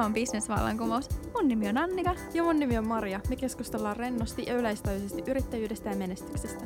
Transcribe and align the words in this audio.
Tämä 0.00 0.06
on 0.06 0.14
Business-vallankumous. 0.14 1.08
Mun 1.34 1.48
nimi 1.48 1.68
on 1.68 1.78
Annika. 1.78 2.14
Ja 2.34 2.42
mun 2.42 2.58
nimi 2.58 2.78
on 2.78 2.86
Maria. 2.86 3.20
Me 3.28 3.36
keskustellaan 3.36 3.96
rennosti 3.96 4.44
ja 4.46 4.54
yleistajuisesti 4.54 5.22
yrittäjyydestä 5.26 5.90
ja 5.90 5.96
menestyksestä. 5.96 6.64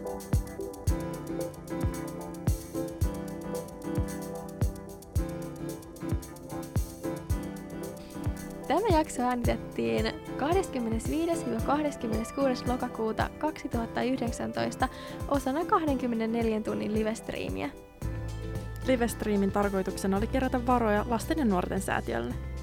Tämä 8.69 8.89
jakso 8.93 9.23
äänitettiin 9.23 10.07
25-26. 10.07 10.13
lokakuuta 12.69 13.31
2019 13.39 14.89
osana 15.29 15.65
24 15.65 16.61
tunnin 16.61 16.95
livestriimiä. 16.95 17.71
Livestriimin 18.87 19.53
tarkoituksena 19.53 20.17
oli 20.17 20.27
kerätä 20.27 20.67
varoja 20.67 21.07
lasten 21.09 21.39
ja 21.39 21.45
nuorten 21.45 21.81
säätiölle. 21.81 22.54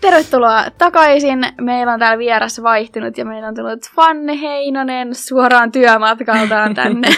Tervetuloa 0.00 0.64
takaisin. 0.78 1.38
Meillä 1.60 1.92
on 1.92 1.98
täällä 1.98 2.18
vieras 2.18 2.62
vaihtunut 2.62 3.18
ja 3.18 3.24
meillä 3.24 3.48
on 3.48 3.54
tullut 3.54 3.90
Fanne 3.96 4.40
Heinonen 4.40 5.14
suoraan 5.14 5.72
työmatkaltaan 5.72 6.74
tänne. 6.74 7.08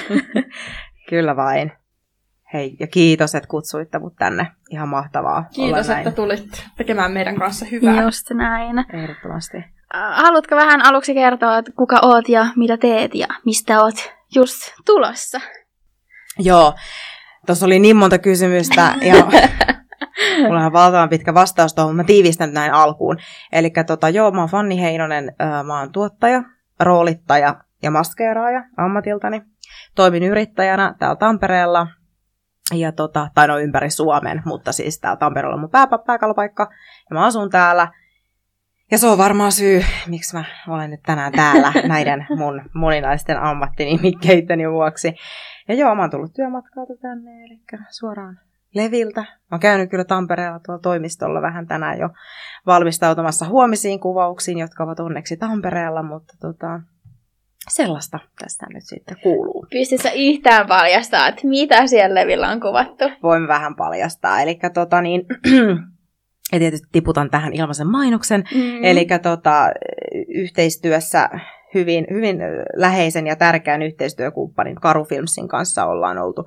Kyllä 1.10 1.36
vain. 1.36 1.72
Hei, 2.52 2.76
ja 2.80 2.86
kiitos, 2.86 3.34
että 3.34 3.48
kutsuitte 3.48 3.98
mut 3.98 4.16
tänne. 4.16 4.46
Ihan 4.70 4.88
mahtavaa 4.88 5.44
Kiitos, 5.54 5.88
olla 5.88 5.98
että 5.98 6.10
tulit 6.10 6.66
tekemään 6.76 7.12
meidän 7.12 7.36
kanssa 7.36 7.66
hyvää. 7.70 8.02
Just 8.02 8.30
näin. 8.30 8.84
Ehdottomasti. 8.92 9.56
Äh, 9.56 10.16
Haluatko 10.16 10.56
vähän 10.56 10.86
aluksi 10.86 11.14
kertoa, 11.14 11.58
että 11.58 11.72
kuka 11.76 11.98
oot 12.02 12.28
ja 12.28 12.46
mitä 12.56 12.76
teet 12.76 13.14
ja 13.14 13.26
mistä 13.44 13.82
oot 13.82 14.12
just 14.34 14.56
tulossa? 14.86 15.40
Joo, 16.38 16.74
tuossa 17.46 17.66
oli 17.66 17.78
niin 17.78 17.96
monta 17.96 18.18
kysymystä 18.18 18.94
ja 19.00 19.14
mulla 20.46 20.66
on 20.66 20.72
valtavan 20.72 21.08
pitkä 21.08 21.34
vastaus 21.34 21.74
tuohon, 21.74 21.96
mä 21.96 22.04
tiivistän 22.04 22.52
näin 22.52 22.72
alkuun. 22.72 23.16
Eli 23.52 23.70
tota, 23.86 24.08
joo, 24.08 24.30
mä 24.30 24.40
oon 24.40 24.48
Fanni 24.48 24.80
Heinonen, 24.80 25.32
mä 25.64 25.78
oon 25.78 25.92
tuottaja, 25.92 26.42
roolittaja 26.80 27.54
ja 27.82 27.90
maskeeraaja 27.90 28.64
ammatiltani. 28.76 29.42
Toimin 29.94 30.22
yrittäjänä 30.22 30.94
täällä 30.98 31.16
Tampereella, 31.16 31.86
ja 32.74 32.92
tota, 32.92 33.28
tai 33.34 33.48
no 33.48 33.58
ympäri 33.58 33.90
Suomen, 33.90 34.42
mutta 34.44 34.72
siis 34.72 35.00
täällä 35.00 35.16
Tampereella 35.16 35.54
on 35.54 35.60
mun 35.60 35.70
pää, 35.70 35.86
pääkalopaikka, 36.06 36.70
ja 37.10 37.14
mä 37.14 37.24
asun 37.24 37.50
täällä. 37.50 37.88
Ja 38.90 38.98
se 38.98 39.06
on 39.06 39.18
varmaan 39.18 39.52
syy, 39.52 39.82
miksi 40.06 40.36
mä 40.36 40.44
olen 40.68 40.90
nyt 40.90 41.00
tänään 41.02 41.32
täällä 41.32 41.72
näiden 41.88 42.26
mun 42.36 42.62
moninaisten 42.74 43.42
ammattinimikkeitteni 43.42 44.70
vuoksi. 44.70 45.14
Ja 45.68 45.74
joo, 45.74 45.94
mä 45.94 46.02
oon 46.02 46.10
tullut 46.10 46.32
työmatkalta 46.32 46.92
tänne, 47.02 47.30
eli 47.44 47.60
suoraan 47.90 48.38
Leviltä. 48.74 49.20
Mä 49.20 49.28
oon 49.52 49.60
käynyt 49.60 49.90
kyllä 49.90 50.04
Tampereella 50.04 50.60
tuolla 50.66 50.82
toimistolla 50.82 51.42
vähän 51.42 51.66
tänään 51.66 51.98
jo 51.98 52.08
valmistautumassa 52.66 53.48
huomisiin 53.48 54.00
kuvauksiin, 54.00 54.58
jotka 54.58 54.84
ovat 54.84 55.00
onneksi 55.00 55.36
Tampereella, 55.36 56.02
mutta 56.02 56.34
tota, 56.40 56.80
sellaista 57.68 58.18
tästä 58.38 58.66
nyt 58.74 58.82
sitten 58.84 59.16
kuuluu. 59.22 59.66
Pystytkö 59.70 60.02
sä 60.02 60.14
yhtään 60.14 60.66
paljastaa, 60.66 61.28
että 61.28 61.46
mitä 61.46 61.86
siellä 61.86 62.14
levillä 62.14 62.48
on 62.48 62.60
kuvattu? 62.60 63.04
Voin 63.22 63.48
vähän 63.48 63.76
paljastaa. 63.76 64.40
Eli 64.40 64.58
tota 64.74 65.02
niin, 65.02 65.26
ja 66.52 66.58
tietysti 66.58 66.88
tiputan 66.92 67.30
tähän 67.30 67.52
ilmaisen 67.52 67.90
mainoksen. 67.90 68.44
Mm. 68.54 68.84
Eli 68.84 69.06
tota, 69.22 69.70
yhteistyössä 70.28 71.30
hyvin, 71.74 72.06
hyvin 72.10 72.38
läheisen 72.76 73.26
ja 73.26 73.36
tärkeän 73.36 73.82
yhteistyökumppanin 73.82 74.76
Karu 74.76 75.04
Filmsin 75.04 75.48
kanssa 75.48 75.86
ollaan 75.86 76.18
oltu 76.18 76.44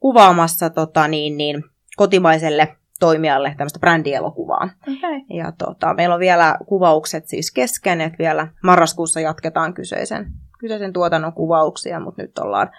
kuvaamassa 0.00 0.70
tota, 0.70 1.08
niin, 1.08 1.36
niin, 1.36 1.64
kotimaiselle 1.96 2.76
toimijalle 3.00 3.54
tämmöistä 3.56 3.78
brändielokuvaa. 3.78 4.68
Okay. 4.82 5.20
Ja 5.38 5.52
tota, 5.52 5.94
meillä 5.94 6.14
on 6.14 6.20
vielä 6.20 6.58
kuvaukset 6.66 7.28
siis 7.28 7.52
kesken, 7.52 8.00
että 8.00 8.18
vielä 8.18 8.48
marraskuussa 8.62 9.20
jatketaan 9.20 9.74
kyseisen, 9.74 10.26
kyseisen 10.58 10.92
tuotannon 10.92 11.32
kuvauksia, 11.32 12.00
mutta 12.00 12.22
nyt 12.22 12.38
ollaan 12.38 12.70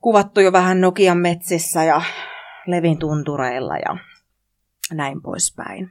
kuvattu 0.00 0.40
jo 0.40 0.52
vähän 0.52 0.80
Nokian 0.80 1.18
metsissä 1.18 1.84
ja 1.84 2.02
Levin 2.66 2.98
tuntureilla 2.98 3.76
ja 3.76 3.96
näin 4.92 5.22
poispäin. 5.22 5.90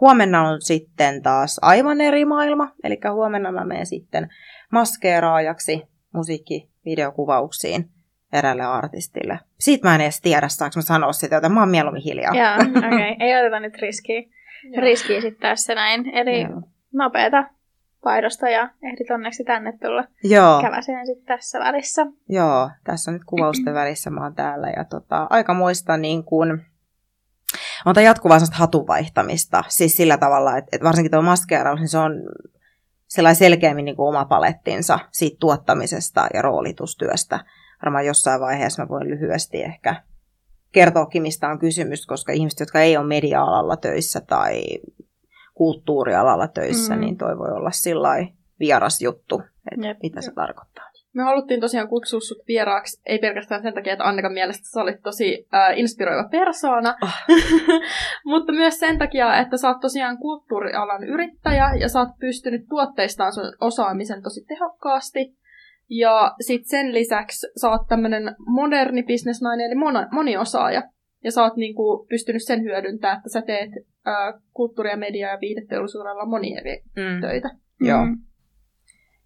Huomenna 0.00 0.48
on 0.48 0.62
sitten 0.62 1.22
taas 1.22 1.58
aivan 1.62 2.00
eri 2.00 2.24
maailma, 2.24 2.72
eli 2.84 3.00
huomenna 3.12 3.52
mä 3.52 3.64
menen 3.64 3.86
sitten 3.86 4.28
maskeeraajaksi 4.72 5.82
musiikkivideokuvauksiin 6.14 7.91
eräälle 8.32 8.64
artistille. 8.64 9.38
Siitä 9.60 9.88
mä 9.88 9.94
en 9.94 10.00
edes 10.00 10.20
tiedä, 10.20 10.48
saanko 10.48 10.72
mä 10.76 10.82
sanoa 10.82 11.12
sitä, 11.12 11.34
joten 11.34 11.52
mä 11.52 11.60
oon 11.60 11.68
mieluummin 11.68 12.02
hiljaa. 12.02 12.34
Joo, 12.34 12.54
okei. 12.78 12.88
Okay. 12.88 13.16
Ei 13.20 13.40
oteta 13.40 13.60
nyt 13.60 13.78
riskiä, 13.82 14.22
riskiä 14.78 15.20
sitten 15.20 15.50
tässä 15.50 15.74
näin. 15.74 16.16
Eli 16.16 16.40
Joo. 16.40 16.62
nopeata 16.92 17.44
paidosta 18.04 18.48
ja 18.48 18.68
ehdit 18.82 19.10
onneksi 19.10 19.44
tänne 19.44 19.72
tulla 19.82 20.04
Joo, 20.24 20.62
käväseen 20.62 21.06
sitten 21.06 21.26
tässä 21.26 21.60
välissä. 21.60 22.06
joo, 22.28 22.70
tässä 22.84 23.12
nyt 23.12 23.24
kuvausten 23.26 23.74
välissä 23.74 24.10
mä 24.10 24.22
oon 24.22 24.34
täällä 24.34 24.70
ja 24.76 24.84
tota, 24.84 25.26
aika 25.30 25.54
muista 25.54 25.96
niin 25.96 26.24
kuin, 26.24 26.66
on 27.86 27.94
tämä 27.94 28.04
jatkuvaa 28.04 28.38
sellaista 28.38 28.56
hatuvaihtamista, 28.56 29.64
siis 29.68 29.96
sillä 29.96 30.16
tavalla, 30.16 30.56
että, 30.56 30.68
että 30.72 30.84
varsinkin 30.84 31.10
tuo 31.10 31.22
maskeeraus, 31.22 31.80
niin 31.80 31.88
se 31.88 31.98
on 31.98 32.12
sellainen 33.08 33.36
selkeämmin 33.36 33.84
niin 33.84 33.96
kuin 33.96 34.08
oma 34.08 34.24
palettinsa 34.24 34.98
siitä 35.10 35.36
tuottamisesta 35.40 36.26
ja 36.34 36.42
roolitustyöstä. 36.42 37.40
Varmaan 37.84 38.06
jossain 38.06 38.40
vaiheessa 38.40 38.82
mä 38.82 38.88
voin 38.88 39.08
lyhyesti 39.10 39.62
ehkä 39.62 39.94
kertoakin, 40.72 41.22
mistä 41.22 41.48
on 41.48 41.58
kysymys, 41.58 42.06
koska 42.06 42.32
ihmiset, 42.32 42.60
jotka 42.60 42.80
ei 42.80 42.96
ole 42.96 43.06
media-alalla 43.06 43.76
töissä 43.76 44.20
tai 44.20 44.62
kulttuurialalla 45.54 46.48
töissä, 46.48 46.94
Mm. 46.94 47.00
niin 47.00 47.16
toi 47.16 47.38
voi 47.38 47.50
olla 47.52 47.70
sillä 47.70 48.08
vieras 48.60 49.02
juttu, 49.02 49.42
että 49.72 49.86
Jep. 49.86 49.98
mitä 50.02 50.20
se 50.20 50.32
tarkoittaa. 50.32 50.84
Me 51.14 51.22
haluttiin 51.22 51.60
tosiaan 51.60 51.88
kutsua 51.88 52.20
sut 52.20 52.38
vieraaksi, 52.48 53.02
ei 53.06 53.18
pelkästään 53.18 53.62
sen 53.62 53.74
takia, 53.74 53.92
että 53.92 54.04
Annikan 54.04 54.32
mielestä 54.32 54.66
sä 54.68 54.80
olit 54.80 55.02
tosi 55.02 55.46
äh, 55.54 55.78
inspiroiva 55.78 56.28
persoona, 56.28 56.96
Oh. 57.02 57.10
mutta 58.32 58.52
myös 58.52 58.78
sen 58.80 58.98
takia, 58.98 59.36
että 59.40 59.56
sä 59.56 59.68
oot 59.68 59.80
tosiaan 59.80 60.18
kulttuurialan 60.18 61.04
yrittäjä 61.04 61.74
ja 61.80 61.88
sä 61.88 61.98
oot 61.98 62.08
pystynyt 62.20 62.66
tuotteistaan 62.68 63.32
sun 63.32 63.52
osaamisen 63.60 64.22
tosi 64.22 64.44
tehokkaasti. 64.48 65.36
Ja 65.98 66.34
sit 66.40 66.62
sen 66.66 66.94
lisäksi 66.94 67.46
sä 67.60 67.70
oot 67.70 67.88
tämmönen 67.88 68.34
moderni 68.46 69.02
bisnesnainen, 69.02 69.66
eli 69.66 69.74
moni, 69.74 69.98
moniosaaja. 70.12 70.82
Ja 71.24 71.32
sä 71.32 71.42
oot 71.42 71.56
niinku 71.56 72.06
pystynyt 72.08 72.42
sen 72.44 72.62
hyödyntämään, 72.62 73.16
että 73.18 73.28
sä 73.28 73.42
teet 73.42 73.70
äh, 74.08 74.42
kulttuuri- 74.52 74.90
ja 74.90 74.96
media- 74.96 75.28
ja 75.30 75.38
viihdeteollisuudella 75.40 76.26
monia 76.26 76.60
eri 76.60 76.82
Mm. 76.96 77.20
töitä. 77.20 77.50
Joo. 77.80 78.06
Mm. 78.06 78.16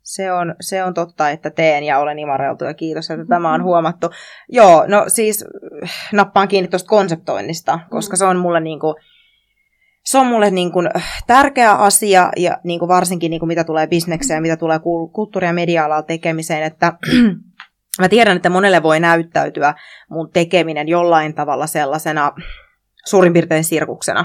Se 0.03 0.33
on, 0.33 0.55
se 0.61 0.85
on 0.85 0.95
totta, 0.95 1.31
että 1.31 1.51
teen 1.51 1.85
ja 1.85 1.99
olen 1.99 2.19
imareltu 2.19 2.65
ja 2.65 2.75
kiitos, 2.75 3.11
että 3.11 3.27
tämä 3.29 3.55
on 3.55 3.63
huomattu. 3.63 4.07
Joo, 4.49 4.87
no 4.87 5.05
siis 5.09 5.45
nappaan 6.13 6.49
kiinni 6.49 6.69
tuosta 6.69 6.89
konseptoinnista, 6.89 7.79
koska 7.91 8.15
Mm. 8.15 8.19
se 8.19 8.25
on 8.25 8.39
mulle 8.39 8.61
niin 8.61 8.81
kuin, 8.81 8.95
se 10.07 10.19
on 10.19 10.27
mulle 10.27 10.51
niin 10.51 10.73
kuin 10.73 10.89
tärkeä 11.27 11.73
asia 11.73 12.31
ja 12.37 12.59
niin 12.65 12.79
kuin 12.79 12.89
varsinkin 12.89 13.31
niin 13.31 13.41
kuin 13.41 13.49
mitä 13.49 13.65
tulee 13.65 13.87
bisnekseen 13.87 14.37
ja 14.37 14.41
mitä 14.41 14.57
tulee 14.57 14.79
kul- 14.79 15.11
kulttuuri- 15.13 15.47
ja 15.47 15.53
media-alalla 15.53 16.03
tekemiseen, 16.03 16.63
että 16.63 16.93
mä 18.01 18.09
tiedän, 18.09 18.37
että 18.37 18.51
monelle 18.51 18.83
voi 18.83 19.01
näyttäytyä 19.01 19.75
mun 20.11 20.31
tekeminen 20.33 20.89
jollain 20.89 21.35
tavalla 21.35 21.67
sellaisena 21.67 22.33
suurin 23.07 23.33
piirtein 23.33 23.65
sirkuksena 23.65 24.25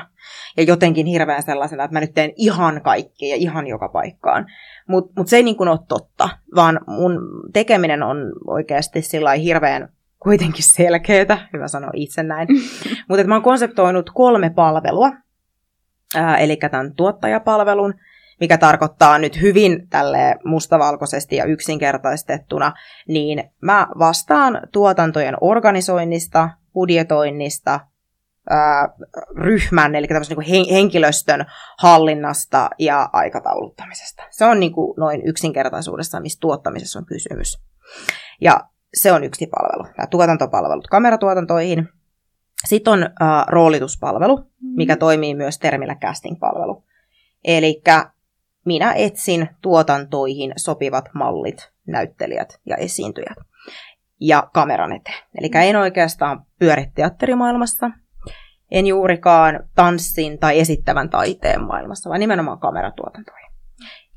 ja 0.57 0.63
jotenkin 0.63 1.05
hirveän 1.05 1.43
sellaisena, 1.43 1.83
että 1.83 1.93
mä 1.93 1.99
nyt 1.99 2.13
teen 2.13 2.31
ihan 2.37 2.81
kaikki 2.81 3.29
ja 3.29 3.35
ihan 3.35 3.67
joka 3.67 3.89
paikkaan. 3.89 4.45
Mutta 4.87 5.13
mut 5.17 5.27
se 5.27 5.35
ei 5.35 5.43
niin 5.43 5.57
kuin 5.57 5.69
ole 5.69 5.79
totta, 5.87 6.29
vaan 6.55 6.79
mun 6.87 7.19
tekeminen 7.53 8.03
on 8.03 8.17
oikeasti 8.47 9.01
sillä 9.01 9.31
hirveän 9.31 9.89
kuitenkin 10.19 10.63
selkeätä, 10.63 11.37
hyvä 11.53 11.67
sanoa 11.67 11.91
itse 11.93 12.23
näin. 12.23 12.47
Mutta 13.09 13.23
mä 13.23 13.35
oon 13.35 13.43
konseptoinut 13.43 14.09
kolme 14.13 14.49
palvelua, 14.49 15.11
eli 16.39 16.55
tämän 16.55 16.95
tuottajapalvelun, 16.95 17.93
mikä 18.39 18.57
tarkoittaa 18.57 19.17
nyt 19.17 19.41
hyvin 19.41 19.87
tälle 19.89 20.35
mustavalkoisesti 20.45 21.35
ja 21.35 21.45
yksinkertaistettuna, 21.45 22.73
niin 23.07 23.43
mä 23.61 23.87
vastaan 23.99 24.61
tuotantojen 24.71 25.35
organisoinnista, 25.41 26.49
budjetoinnista, 26.73 27.79
ryhmän, 29.37 29.95
eli 29.95 30.07
tämmöisen 30.07 30.37
niin 30.37 30.45
kuin 30.55 30.69
henkilöstön 30.69 31.45
hallinnasta 31.79 32.69
ja 32.79 33.09
aikatauluttamisesta. 33.13 34.23
Se 34.29 34.45
on 34.45 34.59
niin 34.59 34.71
kuin 34.71 34.93
noin 34.97 35.21
yksinkertaisuudessa, 35.25 36.19
mistä 36.19 36.41
tuottamisessa 36.41 36.99
on 36.99 37.05
kysymys. 37.05 37.61
Ja 38.41 38.59
se 38.93 39.11
on 39.11 39.23
yksi 39.23 39.47
palvelu, 39.47 39.83
nämä 39.97 40.07
tuotantopalvelut 40.07 40.87
kameratuotantoihin. 40.87 41.89
Sitten 42.65 42.93
on 42.93 43.03
äh, 43.03 43.45
roolituspalvelu, 43.47 44.51
mikä 44.61 44.95
toimii 44.95 45.35
myös 45.35 45.59
termillä 45.59 45.95
casting-palvelu. 45.95 46.83
Eli 47.43 47.81
minä 48.65 48.93
etsin 48.93 49.49
tuotantoihin 49.61 50.53
sopivat 50.57 51.05
mallit, 51.13 51.71
näyttelijät 51.87 52.59
ja 52.65 52.75
esiintyjät. 52.75 53.37
Ja 54.19 54.49
kameran 54.53 54.93
eteen. 54.93 55.23
Eli 55.39 55.49
en 55.69 55.75
oikeastaan 55.75 56.45
pyöri 56.59 56.91
teatterimaailmassa, 56.95 57.91
En 58.71 58.87
juurikaan 58.87 59.69
tanssin 59.75 60.39
tai 60.39 60.59
esittävän 60.59 61.09
taiteen 61.09 61.63
maailmassa, 61.63 62.09
vaan 62.09 62.19
nimenomaan 62.19 62.59
kameratuotantoihin. 62.59 63.51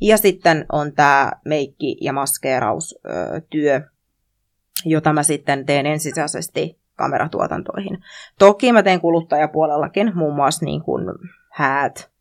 Ja 0.01 0.17
sitten 0.17 0.67
on 0.73 0.93
tämä 0.93 1.33
meikki- 1.45 1.97
ja 2.01 2.13
maskeeraustyö, 2.13 3.81
jota 4.85 5.13
mä 5.13 5.23
sitten 5.23 5.67
teen 5.67 5.87
ensisijaisesti 5.87 6.81
kameratuotantoihin. 6.97 7.99
Toki 8.39 8.73
mä 8.73 8.83
teen 8.83 9.01
kuluttajapuolellakin, 9.01 10.13
muun 10.15 10.35
muassa 10.35 10.65
niin 10.65 10.83
kuin 10.83 11.05
häät, 11.53 12.15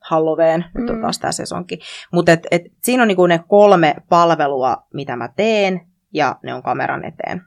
Halloween, 0.00 0.64
mm. 0.74 0.80
nyt 0.80 0.90
on 0.90 0.96
mm. 0.96 1.02
taas 1.02 1.18
tämä 1.18 1.32
sesonki. 1.32 1.78
Mutta 2.12 2.32
et, 2.32 2.46
et, 2.50 2.62
siinä 2.82 3.02
on 3.02 3.08
niinku 3.08 3.26
ne 3.26 3.40
kolme 3.48 3.94
palvelua, 4.08 4.86
mitä 4.94 5.16
mä 5.16 5.28
teen, 5.36 5.80
ja 6.14 6.36
ne 6.42 6.54
on 6.54 6.62
kameran 6.62 7.04
eteen. 7.04 7.42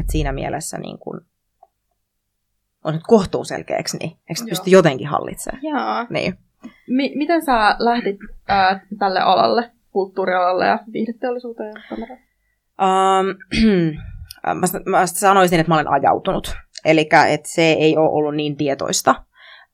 Et 0.00 0.10
siinä 0.10 0.32
mielessä 0.32 0.78
niin 0.78 0.98
kun 0.98 1.26
on 2.84 2.94
nyt 2.94 3.02
kohtuu 3.06 3.44
selkeäksi, 3.44 3.96
niin 3.96 4.10
eikö 4.10 4.40
pysty 4.48 4.70
jotenkin 4.70 5.08
hallitsemaan? 5.08 5.62
Joo. 5.62 6.06
Niin. 6.10 6.38
M- 6.86 7.18
miten 7.18 7.44
sä 7.44 7.76
lähdit 7.78 8.16
äh, 8.50 8.80
tälle 8.98 9.20
alalle, 9.20 9.70
kulttuurialalle 9.90 10.66
ja 10.66 10.78
viihdeteollisuuteen 10.92 11.72
ja 11.74 11.82
kameraan? 11.88 12.20
Um, 12.80 13.26
mä, 14.46 14.66
mä 14.86 15.06
sanoisin, 15.06 15.60
että 15.60 15.70
mä 15.70 15.74
olen 15.74 15.90
ajautunut. 15.90 16.56
Eli 16.84 17.08
että 17.28 17.48
se 17.48 17.62
ei 17.62 17.96
ole 17.96 18.10
ollut 18.10 18.34
niin 18.34 18.56
tietoista 18.56 19.14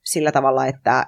sillä 0.03 0.31
tavalla, 0.31 0.65
että 0.65 1.05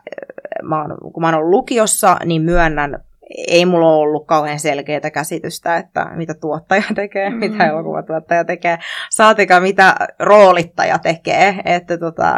mä 0.63 0.81
oon, 0.81 0.97
kun 1.13 1.21
mä 1.21 1.27
oon 1.27 1.35
ollut 1.35 1.49
lukiossa, 1.49 2.17
niin 2.25 2.41
myönnän, 2.41 3.03
ei 3.47 3.65
mulla 3.65 3.87
ole 3.87 3.97
ollut 3.97 4.27
kauhean 4.27 4.59
selkeää 4.59 5.09
käsitystä, 5.13 5.77
että 5.77 6.05
mitä 6.15 6.33
tuottaja 6.33 6.83
tekee, 6.95 7.29
mm. 7.29 7.35
mitä 7.35 7.67
elokuvatuottaja 7.67 8.45
tekee, 8.45 8.77
saatikaan 9.09 9.63
mitä 9.63 9.95
roolittaja 10.19 10.99
tekee. 10.99 11.55
Että 11.65 11.97
tota, 11.97 12.35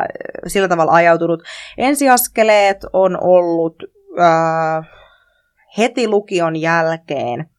sillä 0.47 0.67
tavalla 0.67 0.91
ajautunut. 0.91 1.43
Ensiaskeleet 1.77 2.85
on 2.93 3.17
ollut 3.23 3.75
äh, 4.19 4.89
heti 5.77 6.07
lukion 6.07 6.55
jälkeen. 6.55 7.49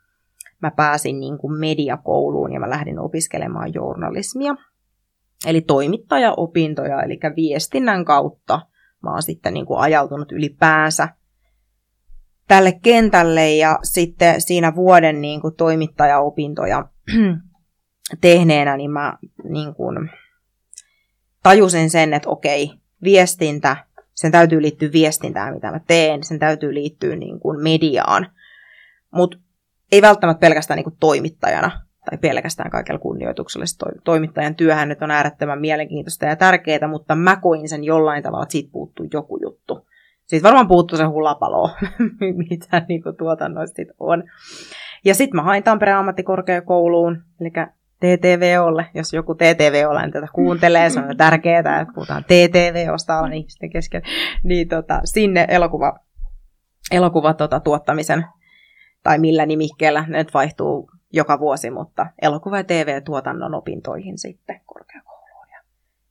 Mä 0.63 0.71
pääsin 0.71 1.21
niin 1.21 1.39
kuin 1.39 1.59
mediakouluun 1.59 2.53
ja 2.53 2.61
mä 2.61 2.71
lähdin 2.71 2.99
opiskelemaan 2.99 3.75
journalismia. 3.75 4.55
Eli 5.47 5.61
toimittajaopintoja, 5.61 7.03
eli 7.03 7.19
viestinnän 7.37 8.05
kautta 8.05 8.61
mä 9.03 9.11
oon 9.11 9.23
sitten 9.23 9.55
niin 9.55 9.67
kuin 9.67 9.81
ajautunut 9.81 10.33
ylipäänsä 10.33 11.09
tälle 12.49 12.79
kentälle 12.83 13.51
ja 13.51 13.79
sitten 13.83 14.41
siinä 14.41 14.75
vuoden 14.75 15.21
niin 15.21 15.41
kuin 15.41 15.55
toimittajaopintoja 15.55 16.89
tehneenä, 18.21 18.77
niin 18.77 18.91
mä 18.91 19.19
niin 19.49 19.75
kuin 19.75 20.11
tajusin 21.43 21.91
sen, 21.91 22.15
että 22.15 22.29
okei, 22.29 22.71
viestintä, 23.03 23.77
sen 24.15 24.33
täytyy 24.33 24.63
liittyä 24.63 24.93
viestintään, 24.93 25.55
mitä 25.55 25.71
mä 25.71 25.81
teen, 25.87 26.25
sen 26.25 26.39
täytyy 26.39 26.75
liittyä 26.75 27.17
niin 27.17 27.41
kuin 27.41 27.63
mediaan, 27.63 28.33
mutta 29.11 29.39
ei 29.93 30.03
välttämättä 30.03 30.41
pelkästään 30.41 30.77
niin 30.77 30.97
toimittajana, 31.01 31.71
tai 32.11 32.19
pelkästään 32.19 32.71
kaikella 32.71 32.99
kunnioituksella. 32.99 33.67
Se 33.67 33.77
toimittajan 34.05 34.55
työhän 34.55 34.89
nyt 34.89 35.03
on 35.03 35.11
äärettömän 35.11 35.61
mielenkiintoista 35.61 36.27
ja 36.27 36.37
tärkeää, 36.37 36.89
mutta 36.89 37.15
mä 37.15 37.37
koin 37.37 37.69
sen 37.69 37.85
jollain 37.85 38.23
tavalla, 38.23 38.43
että 38.43 38.53
siitä 38.53 38.73
puuttuu 38.73 39.07
joku 39.13 39.39
juttu. 39.43 39.87
Siitä 40.27 40.47
varmaan 40.47 40.69
puuttuu 40.69 40.99
se 40.99 41.05
hulapalo, 41.05 41.71
mitä 42.51 42.83
niin 42.89 43.03
kuin 43.03 43.17
tuotannoista 43.17 43.83
on. 43.99 44.25
Ja 45.05 45.15
sitten 45.15 45.37
mä 45.37 45.43
hain 45.43 45.63
Tampereen 45.63 45.99
ammattikorkeakouluun, 45.99 47.23
eli 47.41 47.51
TTVOlle, 48.01 48.87
jos 48.95 49.13
joku 49.13 49.35
TTVOlla 49.35 50.03
niin 50.03 50.13
tätä 50.13 50.27
kuuntelee, 50.33 50.91
se 50.91 51.01
on 51.01 51.17
tärkeää, 51.27 51.59
että 51.81 51.95
puhutaan 51.95 52.25
TTVOsta 52.25 53.19
alan 53.19 53.33
ihmisten 53.33 53.71
kesken, 53.71 54.03
niin 54.43 54.69
tota, 54.69 55.01
sinne 55.05 55.47
elokuva, 55.49 55.99
elokuva 56.91 57.35
tota, 57.35 57.61
tuottamisen 57.61 58.25
tai 59.07 59.19
millä 59.19 59.47
nimikkeellä, 59.47 60.05
ne 60.09 60.19
nyt 60.19 60.35
vaihtuu 60.35 60.91
joka 61.13 61.39
vuosi, 61.39 61.71
mutta 61.71 62.07
elokuva- 62.23 62.57
ja 62.57 62.65
TV-tuotannon 62.65 63.55
opintoihin 63.55 64.19
sitten 64.19 64.61
korkeakouluun. 64.65 65.49
Ja 65.53 65.61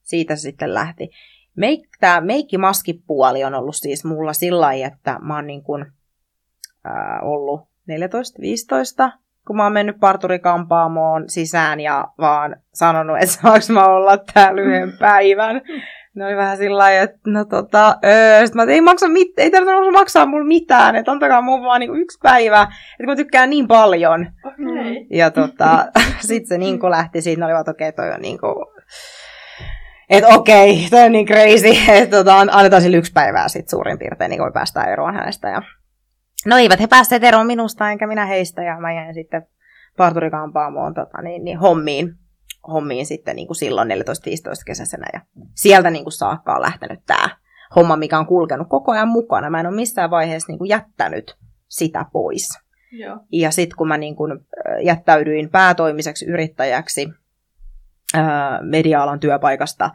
siitä 0.01 0.35
se 0.35 0.41
sitten 0.41 0.73
lähti. 0.73 1.09
Meik, 1.55 1.89
tämä 1.99 2.21
meikkimaskipuoli 2.21 3.43
on 3.43 3.53
ollut 3.53 3.75
siis 3.75 4.05
mulla 4.05 4.33
sillä 4.33 4.61
lailla, 4.61 4.87
että 4.87 5.19
mä 5.21 5.35
oon 5.35 5.47
niin 5.47 5.63
kuin, 5.63 5.85
ää, 6.83 7.19
ollut 7.21 7.61
14-15, 7.61 9.11
kun 9.47 9.55
mä 9.55 9.63
oon 9.63 9.73
mennyt 9.73 9.99
parturikampaamoon 9.99 11.29
sisään 11.29 11.79
ja 11.79 12.07
vaan 12.17 12.55
sanonut, 12.73 13.17
että 13.17 13.35
saanko 13.35 13.65
mä 13.73 13.85
olla 13.85 14.17
täällä 14.17 14.61
yhden 14.61 14.97
päivän 14.99 15.61
ne 16.15 16.25
oli 16.25 16.35
vähän 16.35 16.57
sillä 16.57 16.77
lailla, 16.77 17.03
että 17.03 17.19
no 17.27 17.45
tota, 17.45 17.97
öö, 18.05 18.45
sit 18.45 18.55
mä 18.55 18.63
ei, 18.63 18.81
maksa 18.81 19.07
mit, 19.07 19.27
ei 19.37 19.51
tarvitse 19.51 19.91
maksaa 19.91 20.25
mulle 20.25 20.47
mitään, 20.47 20.95
että 20.95 21.11
antakaa 21.11 21.41
mun 21.41 21.63
vaan 21.63 21.79
niinku 21.79 21.95
yksi 21.95 22.19
päivä, 22.23 22.61
että 22.99 23.05
mä 23.05 23.15
tykkään 23.15 23.49
niin 23.49 23.67
paljon. 23.67 24.27
Okay. 24.45 25.05
Ja 25.09 25.31
tota, 25.31 25.85
sit 26.27 26.47
se 26.47 26.57
niinku 26.57 26.89
lähti 26.89 27.21
siitä, 27.21 27.39
ne 27.39 27.45
oli 27.45 27.53
vaan, 27.53 27.69
okei, 27.69 27.89
okay, 27.89 28.05
toi 28.05 28.15
on 28.15 28.21
niinku, 28.21 28.47
että 30.09 30.35
okei, 30.35 30.71
okay, 30.71 30.89
toi 30.89 31.03
on 31.03 31.11
niin 31.11 31.25
crazy, 31.25 31.67
että 32.01 32.17
tota, 32.17 32.39
annetaan 32.39 32.81
sille 32.81 32.97
yksi 32.97 33.11
päivää 33.13 33.47
sit 33.47 33.69
suurin 33.69 33.99
piirtein, 33.99 34.29
niin 34.29 34.41
voi 34.41 34.51
päästä 34.51 34.83
eroon 34.83 35.13
hänestä. 35.13 35.49
Ja... 35.49 35.61
No 36.45 36.57
eivät 36.57 36.79
he 36.79 36.87
päässeet 36.87 37.23
eroon 37.23 37.47
minusta, 37.47 37.91
enkä 37.91 38.07
minä 38.07 38.25
heistä, 38.25 38.63
ja 38.63 38.79
mä 38.79 38.93
jäin 38.93 39.13
sitten 39.13 39.47
parturikampaamoon 39.97 40.93
tota, 40.93 41.21
niin, 41.21 41.43
niin, 41.43 41.57
hommiin 41.57 42.24
hommiin 42.67 43.05
sitten 43.05 43.35
niin 43.35 43.47
kuin 43.47 43.57
silloin 43.57 43.89
14-15 43.91 43.93
kesäisenä 44.65 45.05
ja 45.13 45.21
sieltä 45.53 45.89
niin 45.89 46.05
kuin 46.05 46.13
saakka 46.13 46.55
on 46.55 46.61
lähtenyt 46.61 46.99
tämä 47.05 47.29
homma, 47.75 47.95
mikä 47.95 48.19
on 48.19 48.25
kulkenut 48.25 48.67
koko 48.69 48.91
ajan 48.91 49.07
mukana. 49.07 49.49
Mä 49.49 49.59
en 49.59 49.67
ole 49.67 49.75
missään 49.75 50.09
vaiheessa 50.09 50.51
niin 50.51 50.57
kuin 50.57 50.69
jättänyt 50.69 51.37
sitä 51.67 52.05
pois. 52.13 52.49
Joo. 52.91 53.19
Ja 53.31 53.51
sitten 53.51 53.77
kun 53.77 53.87
mä 53.87 53.97
niin 53.97 54.15
kuin 54.15 54.45
jättäydyin 54.83 55.49
päätoimiseksi 55.49 56.25
yrittäjäksi 56.25 57.09
ää, 58.13 58.59
media-alan 58.63 59.19
työpaikasta, 59.19 59.91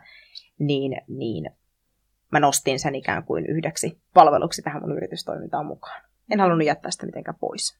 niin, 0.58 1.00
niin 1.08 1.50
mä 2.32 2.40
nostin 2.40 2.78
sen 2.78 2.94
ikään 2.94 3.24
kuin 3.24 3.46
yhdeksi 3.46 4.00
palveluksi 4.14 4.62
tähän 4.62 4.82
mun 4.82 4.96
yritystoimintaan 4.96 5.66
mukaan. 5.66 6.02
En 6.30 6.40
halunnut 6.40 6.66
jättää 6.66 6.90
sitä 6.90 7.06
mitenkään 7.06 7.38
pois. 7.40 7.78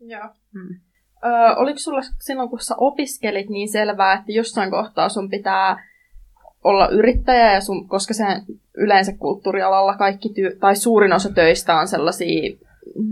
Joo. 0.00 0.28
Hmm. 0.52 0.80
Öö, 1.24 1.54
oliko 1.56 1.78
sulla 1.78 2.00
silloin, 2.20 2.48
kun 2.48 2.60
sä 2.60 2.74
opiskelit, 2.78 3.48
niin 3.48 3.68
selvää, 3.68 4.12
että 4.12 4.32
jossain 4.32 4.70
kohtaa 4.70 5.08
sun 5.08 5.30
pitää 5.30 5.88
olla 6.64 6.88
yrittäjä, 6.88 7.52
ja 7.52 7.60
sun, 7.60 7.88
koska 7.88 8.14
se 8.14 8.24
yleensä 8.76 9.12
kulttuurialalla 9.18 9.96
kaikki 9.96 10.28
työ, 10.28 10.56
tai 10.60 10.76
suurin 10.76 11.12
osa 11.12 11.32
töistä 11.32 11.76
on 11.76 11.88
sellaisia 11.88 12.56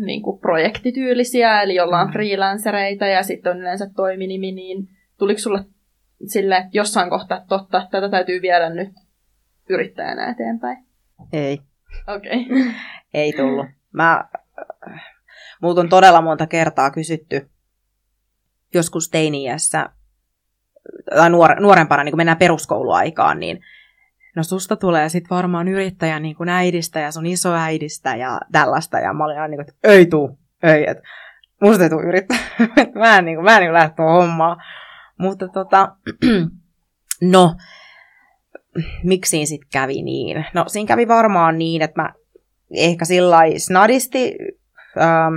niin 0.04 0.22
kuin 0.22 0.38
projektityylisiä, 0.38 1.62
eli 1.62 1.80
ollaan 1.80 2.06
mm. 2.06 2.12
freelancereita 2.12 3.06
ja 3.06 3.22
sitten 3.22 3.52
on 3.52 3.58
yleensä 3.58 3.90
toiminimi, 3.96 4.52
niin 4.52 4.88
tuliko 5.18 5.40
sulle 5.40 5.64
sille 6.26 6.66
jossain 6.72 7.10
kohtaa, 7.10 7.38
että 7.38 7.48
totta, 7.48 7.78
että 7.78 7.90
tätä 7.90 8.08
täytyy 8.08 8.42
viedä 8.42 8.70
nyt 8.70 8.88
yrittäjänä 9.68 10.30
eteenpäin? 10.30 10.86
Ei. 11.32 11.60
Okei. 12.16 12.46
Okay. 12.46 12.72
Ei 13.14 13.32
tullut. 13.32 13.66
Mä, 13.92 14.24
multa 15.62 15.80
on 15.80 15.88
todella 15.88 16.22
monta 16.22 16.46
kertaa 16.46 16.90
kysytty, 16.90 17.50
joskus 18.74 19.08
teiniässä 19.08 19.88
tai 21.14 21.30
nuor, 21.30 21.60
nuorempana, 21.60 22.04
niin 22.04 22.12
kun 22.12 22.16
mennään 22.16 22.38
peruskouluaikaan, 22.38 23.40
niin 23.40 23.60
no 24.36 24.42
susta 24.42 24.76
tulee 24.76 25.08
sitten 25.08 25.36
varmaan 25.36 25.68
yrittäjä 25.68 26.20
niin 26.20 26.36
kuin 26.36 26.48
äidistä 26.48 27.00
ja 27.00 27.10
sun 27.10 27.26
isoäidistä 27.26 28.16
ja 28.16 28.40
tällaista. 28.52 28.98
Ja 28.98 29.12
mä 29.12 29.24
olin 29.24 29.38
aina 29.38 29.48
niin 29.48 29.58
kuin, 29.58 29.68
että 29.68 29.88
ei 29.88 30.06
tuu, 30.06 30.38
ei, 30.62 30.90
että 30.90 31.02
musta 31.62 31.82
ei 31.82 31.90
tuu 31.90 32.00
yrittäjä. 32.00 32.40
mä 32.94 33.18
en, 33.18 33.24
niin 33.24 33.36
kuin, 33.36 33.44
mä 33.44 33.56
en 33.56 33.60
niin 33.60 33.72
lähde 33.72 33.94
tuohon 33.96 34.22
hommaan. 34.22 34.56
Mutta 35.18 35.48
tota, 35.48 35.96
no, 37.32 37.56
miksi 39.02 39.46
sitten 39.46 39.68
kävi 39.72 40.02
niin? 40.02 40.46
No 40.54 40.64
siinä 40.66 40.88
kävi 40.88 41.08
varmaan 41.08 41.58
niin, 41.58 41.82
että 41.82 42.02
mä 42.02 42.12
ehkä 42.70 43.04
sillä 43.04 43.38
snadisti 43.58 44.38
ähm, 45.00 45.34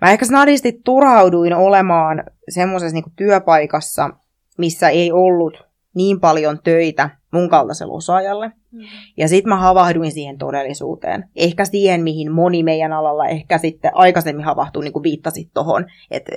Mä 0.00 0.10
ehkä 0.10 0.26
snadisti 0.26 0.80
turhauduin 0.84 1.54
olemaan 1.54 2.24
semmoisessa 2.48 2.94
niin 2.94 3.12
työpaikassa, 3.16 4.10
missä 4.58 4.88
ei 4.88 5.12
ollut 5.12 5.68
niin 5.94 6.20
paljon 6.20 6.58
töitä 6.64 7.10
mun 7.32 7.48
kaltaiselle 7.48 7.94
osaajalle. 7.94 8.52
Mm. 8.70 8.80
Ja 9.16 9.28
sitten 9.28 9.48
mä 9.48 9.56
havahduin 9.56 10.12
siihen 10.12 10.38
todellisuuteen. 10.38 11.28
Ehkä 11.36 11.64
siihen, 11.64 12.02
mihin 12.02 12.32
moni 12.32 12.62
meidän 12.62 12.92
alalla 12.92 13.26
ehkä 13.26 13.58
sitten 13.58 13.90
aikaisemmin 13.94 14.44
havahtui, 14.44 14.84
niin 14.84 14.92
kuin 14.92 15.02
viittasit 15.02 15.50
tuohon, 15.54 15.86
että 16.10 16.32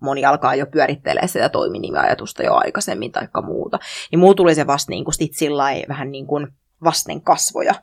moni 0.00 0.24
alkaa 0.24 0.54
jo 0.54 0.66
pyörittelee 0.66 1.26
sitä 1.26 1.48
toiminimiajatusta 1.48 2.42
jo 2.42 2.54
aikaisemmin 2.54 3.12
tai 3.12 3.28
muuta. 3.42 3.78
Niin 4.10 4.18
muu 4.18 4.34
tuli 4.34 4.54
se 4.54 4.66
vasta 4.66 4.90
niin 4.90 5.04
kuin 5.04 5.14
sit 5.14 5.34
sillä 5.34 5.64
vähän 5.88 6.10
niin 6.10 6.26
kuin 6.26 6.46
vasten 6.84 7.22
kasvoja. 7.22 7.74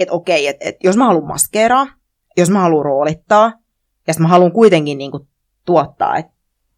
Että 0.00 0.14
okei, 0.14 0.46
että 0.46 0.68
et, 0.68 0.76
jos 0.84 0.96
mä 0.96 1.06
haluan 1.06 1.28
maskeeraa, 1.28 1.86
jos 2.36 2.50
mä 2.50 2.60
haluan 2.60 2.84
roolittaa, 2.84 3.52
ja 4.08 4.14
sitten 4.14 4.22
mä 4.22 4.28
haluan 4.28 4.52
kuitenkin 4.52 4.98
niin 4.98 5.10
kuin, 5.10 5.28
tuottaa, 5.64 6.16
että 6.16 6.32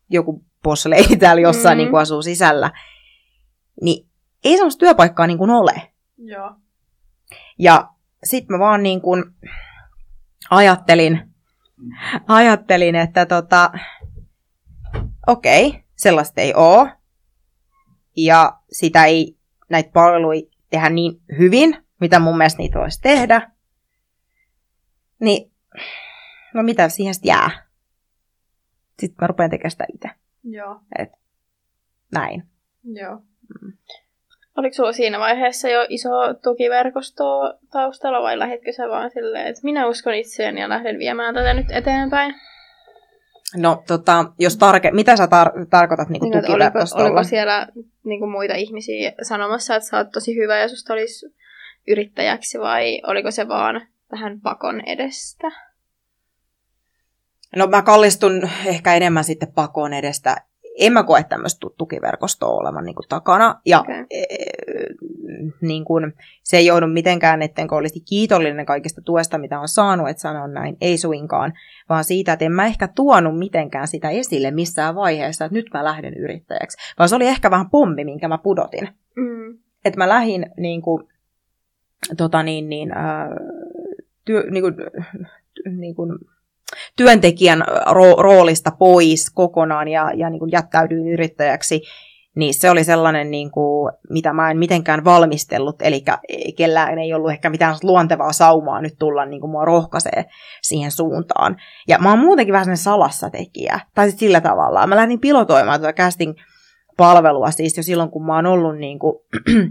joku 0.09 0.45
bossleidi 0.63 1.17
täällä 1.21 1.43
jossain 1.43 1.79
mm-hmm. 1.79 1.85
niin 1.85 1.91
kuin, 1.91 2.03
asuu 2.03 2.23
sisällä. 2.23 2.71
Niin 3.83 4.09
ei 4.45 4.57
semmoista 4.57 4.79
työpaikkaa 4.79 5.27
niin 5.27 5.39
kuin 5.39 5.51
ole. 5.51 5.93
Joo. 6.19 6.55
Ja 7.59 7.89
sitten 8.25 8.57
mä 8.57 8.59
vaan 8.59 8.83
niin 8.83 9.01
kuin 9.01 9.25
ajattelin, 10.51 11.33
ajattelin, 12.29 12.95
että 12.95 13.27
tota, 13.27 13.73
okei, 15.27 15.67
okay, 15.67 15.81
sellaista 15.97 16.41
ei 16.41 16.55
ole. 16.55 16.93
Ja 18.17 18.59
sitä 18.73 19.05
ei 19.05 19.37
näitä 19.69 19.91
palveluja 19.93 20.43
tehdä 20.71 20.91
niin 20.91 21.21
hyvin, 21.39 21.87
mitä 22.01 22.19
mun 22.19 22.37
mielestä 22.37 22.59
niitä 22.59 22.79
voisi 22.79 23.01
tehdä. 23.01 23.51
Niin, 25.21 25.53
no 26.55 26.63
mitä 26.63 26.89
siihen 26.89 27.15
sitten 27.15 27.29
jää? 27.29 27.51
Sitten 28.99 29.17
mä 29.21 29.27
rupean 29.27 29.51
tekemään 29.51 29.71
sitä 29.71 29.85
itse. 29.95 30.09
Joo. 30.45 30.81
Et, 30.99 31.09
näin. 32.13 32.43
Joo. 32.85 33.23
Oliko 34.57 34.75
sulla 34.75 34.93
siinä 34.93 35.19
vaiheessa 35.19 35.69
jo 35.69 35.87
iso 35.89 36.11
tukiverkosto 36.43 37.25
taustalla 37.73 38.23
vai 38.23 38.39
lähditkö 38.39 38.73
sä 38.73 38.89
vaan 38.89 39.11
silleen, 39.11 39.47
että 39.47 39.61
minä 39.65 39.87
uskon 39.87 40.15
itseään 40.15 40.59
ja 40.59 40.69
lähden 40.69 40.99
viemään 40.99 41.35
tätä 41.35 41.55
nyt 41.55 41.71
eteenpäin? 41.71 42.35
No, 43.57 43.83
tota, 43.87 44.25
jos 44.39 44.57
tarke... 44.57 44.91
mitä 44.91 45.17
sä 45.17 45.25
tar- 45.25 45.67
tarkoitat 45.71 46.09
niin 46.09 46.23
Niin, 46.23 46.39
että 46.39 46.39
oliko, 46.39 46.53
tukiverkostolla? 46.53 47.05
oliko 47.05 47.25
siellä 47.25 47.69
niin 48.05 48.21
kuin 48.21 48.31
muita 48.31 48.55
ihmisiä 48.55 49.13
sanomassa, 49.23 49.77
että 49.77 49.89
sä 49.89 49.97
oot 49.97 50.11
tosi 50.13 50.37
hyvä 50.37 50.59
ja 50.59 50.69
susta 50.69 50.93
olisi 50.93 51.35
yrittäjäksi 51.89 52.59
vai 52.59 53.03
oliko 53.07 53.31
se 53.31 53.49
vaan 53.49 53.87
vähän 54.13 54.41
pakon 54.41 54.81
edestä? 54.81 55.51
No 57.57 57.67
mä 57.67 57.83
kallistun 57.83 58.49
ehkä 58.67 58.95
enemmän 58.95 59.25
sitten 59.25 59.53
pakoon 59.55 59.93
edestä. 59.93 60.37
En 60.79 60.93
mä 60.93 61.03
koe 61.03 61.25
tämmöistä 61.25 61.61
tu- 61.61 61.75
tukiverkostoa 61.79 62.49
olevan 62.49 62.85
niin 62.85 62.95
kuin 62.95 63.09
takana. 63.09 63.61
Ja 63.67 63.81
Okei. 63.81 64.05
e, 64.11 64.25
niin 65.61 65.85
kuin, 65.85 66.13
se 66.43 66.57
ei 66.57 66.67
joudu 66.67 66.87
mitenkään, 66.87 67.43
ettenkö 67.43 67.75
olisi 67.75 68.01
kiitollinen 68.01 68.67
kaikista 68.67 69.03
tuesta, 69.05 69.39
mitä 69.39 69.61
on 69.61 69.69
saanut, 69.69 70.09
että 70.09 70.21
sanon 70.21 70.53
näin, 70.53 70.77
ei 70.81 70.99
suinkaan, 70.99 71.53
vaan 71.89 72.05
siitä, 72.05 72.33
että 72.33 72.45
en 72.45 72.53
mä 72.53 72.67
ehkä 72.67 72.89
tuonut 72.89 73.39
mitenkään 73.39 73.89
sitä 73.89 74.11
esille 74.11 74.51
missään 74.51 74.95
vaiheessa, 74.95 75.45
että 75.45 75.55
nyt 75.55 75.67
mä 75.75 75.85
lähden 75.85 76.15
yrittäjäksi. 76.15 76.77
Vaan 76.99 77.09
se 77.09 77.17
oli 77.17 77.27
ehkä 77.27 77.51
vähän 77.51 77.71
pommi, 77.71 78.05
minkä 78.05 78.29
mä 78.29 78.39
pudotin. 78.39 78.89
Mm. 79.17 79.59
Että 79.85 79.99
mä 79.99 80.09
lähdin 80.09 80.47
niin 80.57 80.83
kuin, 80.83 81.09
tota 82.17 82.43
niin, 82.43 82.69
niin, 82.69 82.93
ää, 82.93 83.29
työ, 84.25 84.51
niin 84.51 84.63
kuin, 84.63 84.75
niin 85.77 85.95
kuin, 85.95 86.19
työntekijän 86.97 87.65
ro- 87.69 88.23
roolista 88.23 88.71
pois 88.79 89.31
kokonaan 89.31 89.89
ja, 89.89 90.13
ja 90.15 90.31
niin 90.31 90.39
kuin 90.39 90.53
jättäydyin 90.53 91.09
yrittäjäksi, 91.09 91.83
niin 92.37 92.55
se 92.55 92.71
oli 92.71 92.85
sellainen, 92.85 93.31
niin 93.31 93.51
kuin, 93.51 93.93
mitä 94.11 94.33
mä 94.33 94.51
en 94.51 94.59
mitenkään 94.59 95.05
valmistellut, 95.05 95.83
eli 95.83 96.05
kellään 96.57 96.99
ei 96.99 97.15
ollut 97.15 97.31
ehkä 97.31 97.51
mitään 97.51 97.77
luontevaa 97.83 98.33
saumaa 98.33 98.81
nyt 98.81 98.95
tulla 98.99 99.27
niin 99.27 99.41
kuin 99.41 99.51
mua 99.51 99.65
rohkaisee 99.65 100.25
siihen 100.63 100.91
suuntaan. 100.91 101.57
Ja 101.89 101.99
mä 101.99 102.11
oon 102.11 102.19
muutenkin 102.19 102.53
vähän 102.53 102.65
sellainen 102.65 102.85
salassatekijä, 102.85 103.81
tai 103.95 104.07
sitten 104.07 104.27
sillä 104.27 104.41
tavalla. 104.41 104.87
Mä 104.87 104.97
lähdin 104.97 105.21
pilotoimaan 105.21 105.81
tuota 105.81 106.03
casting-palvelua 106.03 107.51
siis 107.51 107.77
jo 107.77 107.83
silloin, 107.83 108.11
kun 108.11 108.27
mä 108.27 108.37
oon 108.37 108.47
ollut 108.47 108.79
niin 108.79 108.99
kuin, 108.99 109.17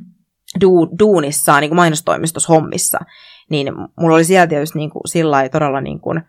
du- 0.63 0.99
duunissa, 0.99 1.59
niin 1.59 1.69
kuin 1.69 1.75
mainostoimistossa 1.75 2.53
hommissa, 2.53 2.99
niin 3.49 3.73
mulla 3.99 4.15
oli 4.15 4.23
siellä 4.23 4.47
tietysti 4.47 4.77
niin 4.77 4.89
kuin, 4.89 5.01
sillä 5.05 5.49
todella 5.49 5.81
niin 5.81 5.99
kuin, 5.99 6.21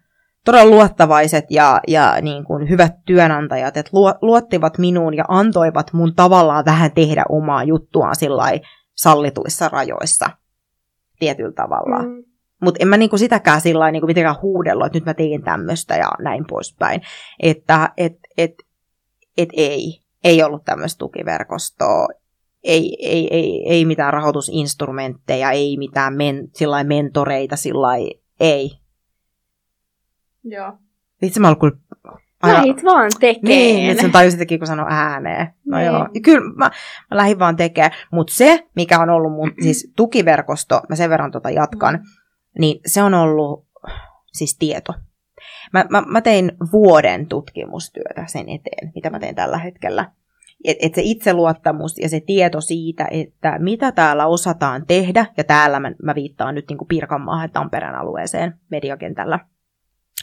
todella 0.44 0.70
luottavaiset 0.70 1.44
ja, 1.50 1.80
ja 1.88 2.16
niin 2.22 2.44
kuin 2.44 2.68
hyvät 2.68 2.92
työnantajat, 3.06 3.76
että 3.76 3.90
luo, 3.92 4.14
luottivat 4.22 4.78
minuun 4.78 5.16
ja 5.16 5.24
antoivat 5.28 5.92
mun 5.92 6.14
tavallaan 6.14 6.64
vähän 6.64 6.92
tehdä 6.92 7.24
omaa 7.28 7.64
juttuaan 7.64 8.16
sillä 8.16 8.44
sallituissa 8.94 9.68
rajoissa 9.68 10.30
tietyllä 11.18 11.52
tavalla. 11.52 12.02
Mm. 12.02 12.24
Mutta 12.62 12.78
en 12.82 12.88
mä 12.88 12.96
niinku 12.96 13.18
sitäkään 13.18 13.60
sillä 13.60 13.90
niinku 13.90 14.06
mitenkään 14.06 14.42
huudellut, 14.42 14.86
että 14.86 14.96
nyt 14.96 15.04
mä 15.04 15.14
teen 15.14 15.42
tämmöistä 15.42 15.96
ja 15.96 16.10
näin 16.18 16.44
poispäin. 16.48 17.00
Että 17.42 17.92
et, 17.96 18.18
et, 18.38 18.54
et 19.38 19.48
ei, 19.52 20.00
ei 20.24 20.42
ollut 20.42 20.64
tämmöistä 20.64 20.98
tukiverkostoa, 20.98 22.08
ei, 22.64 22.96
ei, 23.02 23.34
ei, 23.34 23.62
ei 23.68 23.84
mitään 23.84 24.12
rahoitusinstrumentteja, 24.12 25.50
ei 25.50 25.76
mitään 25.76 26.16
men, 26.16 26.48
sillai 26.54 26.84
mentoreita, 26.84 27.56
sillai, 27.56 28.10
ei. 28.40 28.79
Joo. 30.44 30.72
Vitsi 31.22 31.40
mä 31.40 31.48
ollut 31.48 31.60
kyllä... 31.60 31.76
Lähit 32.42 32.84
vaan 32.84 33.10
tekeen. 33.20 33.44
Niin, 33.44 33.90
että 33.90 34.00
sen 34.00 34.12
tajusitkin, 34.12 34.58
kun 34.58 34.66
sanoi 34.66 34.86
ääneen. 34.88 35.46
No 35.66 35.76
Niin. 35.76 35.86
joo, 35.86 36.08
kyllä 36.24 36.54
mä, 36.54 36.70
mä 37.10 37.16
lähdin 37.16 37.38
vaan 37.38 37.56
tekemään. 37.56 37.92
Mutta 38.12 38.34
se, 38.34 38.68
mikä 38.76 38.98
on 38.98 39.10
ollut 39.10 39.32
mun 39.32 39.52
siis 39.62 39.92
tukiverkosto, 39.96 40.82
mä 40.88 40.96
sen 40.96 41.10
verran 41.10 41.30
tota 41.30 41.50
jatkan, 41.50 42.04
niin 42.58 42.80
se 42.86 43.02
on 43.02 43.14
ollut 43.14 43.66
siis 44.32 44.56
tieto. 44.58 44.94
Mä, 45.72 45.84
mä, 45.90 46.00
mä 46.00 46.20
tein 46.20 46.52
vuoden 46.72 47.26
tutkimustyötä 47.26 48.24
sen 48.26 48.48
eteen, 48.48 48.92
mitä 48.94 49.10
mä 49.10 49.18
teen 49.18 49.34
tällä 49.34 49.58
hetkellä. 49.58 50.12
Että 50.64 50.86
et 50.86 50.94
se 50.94 51.00
itseluottamus 51.04 51.98
ja 51.98 52.08
se 52.08 52.20
tieto 52.20 52.60
siitä, 52.60 53.08
että 53.10 53.58
mitä 53.58 53.92
täällä 53.92 54.26
osataan 54.26 54.86
tehdä, 54.86 55.26
ja 55.36 55.44
täällä 55.44 55.80
mä, 55.80 55.92
mä 56.02 56.14
viittaan 56.14 56.54
nyt 56.54 56.64
niin 56.68 56.88
Pirkanmaahan 56.88 57.44
ja 57.44 57.48
Tampereen 57.48 57.94
alueeseen 57.94 58.54
mediakentällä, 58.70 59.38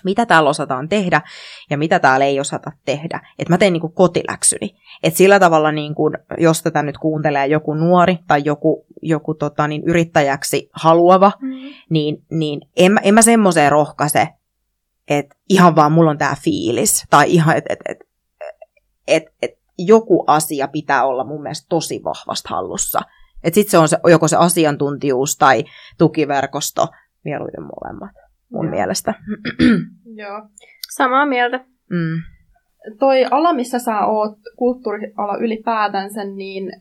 mitä 0.03 0.25
täällä 0.25 0.49
osataan 0.49 0.89
tehdä 0.89 1.21
ja 1.69 1.77
mitä 1.77 1.99
täällä 1.99 2.25
ei 2.25 2.39
osata 2.39 2.71
tehdä. 2.85 3.21
Että 3.39 3.53
mä 3.53 3.57
teen 3.57 3.73
niin 3.73 3.81
kuin 3.81 3.93
kotiläksyni. 3.93 4.75
Että 5.03 5.17
sillä 5.17 5.39
tavalla, 5.39 5.71
niin 5.71 5.95
kuin, 5.95 6.13
jos 6.37 6.63
tätä 6.63 6.83
nyt 6.83 6.97
kuuntelee 6.97 7.47
joku 7.47 7.73
nuori 7.73 8.17
tai 8.27 8.41
joku, 8.45 8.85
joku 9.01 9.33
tota, 9.33 9.67
niin 9.67 9.83
yrittäjäksi 9.85 10.69
haluava, 10.73 11.31
Mm. 11.41 11.49
niin, 11.89 12.17
niin 12.31 12.61
en, 12.77 12.91
mä- 12.91 12.99
en 13.03 13.13
mä 13.13 13.21
semmoiseen 13.21 13.71
rohkaise, 13.71 14.27
että 15.07 15.35
ihan 15.49 15.75
vaan 15.75 15.91
mulla 15.91 16.11
on 16.11 16.17
tämä 16.17 16.35
fiilis. 16.43 17.03
Tai 17.09 17.31
ihan, 17.33 17.57
että 17.57 17.73
et, 17.73 17.79
et, 17.89 17.99
et, 19.07 19.23
et 19.41 19.51
joku 19.77 20.23
asia 20.27 20.67
pitää 20.67 21.05
olla 21.05 21.23
mun 21.23 21.41
mielestä 21.41 21.65
tosi 21.69 22.01
vahvasti 22.03 22.49
hallussa. 22.49 22.99
Että 23.43 23.55
sitten 23.55 23.71
se 23.71 23.77
on 23.77 23.87
se, 23.87 23.97
joko 24.09 24.27
se 24.27 24.35
asiantuntijuus 24.35 25.37
tai 25.37 25.63
tukiverkosto, 25.97 26.87
mieluiten 27.23 27.63
molemmat 27.63 28.26
mun 28.49 28.65
Joo. 28.65 28.71
mielestä. 28.71 29.13
Joo. 30.21 30.49
Samaa 30.89 31.25
mieltä. 31.25 31.57
Mm. 31.89 32.21
Toi 32.99 33.25
ala, 33.31 33.53
missä 33.53 33.79
sä 33.79 34.05
oot, 34.05 34.37
kulttuuriala 34.55 35.37
ylipäätänsä, 35.37 36.23
niin 36.23 36.71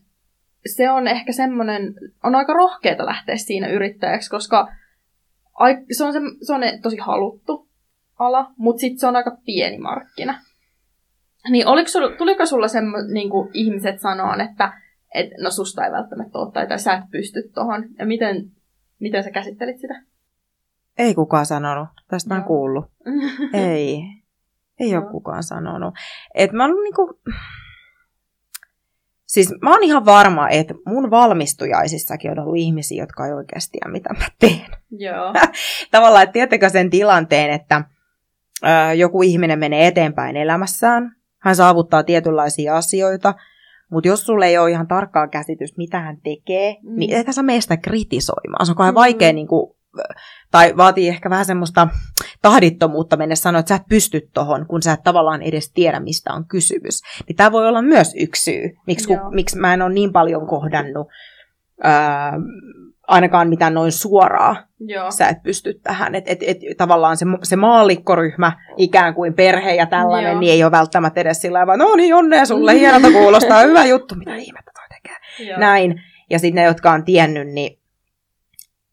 se 0.66 0.90
on 0.90 1.08
ehkä 1.08 1.32
semmoinen, 1.32 1.94
on 2.24 2.34
aika 2.34 2.52
rohkeeta 2.52 3.06
lähteä 3.06 3.36
siinä 3.36 3.68
yrittäjäksi, 3.68 4.30
koska 4.30 4.68
se 5.96 6.04
on, 6.04 6.12
se, 6.12 6.20
se 6.42 6.52
on 6.52 6.60
tosi 6.82 6.96
haluttu 6.96 7.68
ala, 8.18 8.50
mutta 8.56 8.80
sitten 8.80 8.98
se 8.98 9.06
on 9.06 9.16
aika 9.16 9.38
pieni 9.44 9.78
markkina. 9.78 10.40
Niin 11.50 11.66
oliko 11.66 11.88
sul, 11.88 12.08
tuliko 12.08 12.46
sulla 12.46 12.68
semmo, 12.68 12.96
niin 13.12 13.30
ihmiset 13.52 14.00
sanoa, 14.00 14.36
että 14.50 14.72
et, 15.14 15.30
no 15.40 15.50
susta 15.50 15.84
ei 15.84 15.92
välttämättä 15.92 16.38
ole 16.38 16.52
tai, 16.52 16.66
tai 16.66 16.78
sä 16.78 16.94
et 16.94 17.10
pysty 17.10 17.50
tohon, 17.54 17.84
ja 17.98 18.06
miten, 18.06 18.50
miten 18.98 19.24
sä 19.24 19.30
käsittelit 19.30 19.80
sitä? 19.80 20.02
Ei 20.98 21.14
kukaan 21.14 21.46
sanonut. 21.46 21.88
Tästä 22.08 22.28
mä 22.34 22.34
oon 22.34 22.44
kuullut. 22.44 22.84
Ei. 23.52 24.02
Ei 24.80 24.96
ole 24.96 25.10
kukaan 25.10 25.42
sanonut. 25.42 25.94
Et 26.34 26.52
mä 26.52 26.64
oon 26.64 26.74
niinku... 26.84 27.20
Siis 29.26 29.54
mä 29.62 29.70
oon 29.70 29.82
ihan 29.82 30.04
varma, 30.04 30.48
että 30.48 30.74
mun 30.86 31.10
valmistujaisissakin 31.10 32.30
on 32.30 32.38
ollut 32.38 32.56
ihmisiä, 32.56 33.02
jotka 33.02 33.26
ei 33.26 33.32
oikeasti 33.32 33.72
tiedä, 33.72 33.92
mitä 33.92 34.12
mä 34.14 34.26
teen. 34.38 34.66
Joo. 34.90 35.32
Tavallaan, 35.90 36.22
että 36.22 36.32
tiedättekö 36.32 36.68
sen 36.68 36.90
tilanteen, 36.90 37.50
että 37.50 37.84
ö, 38.64 38.94
joku 38.94 39.22
ihminen 39.22 39.58
menee 39.58 39.86
eteenpäin 39.86 40.36
elämässään, 40.36 41.16
hän 41.38 41.56
saavuttaa 41.56 42.02
tietynlaisia 42.02 42.76
asioita, 42.76 43.34
mutta 43.90 44.08
jos 44.08 44.26
sulle 44.26 44.46
ei 44.46 44.58
ole 44.58 44.70
ihan 44.70 44.88
tarkkaa 44.88 45.28
käsitys, 45.28 45.76
mitä 45.76 46.00
hän 46.00 46.16
tekee, 46.24 46.76
Mm. 46.82 46.90
mm. 46.90 46.98
niin 46.98 47.12
et 47.16 47.26
sä 47.30 47.42
mene 47.42 47.60
sitä 47.60 47.76
kritisoimaan. 47.76 48.66
Se 48.66 48.72
on 48.72 48.86
Mm. 48.86 48.90
mm. 48.90 48.94
vaikea, 48.94 49.32
niin 49.32 49.48
kuin, 49.48 49.75
tai 50.50 50.76
vaatii 50.76 51.08
ehkä 51.08 51.30
vähän 51.30 51.44
semmoista 51.44 51.88
tahdittomuutta 52.42 53.16
mennä 53.16 53.34
sanoa, 53.34 53.60
että 53.60 53.68
sä 53.68 53.74
et 53.74 53.88
pysty 53.88 54.30
tohon, 54.34 54.66
kun 54.66 54.82
sä 54.82 54.92
et 54.92 55.02
tavallaan 55.04 55.42
edes 55.42 55.72
tiedä, 55.72 56.00
mistä 56.00 56.32
on 56.32 56.44
kysymys. 56.48 57.02
Niin 57.28 57.36
tämä 57.36 57.52
voi 57.52 57.68
olla 57.68 57.82
myös 57.82 58.14
yksi 58.18 58.42
syy, 58.42 58.70
miksi, 58.86 59.06
kun, 59.08 59.18
miksi 59.34 59.58
mä 59.58 59.74
en 59.74 59.82
ole 59.82 59.94
niin 59.94 60.12
paljon 60.12 60.46
kohdannut 60.46 61.08
ää, 61.82 62.32
ainakaan 63.06 63.48
mitään 63.48 63.74
noin 63.74 63.92
suoraa 63.92 64.56
Joo. 64.80 65.10
sä 65.10 65.28
et 65.28 65.42
pysty 65.42 65.80
tähän. 65.82 66.14
Et, 66.14 66.24
et, 66.26 66.38
et, 66.42 66.58
tavallaan 66.76 67.16
se, 67.16 67.26
se 67.42 67.56
maallikkoryhmä, 67.56 68.52
ikään 68.76 69.14
kuin 69.14 69.34
perhe 69.34 69.74
ja 69.74 69.86
tällainen, 69.86 70.30
Joo. 70.30 70.40
niin 70.40 70.52
ei 70.52 70.64
ole 70.64 70.72
välttämättä 70.72 71.20
edes 71.20 71.40
sillä 71.40 71.58
lailla, 71.58 71.76
no 71.76 71.96
niin, 71.96 72.14
onnea 72.14 72.44
sulle, 72.44 72.74
hienolta 72.74 73.10
kuulostaa, 73.10 73.62
hyvä 73.62 73.84
juttu, 73.84 74.14
mitä 74.14 74.34
ihmettä 74.34 74.70
toi 74.74 74.84
tekee. 74.88 75.48
Joo. 75.48 75.60
Näin. 75.60 76.02
Ja 76.30 76.38
sitten 76.38 76.62
ne, 76.62 76.68
jotka 76.68 76.92
on 76.92 77.04
tiennyt, 77.04 77.48
niin 77.48 77.78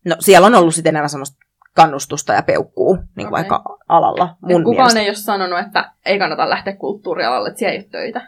no 0.06 0.16
siellä 0.20 0.48
on 0.48 0.56
ollut 0.56 0.76
sitten 0.76 0.92
enemmän 0.92 1.10
semmoista 1.10 1.38
kannustusta 1.76 2.34
ja 2.34 2.44
peukkuu, 2.44 2.96
niin 2.96 3.06
kuin 3.16 3.26
Okei. 3.28 3.32
vaikka 3.32 3.64
alalla 3.90 4.36
mun 4.42 4.64
kukaan 4.64 4.76
mielestä. 4.78 5.00
ei 5.00 5.08
ole 5.10 5.16
sanonut, 5.16 5.60
että 5.60 5.92
ei 6.06 6.20
kannata 6.20 6.50
lähteä 6.50 6.76
kulttuurialalle, 6.76 7.50
että 7.50 7.60
siellä 7.60 7.74
ei 7.74 7.78
ole 7.80 7.88
töitä. 7.92 8.22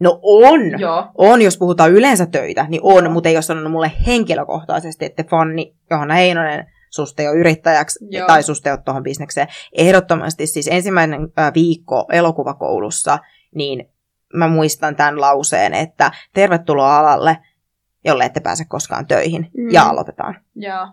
No 0.00 0.18
on! 0.22 0.80
Joo. 0.80 1.06
On, 1.14 1.42
jos 1.42 1.58
puhutaan 1.58 1.92
yleensä 1.92 2.26
töitä, 2.26 2.66
niin 2.68 2.80
on, 2.84 3.04
Joo. 3.04 3.12
mutta 3.12 3.28
ei 3.28 3.36
ole 3.36 3.42
sanonut 3.42 3.72
mulle 3.72 3.92
henkilökohtaisesti, 4.06 5.04
että 5.04 5.24
Fanni 5.24 5.74
Johanna 5.90 6.14
Heinonen, 6.14 6.66
susta 6.90 7.22
ole 7.22 7.36
yrittäjäksi 7.38 7.98
Joo. 8.10 8.26
tai 8.26 8.42
susta 8.42 8.70
ole 8.70 8.78
tuohon 8.84 9.02
bisnekseen. 9.02 9.48
Ehdottomasti 9.72 10.46
siis 10.46 10.68
ensimmäinen 10.72 11.20
viikko 11.54 12.06
elokuvakoulussa, 12.12 13.18
niin 13.54 13.90
mä 14.34 14.48
muistan 14.48 14.96
tämän 14.96 15.20
lauseen, 15.20 15.74
että 15.74 16.10
tervetuloa 16.34 16.98
alalle, 16.98 17.38
jolle 18.04 18.24
ette 18.24 18.40
pääse 18.40 18.64
koskaan 18.68 19.06
töihin, 19.06 19.50
Mm. 19.56 19.70
ja 19.72 19.82
aloitetaan. 19.82 20.34
Joo. 20.54 20.88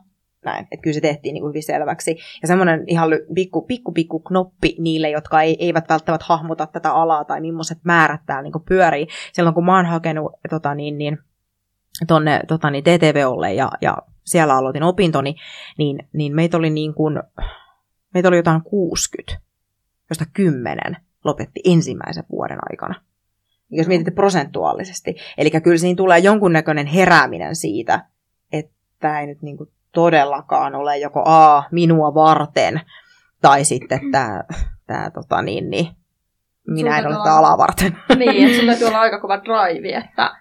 Näin, 0.45 0.67
että 0.71 0.83
kyllä 0.83 0.93
se 0.93 1.01
tehtiin 1.01 1.33
niin 1.33 1.41
kuin 1.41 1.49
hyvin 1.49 1.63
selväksi. 1.63 2.17
Ja 2.41 2.47
semmoinen 2.47 2.83
ihan 2.87 3.09
pikku, 3.35 3.61
pikku, 3.61 3.91
pikku 3.91 4.19
knoppi 4.19 4.75
niille, 4.79 5.09
jotka 5.09 5.41
ei, 5.41 5.57
eivät 5.59 5.89
välttämättä 5.89 6.25
hahmota 6.29 6.67
tätä 6.67 6.93
alaa 6.93 7.25
tai 7.25 7.41
millaiset 7.41 7.77
määrät 7.83 8.21
täällä 8.25 8.43
niin 8.43 8.51
kuin 8.51 8.63
pyörii. 8.63 9.07
Silloin 9.33 9.53
kun 9.53 9.65
mä 9.65 9.75
oon 9.75 9.85
hakenut 9.85 10.31
tota, 10.49 10.75
niin, 10.75 10.97
niin, 10.97 11.17
tonne 12.07 12.39
tota, 12.47 12.69
niin 12.69 12.83
TTVOlle 12.83 13.53
ja, 13.53 13.71
ja 13.81 13.97
siellä 14.23 14.57
aloitin 14.57 14.83
opintoni, 14.83 15.35
niin, 15.77 15.99
niin 16.13 16.35
meitä 16.35 16.57
oli 16.57 16.69
niin 16.69 16.93
kuin, 16.93 17.19
meitä 18.13 18.27
oli 18.27 18.37
jotain 18.37 18.61
60, 18.61 19.41
josta 20.09 20.25
10 20.33 20.97
lopetti 21.23 21.61
ensimmäisen 21.65 22.23
vuoden 22.31 22.59
aikana. 22.71 22.95
Jos 23.69 23.87
mietitte 23.87 24.11
prosentuaalisesti. 24.11 25.15
Eli 25.37 25.51
kyllä 25.51 25.77
siinä 25.77 25.95
tulee 25.95 26.19
jonkunnäköinen 26.19 26.85
herääminen 26.85 27.55
siitä, 27.55 28.05
että 28.51 28.73
tämä 28.99 29.21
ei 29.21 29.27
nyt 29.27 29.41
niin 29.41 29.57
kuin 29.57 29.69
todellakaan 29.93 30.75
ole 30.75 30.97
joko 30.97 31.23
A, 31.25 31.63
minua 31.71 32.13
varten, 32.13 32.81
tai 33.41 33.65
sitten 33.65 33.99
tämä, 34.11 34.43
tämä 34.87 35.09
tota 35.09 35.41
niin, 35.41 35.69
niin, 35.69 35.87
minä 36.67 36.99
en 36.99 37.07
ole 37.07 37.15
tätä 37.15 37.35
alaa 37.35 37.57
varten. 37.57 37.97
Niin, 38.19 38.45
että 38.45 38.57
sulla 38.57 38.71
täytyy 38.71 38.87
olla 38.87 38.99
aika 39.07 39.19
kova 39.19 39.37
drive, 39.37 39.89
että, 39.97 40.31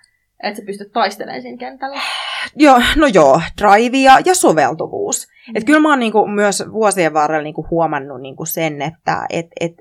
että 0.43 0.61
sä 0.61 0.67
pystyt 0.67 0.93
taistelemaan 0.93 1.43
siinä 1.43 1.59
kentällä. 1.59 2.01
Joo, 2.57 2.83
no 2.97 3.07
joo, 3.07 3.41
drive 3.61 3.99
ja, 3.99 4.19
ja 4.25 4.35
soveltuvuus. 4.35 5.29
Mm. 5.49 5.57
Et 5.57 5.65
kyllä 5.65 5.81
mä 5.81 5.89
oon 5.89 5.99
niinku 5.99 6.27
myös 6.27 6.65
vuosien 6.73 7.15
varrella 7.15 7.43
niinku 7.43 7.67
huomannut 7.71 8.21
niinku 8.21 8.45
sen, 8.45 8.83
että 8.83 9.27
et, 9.31 9.47
et, 9.61 9.73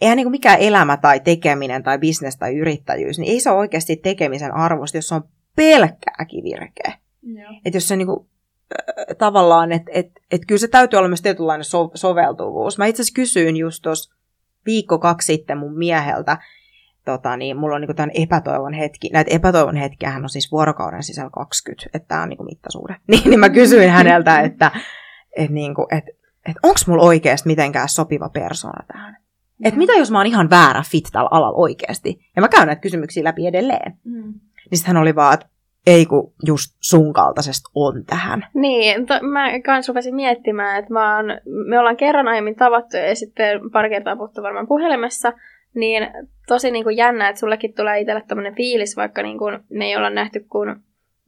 eihän 0.00 0.16
niinku 0.16 0.30
mikään 0.30 0.60
elämä 0.60 0.96
tai 0.96 1.20
tekeminen 1.20 1.82
tai 1.82 1.98
bisnes 1.98 2.36
tai 2.36 2.56
yrittäjyys, 2.56 3.18
niin 3.18 3.32
ei 3.32 3.40
se 3.40 3.50
ole 3.50 3.58
oikeasti 3.58 3.96
tekemisen 3.96 4.54
arvosta, 4.54 4.96
jos 4.96 5.08
se 5.08 5.14
on 5.14 5.24
pelkkää 5.56 6.24
kivirkeä. 6.28 6.92
Että 7.64 7.76
jos 7.76 7.88
se 7.88 7.96
niinku, 7.96 8.28
äh, 8.72 9.16
tavallaan, 9.18 9.72
että 9.72 9.90
et, 9.94 10.10
et 10.30 10.42
kyllä 10.46 10.58
se 10.58 10.68
täytyy 10.68 10.96
olla 10.96 11.08
myös 11.08 11.22
tietynlainen 11.22 11.64
so, 11.64 11.90
soveltuvuus. 11.94 12.78
Mä 12.78 12.86
itse 12.86 13.02
asiassa 13.02 13.14
kysyin 13.14 13.56
just 13.56 13.82
tuossa 13.82 14.14
viikko 14.66 14.98
kaksi 14.98 15.26
sitten 15.26 15.58
mun 15.58 15.78
mieheltä, 15.78 16.38
tota, 17.04 17.36
niin 17.36 17.56
mulla 17.56 17.74
on 17.74 17.80
niinku 17.80 17.94
tämän 17.94 18.10
epätoivon 18.14 18.72
hetki. 18.72 19.10
Näitä 19.12 19.34
epätoivon 19.34 19.76
hetkiä 19.76 20.10
hän 20.10 20.22
on 20.22 20.28
siis 20.28 20.52
vuorokauden 20.52 21.02
sisällä 21.02 21.30
20, 21.30 21.90
että 21.94 22.08
tämä 22.08 22.22
on 22.22 22.28
niinku 22.28 22.44
mittasuhde. 22.44 22.96
Niin, 23.08 23.30
niin 23.30 23.40
mä 23.40 23.48
kysyin 23.48 23.90
häneltä, 23.90 24.40
että 24.40 24.70
et 25.36 25.50
niinku, 25.50 25.86
et, 25.90 26.04
et 26.48 26.56
onko 26.62 26.80
mulla 26.86 27.02
oikeasti 27.02 27.46
mitenkään 27.46 27.88
sopiva 27.88 28.28
persona 28.28 28.84
tähän. 28.92 29.16
Että 29.64 29.78
mitä 29.78 29.92
jos 29.92 30.10
mä 30.10 30.18
oon 30.18 30.26
ihan 30.26 30.50
väärä 30.50 30.82
fit 30.90 31.08
tällä 31.12 31.28
alalla 31.30 31.56
oikeasti? 31.56 32.20
Ja 32.36 32.42
mä 32.42 32.48
käyn 32.48 32.66
näitä 32.66 32.80
kysymyksiä 32.80 33.24
läpi 33.24 33.46
edelleen. 33.46 33.98
Mm. 34.04 34.34
Niin 34.70 34.78
sitten 34.78 34.86
hän 34.94 35.02
oli 35.02 35.14
vaan, 35.14 35.34
että 35.34 35.46
ei 35.86 36.06
kun 36.06 36.32
just 36.46 36.76
sun 36.80 37.12
kaltaisesta 37.12 37.70
on 37.74 38.04
tähän. 38.04 38.46
Niin, 38.54 39.06
to, 39.06 39.14
mä 39.22 39.60
kans 39.60 39.88
rupesin 39.88 40.14
miettimään, 40.14 40.78
että 40.78 40.92
mä 40.92 41.16
oon, 41.16 41.26
me 41.68 41.78
ollaan 41.78 41.96
kerran 41.96 42.28
aiemmin 42.28 42.56
tavattu 42.56 42.96
ja 42.96 43.16
sitten 43.16 43.60
pari 43.72 43.90
kertaa 43.90 44.16
puhuttu 44.16 44.42
varmaan 44.42 44.68
puhelimessa, 44.68 45.32
niin 45.74 46.08
tosi 46.46 46.70
niin 46.70 46.84
kuin 46.84 46.96
jännä, 46.96 47.28
että 47.28 47.40
sullekin 47.40 47.74
tulee 47.74 48.00
itselle 48.00 48.22
tämmöinen 48.28 48.54
fiilis, 48.54 48.96
vaikka 48.96 49.22
niin 49.22 49.38
kuin 49.38 49.58
me 49.70 49.86
ei 49.86 49.96
olla 49.96 50.10
nähty, 50.10 50.40
kun 50.40 50.76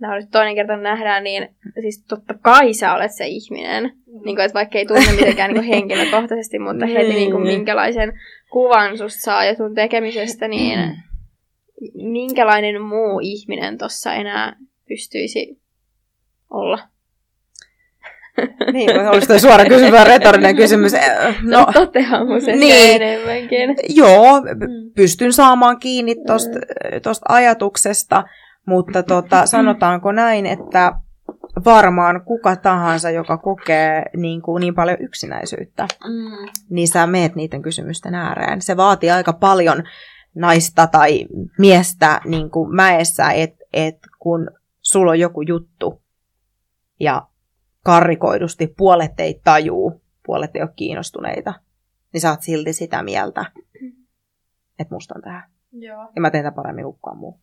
tämä 0.01 0.12
on 0.12 0.21
nyt 0.21 0.31
toinen 0.31 0.55
kerta 0.55 0.77
nähdään, 0.77 1.25
niin 1.25 1.49
siis 1.81 2.05
totta 2.09 2.35
kai 2.42 2.73
sä 2.73 2.94
olet 2.94 3.12
se 3.12 3.27
ihminen. 3.27 3.92
Niin 4.25 4.37
kuin, 4.37 4.40
että 4.40 4.55
vaikka 4.55 4.79
ei 4.79 4.87
tunne 4.87 5.12
mitenkään 5.16 5.51
niin 5.51 5.62
kuin 5.62 5.68
henkilökohtaisesti, 5.68 6.59
mutta 6.59 6.87
heti 6.87 7.09
niin 7.09 7.31
kuin, 7.31 7.42
minkälaisen 7.42 8.12
kuvan 8.51 8.99
susta 8.99 9.21
saa 9.21 9.44
ja 9.44 9.55
sun 9.55 9.75
tekemisestä, 9.75 10.49
niin 10.49 10.79
minkälainen 11.95 12.83
muu 12.83 13.21
ihminen 13.23 13.79
tuossa 13.79 14.12
enää 14.14 14.57
pystyisi 14.88 15.61
olla? 16.51 16.79
Niin, 18.73 18.91
olisi 19.09 19.29
toi 19.29 19.41
suora 19.41 19.64
kysymys, 19.64 19.93
vai 19.93 20.05
retorinen 20.05 20.57
kysymys. 20.57 20.95
Eh, 20.95 21.01
No, 21.43 21.59
No, 21.59 21.67
toteamus 21.73 22.49
ehkä 22.49 22.61
niin. 22.61 23.03
enemmänkin. 23.03 23.77
joo, 23.88 24.41
Mm. 24.41 24.93
pystyn 24.97 25.33
saamaan 25.33 25.79
kiinni 25.79 26.14
tosta, 26.27 26.59
tosta 27.03 27.27
ajatuksesta, 27.29 28.25
mutta 28.67 29.03
tota, 29.03 29.47
sanotaanko 29.47 30.12
näin, 30.12 30.47
että 30.47 30.93
varmaan 31.64 32.25
kuka 32.25 32.57
tahansa, 32.57 33.11
joka 33.11 33.38
kokee 33.38 34.03
niin, 34.17 34.43
kuin 34.43 34.61
niin 34.61 34.75
paljon 34.75 34.97
yksinäisyyttä, 35.01 35.87
Mm. 36.05 36.49
niin 36.71 36.88
sä 36.88 37.07
meet 37.07 37.35
niiden 37.35 37.62
kysymysten 37.62 38.14
ääreen. 38.14 38.62
Se 38.62 38.77
vaatii 38.77 39.11
aika 39.11 39.33
paljon 39.33 39.83
naista 40.35 40.87
tai 40.87 41.27
miestä 41.59 42.21
niin 42.25 42.51
kuin 42.51 42.75
mäessä, 42.75 43.33
että 43.33 43.64
et 43.73 43.99
kun 44.19 44.51
sulla 44.81 45.11
on 45.11 45.19
joku 45.19 45.43
juttu 45.43 46.03
ja 47.01 47.29
karrikoidusti 47.85 48.67
puolet 48.77 49.21
ei 49.21 49.41
tajuu, 49.45 50.03
puolet 50.27 50.57
ei 50.57 50.62
ole 50.62 50.71
kiinnostuneita, 50.77 51.55
niin 52.12 52.21
sä 52.21 52.31
oot 52.31 52.43
silti 52.43 52.73
sitä 52.73 53.03
mieltä, 53.03 53.53
että 54.79 54.95
musta 54.95 55.14
on 55.17 55.23
tähän. 55.23 55.51
Joo. 55.73 56.09
Ja 56.14 56.21
mä 56.21 56.31
teen 56.31 56.45
tätä 56.45 56.55
paremmin 56.55 56.85
kuin 56.85 56.95
kukaan 56.95 57.19
muu. 57.19 57.41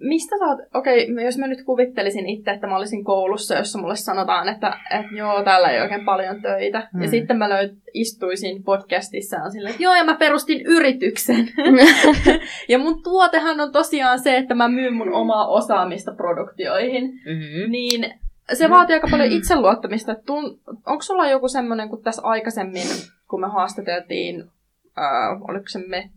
Mistä 0.00 0.36
sä 0.38 0.44
oot, 0.44 0.58
okei, 0.74 1.12
okay, 1.12 1.24
jos 1.24 1.38
mä 1.38 1.46
nyt 1.46 1.62
kuvittelisin 1.62 2.26
itse, 2.26 2.50
että 2.50 2.66
mä 2.66 2.76
olisin 2.76 3.04
koulussa, 3.04 3.54
jossa 3.54 3.78
mulle 3.78 3.96
sanotaan, 3.96 4.48
että, 4.48 4.76
että 4.90 5.14
joo, 5.14 5.42
täällä 5.42 5.70
ei 5.70 5.80
oikein 5.80 6.04
paljon 6.04 6.42
töitä. 6.42 6.88
Hmm. 6.92 7.02
Ja 7.02 7.08
sitten 7.08 7.36
mä 7.36 7.48
löyt, 7.48 7.72
istuisin 7.94 8.62
podcastissa 8.62 9.36
ja 9.36 9.50
silleen, 9.50 9.70
että 9.70 9.82
joo, 9.82 9.94
ja 9.94 10.04
mä 10.04 10.14
perustin 10.14 10.62
yrityksen. 10.66 11.48
ja 12.68 12.78
mun 12.78 13.02
tuotehan 13.02 13.60
on 13.60 13.72
tosiaan 13.72 14.18
se, 14.18 14.36
että 14.36 14.54
mä 14.54 14.68
myyn 14.68 14.94
mun 14.94 15.12
omaa 15.12 15.46
osaamista 15.46 16.12
produktioihin. 16.12 17.04
Mm-hmm. 17.04 17.70
Niin 17.70 18.14
se 18.52 18.70
vaatii 18.70 18.94
aika 18.94 19.08
paljon 19.10 19.32
itseluottamista. 19.32 20.14
Tun, 20.26 20.58
onko 20.86 21.02
sulla 21.02 21.28
joku 21.28 21.48
semmoinen, 21.48 21.88
kun 21.88 22.02
tässä 22.02 22.22
aikaisemmin, 22.22 22.86
kun 23.28 23.40
me 23.40 23.46
haastateltiin, 23.46 24.44
ää, 24.96 25.30
oliko 25.48 25.68
se 25.68 25.78
me, 25.78 26.10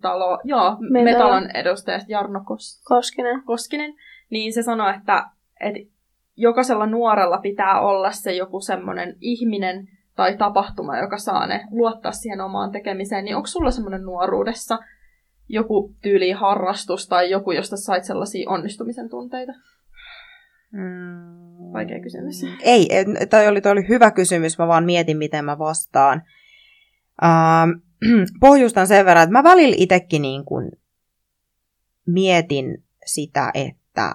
talo, 0.00 0.38
joo, 0.44 0.76
Metalo. 0.80 1.04
Metalon 1.04 1.50
edustajasta 1.56 2.12
Jarno 2.12 2.40
Kos, 2.44 2.82
Koskinen. 2.84 3.42
Koskinen, 3.44 3.94
niin 4.30 4.52
se 4.52 4.62
sanoi, 4.62 4.94
että, 4.94 5.26
että 5.60 5.80
jokaisella 6.36 6.86
nuorella 6.86 7.38
pitää 7.38 7.80
olla 7.80 8.12
se 8.12 8.32
joku 8.32 8.60
semmoinen 8.60 9.16
ihminen 9.20 9.88
tai 10.16 10.36
tapahtuma, 10.36 10.98
joka 10.98 11.18
saa 11.18 11.46
ne 11.46 11.66
luottaa 11.70 12.12
siihen 12.12 12.40
omaan 12.40 12.72
tekemiseen. 12.72 13.24
Niin 13.24 13.36
onko 13.36 13.46
sulla 13.46 13.70
semmoinen 13.70 14.02
nuoruudessa 14.02 14.78
joku 15.48 15.94
tyyli 16.02 16.30
harrastus 16.30 17.08
tai 17.08 17.30
joku, 17.30 17.52
josta 17.52 17.76
sait 17.76 18.04
sellaisia 18.04 18.50
onnistumisen 18.50 19.08
tunteita? 19.08 19.52
Mm. 20.72 21.72
Vaikea 21.72 22.00
kysymys. 22.00 22.42
Ei, 22.62 22.86
ei, 22.94 23.04
toi 23.30 23.48
oli, 23.48 23.60
toi 23.60 23.72
oli 23.72 23.88
hyvä 23.88 24.10
kysymys, 24.10 24.58
mä 24.58 24.66
vaan 24.68 24.84
mietin, 24.84 25.16
miten 25.16 25.44
mä 25.44 25.58
vastaan. 25.58 26.22
Ähm, 27.22 27.70
pohjustan 28.40 28.86
sen 28.86 29.04
verran, 29.04 29.24
että 29.24 29.32
mä 29.32 29.44
välillä 29.44 29.76
itsekin 29.78 30.22
niin 30.22 30.44
kuin 30.44 30.70
mietin 32.06 32.84
sitä, 33.06 33.50
että 33.54 34.14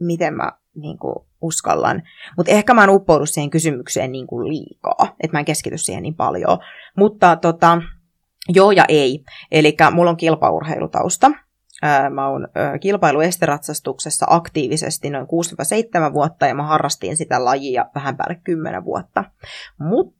miten 0.00 0.34
mä 0.34 0.52
niin 0.74 0.98
kuin 0.98 1.14
uskallan. 1.40 2.02
Mutta 2.36 2.52
ehkä 2.52 2.74
mä 2.74 2.84
en 2.84 2.90
uppoudu 2.90 3.26
siihen 3.26 3.50
kysymykseen 3.50 4.12
niin 4.12 4.26
kuin 4.26 4.48
liikaa, 4.48 5.16
että 5.20 5.36
mä 5.36 5.38
en 5.38 5.44
keskity 5.44 5.78
siihen 5.78 6.02
niin 6.02 6.14
paljon. 6.14 6.58
Mutta 6.96 7.36
tota, 7.36 7.82
joo 8.48 8.70
ja 8.70 8.84
ei. 8.88 9.24
Eli 9.50 9.76
mulla 9.92 10.10
on 10.10 10.16
kilpaurheilutausta. 10.16 11.30
Mä 12.10 12.28
oon 12.28 12.48
kilpailuesteratsastuksessa 12.80 14.26
aktiivisesti 14.28 15.10
noin 15.10 15.26
6-7 16.10 16.12
vuotta 16.12 16.46
ja 16.46 16.54
mä 16.54 16.62
harrastin 16.62 17.16
sitä 17.16 17.44
lajia 17.44 17.86
vähän 17.94 18.16
päälle 18.16 18.40
10 18.44 18.84
vuotta. 18.84 19.24
Mutta 19.78 20.19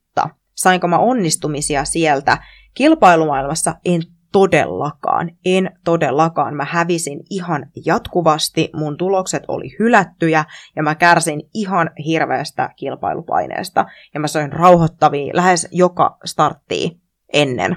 sainko 0.62 0.88
mä 0.88 0.98
onnistumisia 0.98 1.84
sieltä 1.84 2.38
kilpailumaailmassa? 2.74 3.74
En 3.84 4.02
todellakaan, 4.32 5.30
en 5.44 5.70
todellakaan. 5.84 6.54
Mä 6.54 6.64
hävisin 6.64 7.20
ihan 7.30 7.66
jatkuvasti, 7.86 8.70
mun 8.74 8.96
tulokset 8.96 9.42
oli 9.48 9.76
hylättyjä 9.78 10.44
ja 10.76 10.82
mä 10.82 10.94
kärsin 10.94 11.42
ihan 11.54 11.90
hirveästä 12.06 12.70
kilpailupaineesta. 12.76 13.86
Ja 14.14 14.20
mä 14.20 14.28
söin 14.28 14.52
rauhoittavia 14.52 15.30
lähes 15.34 15.68
joka 15.72 16.18
starttiin 16.24 17.00
ennen. 17.32 17.76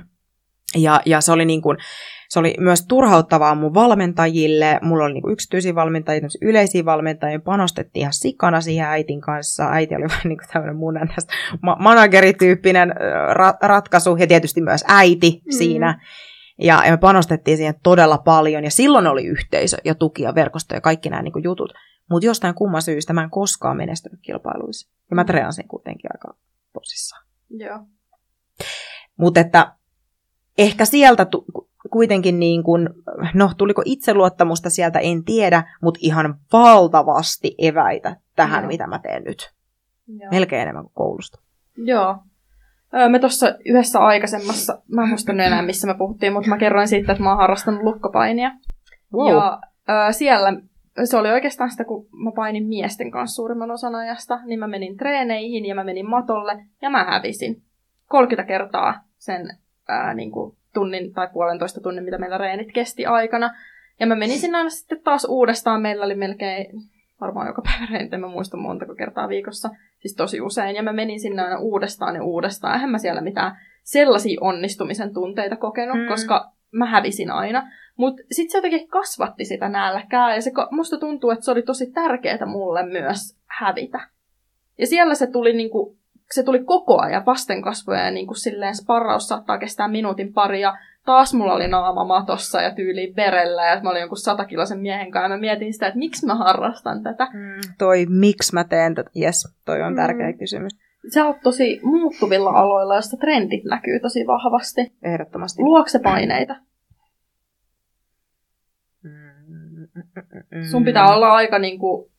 Ja, 0.75 1.01
ja 1.05 1.21
se 1.21 1.31
oli 1.31 1.45
niin 1.45 1.61
kuin, 1.61 1.77
se 2.33 2.39
oli 2.39 2.55
myös 2.59 2.85
turhauttavaa 2.87 3.55
mun 3.55 3.73
valmentajille. 3.73 4.79
Mulla 4.81 5.03
oli 5.03 5.13
niinku 5.13 5.29
yksityisiä 5.29 5.75
valmentajia, 5.75 6.27
yleisiä 6.41 6.85
valmentajia. 6.85 7.39
Panostettiin 7.39 8.01
ihan 8.01 8.13
sikana 8.13 8.61
siihen 8.61 8.87
äitin 8.87 9.21
kanssa. 9.21 9.69
Äiti 9.71 9.95
oli 9.95 10.03
vähän 10.09 10.21
niin 10.23 10.37
kuin 10.37 10.47
tämmöinen 10.53 10.75
mun 10.75 10.93
ma- 11.61 11.77
managerityyppinen 11.79 12.91
ra- 13.33 13.57
ratkaisu 13.61 14.15
ja 14.15 14.27
tietysti 14.27 14.61
myös 14.61 14.83
äiti 14.87 15.31
Mm. 15.31 15.37
mm. 15.45 15.57
siinä. 15.57 16.05
Ja, 16.57 16.81
ja 16.85 16.91
me 16.91 16.97
panostettiin 16.97 17.57
siihen 17.57 17.75
todella 17.83 18.17
paljon, 18.17 18.63
ja 18.63 18.71
silloin 18.71 19.07
oli 19.07 19.25
yhteisö 19.25 19.77
ja 19.85 19.95
tuki 19.95 20.23
ja 20.23 20.35
verkosto 20.35 20.75
ja 20.75 20.81
kaikki 20.81 21.09
nämä 21.09 21.21
niin 21.21 21.33
kuin 21.33 21.43
jutut. 21.43 21.73
Mutta 22.09 22.25
jostain 22.25 22.55
kumman 22.55 22.81
syystä 22.81 23.13
mä 23.13 23.23
en 23.23 23.29
koskaan 23.29 23.77
menestynyt 23.77 24.19
kilpailuissa. 24.21 24.89
Ja 25.09 25.15
mä 25.15 25.23
treenasin 25.23 25.67
kuitenkin 25.67 26.09
aika 26.13 26.35
tosissaan. 26.73 27.25
Joo. 27.49 27.79
Mutta 29.17 29.39
että 29.39 29.73
ehkä 30.57 30.85
sieltä 30.85 31.25
tu- 31.25 31.45
kuitenkin 31.91 32.39
niin 32.39 32.63
kuin, 32.63 32.89
no 33.33 33.51
tuliko 33.57 33.81
itseluottamusta 33.85 34.69
sieltä, 34.69 34.99
en 34.99 35.23
tiedä, 35.23 35.63
mutta 35.81 35.99
ihan 36.03 36.35
valtavasti 36.53 37.55
eväitä 37.57 38.15
tähän, 38.35 38.63
Joo. 38.63 38.67
mitä 38.67 38.87
mä 38.87 38.99
teen 38.99 39.23
nyt. 39.23 39.53
Joo. 40.07 40.31
Melkein 40.31 40.61
enemmän 40.61 40.83
kuin 40.83 40.93
koulusta. 40.93 41.39
Joo. 41.77 42.17
Me 43.09 43.19
tuossa 43.19 43.55
yhdessä 43.65 43.99
aikaisemmassa, 43.99 44.81
mä 44.87 45.03
en 45.03 45.09
muista 45.09 45.31
enää 45.31 45.61
missä 45.61 45.87
me 45.87 45.93
puhuttiin, 45.93 46.33
mutta 46.33 46.49
mä 46.49 46.57
kerroin 46.57 46.87
siitä, 46.87 47.11
että 47.11 47.23
mä 47.23 47.29
oon 47.29 47.37
harrastanut 47.37 47.83
lukkopainia. 47.83 48.51
Wow. 49.13 49.31
Ja 49.31 49.59
ö, 49.89 50.11
siellä 50.11 50.53
se 51.03 51.17
oli 51.17 51.31
oikeastaan 51.31 51.71
sitä, 51.71 51.85
kun 51.85 52.07
mä 52.11 52.31
painin 52.35 52.67
miesten 52.67 53.11
kanssa 53.11 53.35
suurimman 53.35 53.71
osan 53.71 53.95
ajasta, 53.95 54.39
niin 54.45 54.59
mä 54.59 54.67
menin 54.67 54.97
treeneihin 54.97 55.65
ja 55.65 55.75
mä 55.75 55.83
menin 55.83 56.09
matolle 56.09 56.65
ja 56.81 56.89
mä 56.89 57.03
hävisin 57.03 57.63
30 58.09 58.47
kertaa 58.47 59.03
sen 59.17 59.57
ää, 59.87 60.13
niin 60.13 60.31
kuin 60.31 60.57
tunnin 60.73 61.13
tai 61.13 61.27
puolentoista 61.33 61.81
tunnin, 61.81 62.03
mitä 62.03 62.17
meillä 62.17 62.37
reenit 62.37 62.71
kesti 62.73 63.05
aikana. 63.05 63.49
Ja 63.99 64.07
mä 64.07 64.15
menin 64.15 64.39
sinne 64.39 64.57
aina 64.57 64.69
sitten 64.69 65.01
taas 65.03 65.25
uudestaan. 65.29 65.81
Meillä 65.81 66.05
oli 66.05 66.15
melkein 66.15 66.65
varmaan 67.21 67.47
joka 67.47 67.61
päivä 67.61 67.87
reenit, 67.91 68.13
en 68.13 68.21
mä 68.21 68.27
muista 68.27 68.57
montako 68.57 68.95
kertaa 68.95 69.29
viikossa, 69.29 69.69
siis 69.99 70.15
tosi 70.15 70.41
usein. 70.41 70.75
Ja 70.75 70.83
mä 70.83 70.93
menin 70.93 71.19
sinne 71.19 71.41
aina 71.41 71.59
uudestaan 71.59 72.15
ja 72.15 72.23
uudestaan. 72.23 72.73
Eihän 72.73 72.89
mä 72.89 72.97
siellä 72.97 73.21
mitään 73.21 73.57
sellaisia 73.83 74.37
onnistumisen 74.41 75.13
tunteita 75.13 75.55
kokenut, 75.55 75.97
Mm. 75.97 76.07
koska 76.07 76.51
mä 76.71 76.85
hävisin 76.85 77.31
aina. 77.31 77.63
Mutta 77.97 78.23
sitten 78.31 78.51
se 78.51 78.57
jotenkin 78.57 78.87
kasvatti 78.87 79.45
sitä 79.45 79.69
nälkää 79.69 80.35
ja 80.35 80.41
se, 80.41 80.51
musta 80.71 80.97
tuntuu, 80.97 81.29
että 81.29 81.45
se 81.45 81.51
oli 81.51 81.61
tosi 81.61 81.91
tärkeää 81.91 82.45
mulle 82.45 82.85
myös 82.85 83.37
hävitä. 83.45 83.99
Ja 84.77 84.87
siellä 84.87 85.15
se 85.15 85.27
tuli, 85.27 85.53
niinku, 85.53 85.97
se 86.33 86.43
tuli 86.43 86.63
koko 86.63 87.01
ajan 87.01 87.25
vastenkasvoja 87.25 88.05
ja 88.05 88.11
niinku 88.11 88.33
silleen 88.33 88.75
sparraus 88.75 89.27
saattaa 89.27 89.57
kestää 89.57 89.87
minuutin 89.87 90.33
pari 90.33 90.61
ja 90.61 90.77
taas 91.05 91.33
mulla 91.33 91.53
oli 91.53 91.67
naama 91.67 92.05
matossa 92.05 92.61
ja 92.61 92.75
tyyliin 92.75 93.15
verellä 93.15 93.65
ja 93.65 93.81
mä 93.81 93.89
olin 93.89 93.99
jonkun 93.99 94.17
satakilosen 94.17 94.79
miehen 94.79 95.11
kanssa 95.11 95.25
ja 95.25 95.29
mä 95.29 95.37
mietin 95.37 95.73
sitä, 95.73 95.87
että 95.87 95.99
miksi 95.99 96.25
mä 96.25 96.35
harrastan 96.35 97.03
tätä. 97.03 97.25
Mm, 97.33 97.61
toi, 97.77 98.05
miksi 98.09 98.53
mä 98.53 98.63
teen 98.63 98.95
tätä? 98.95 99.09
Yes, 99.21 99.55
toi 99.65 99.81
on 99.81 99.93
Mm. 99.93 99.95
tärkeä 99.97 100.33
kysymys. 100.33 100.71
Sä 101.13 101.25
oot 101.25 101.37
tosi 101.43 101.79
muuttuvilla 101.83 102.49
aloilla, 102.49 102.95
joista 102.95 103.17
trendit 103.17 103.63
näkyy 103.63 103.99
tosi 103.99 104.27
vahvasti. 104.27 104.93
Ehdottomasti. 105.03 105.63
Luokse 105.63 105.99
paineita. 105.99 106.55
Mm, 109.03 109.87
mm. 110.51 110.63
Sun 110.71 110.85
pitää 110.85 111.15
olla 111.15 111.33
aika 111.33 111.59
niin 111.59 111.79
kuin, 111.79 112.11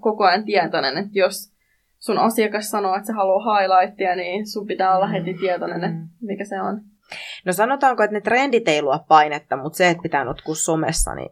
koko 0.00 0.24
ajan 0.24 0.44
tietoinen, 0.44 0.96
että 0.98 1.10
jos 1.18 1.52
sun 2.00 2.18
asiakas 2.18 2.70
sanoo, 2.70 2.94
että 2.94 3.06
se 3.06 3.12
haluaa 3.12 3.60
highlightia, 3.60 4.16
niin 4.16 4.46
sun 4.46 4.66
pitää 4.66 4.96
olla 4.96 5.06
heti 5.06 5.34
tietoinen, 5.34 5.84
että 5.84 6.14
mikä 6.20 6.44
se 6.44 6.60
on. 6.60 6.80
No 7.44 7.52
sanotaanko, 7.52 8.02
että 8.02 8.14
ne 8.14 8.20
trendit 8.20 8.68
ei 8.68 8.82
luo 8.82 9.04
painetta, 9.08 9.56
mutta 9.56 9.76
se, 9.76 9.88
että 9.88 10.02
pitää 10.02 10.24
nutkua 10.24 10.54
somessa, 10.54 11.14
niin 11.14 11.30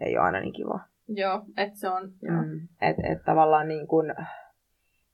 ei 0.00 0.18
ole 0.18 0.24
aina 0.26 0.40
niin 0.40 0.52
kiva. 0.52 0.80
Joo, 1.08 1.42
että 1.56 1.78
se 1.78 1.88
on. 1.88 2.02
Mm. 2.22 2.68
Että 2.80 3.02
et 3.12 3.24
tavallaan 3.24 3.68
niin 3.68 3.86
kuin, 3.86 4.14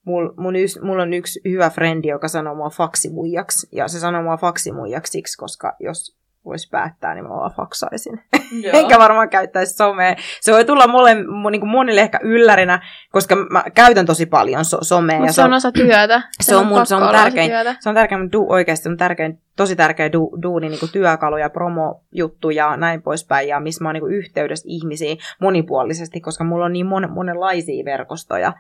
mul, 0.04 0.32
mun 0.36 0.56
ys, 0.56 0.80
mulla 0.82 1.02
on 1.02 1.12
yksi 1.12 1.40
hyvä 1.48 1.70
frendi, 1.70 2.08
joka 2.08 2.28
sanoo 2.28 2.54
mua 2.54 2.70
faksimuijaksi. 2.70 3.68
Ja 3.72 3.88
se 3.88 4.00
sanoo 4.00 4.22
mua 4.22 4.36
faksimuijaksi 4.36 5.10
siksi, 5.10 5.38
koska 5.38 5.76
jos 5.80 6.18
voisi 6.46 6.68
päättää, 6.70 7.14
niin 7.14 7.24
mä 7.24 7.30
vaan 7.30 7.52
faksaisin. 7.56 8.20
Joo. 8.62 8.72
Enkä 8.80 8.98
varmaan 8.98 9.28
käyttäisi 9.28 9.74
somea. 9.74 10.16
Se 10.40 10.52
voi 10.52 10.64
tulla 10.64 10.86
mulle, 10.86 11.14
mu- 11.14 11.50
niin 11.50 11.60
kuin 11.60 11.70
monille 11.70 12.00
ehkä 12.00 12.18
yllärinä, 12.22 12.82
koska 13.12 13.36
mä 13.36 13.64
käytän 13.74 14.06
tosi 14.06 14.26
paljon 14.26 14.64
so- 14.64 14.84
somea. 14.84 15.16
Mutta 15.16 15.28
ja 15.28 15.32
se 15.32 15.42
on 15.42 15.52
osa 15.52 15.72
työtä. 15.72 16.22
se 16.40 16.56
on 16.56 16.66
mun- 16.66 16.86
se 16.86 16.94
on 16.94 17.12
tärkein. 17.12 17.50
työtä. 17.50 17.76
se 17.80 17.88
on 17.88 17.94
mutta 17.94 18.32
du, 18.32 18.46
oikeasti 18.48 18.82
se 18.82 18.88
on 18.88 18.96
tärkein, 18.96 19.40
tosi 19.56 19.76
tärkeä 19.76 20.12
du, 20.12 20.38
duuni, 20.42 20.68
niin 20.68 20.80
kuin 20.80 20.92
työkalu 20.92 21.36
ja 21.36 21.50
promojuttu 21.50 22.50
ja 22.50 22.76
näin 22.76 23.02
poispäin, 23.02 23.48
ja 23.48 23.60
missä 23.60 23.84
mä 23.84 23.88
oon 23.88 23.94
niin 23.94 24.02
kuin 24.02 24.14
yhteydessä 24.14 24.64
ihmisiin 24.68 25.18
monipuolisesti, 25.40 26.20
koska 26.20 26.44
mulla 26.44 26.64
on 26.64 26.72
niin 26.72 26.86
mon, 26.86 27.12
monenlaisia 27.12 27.84
verkostoja, 27.84 28.52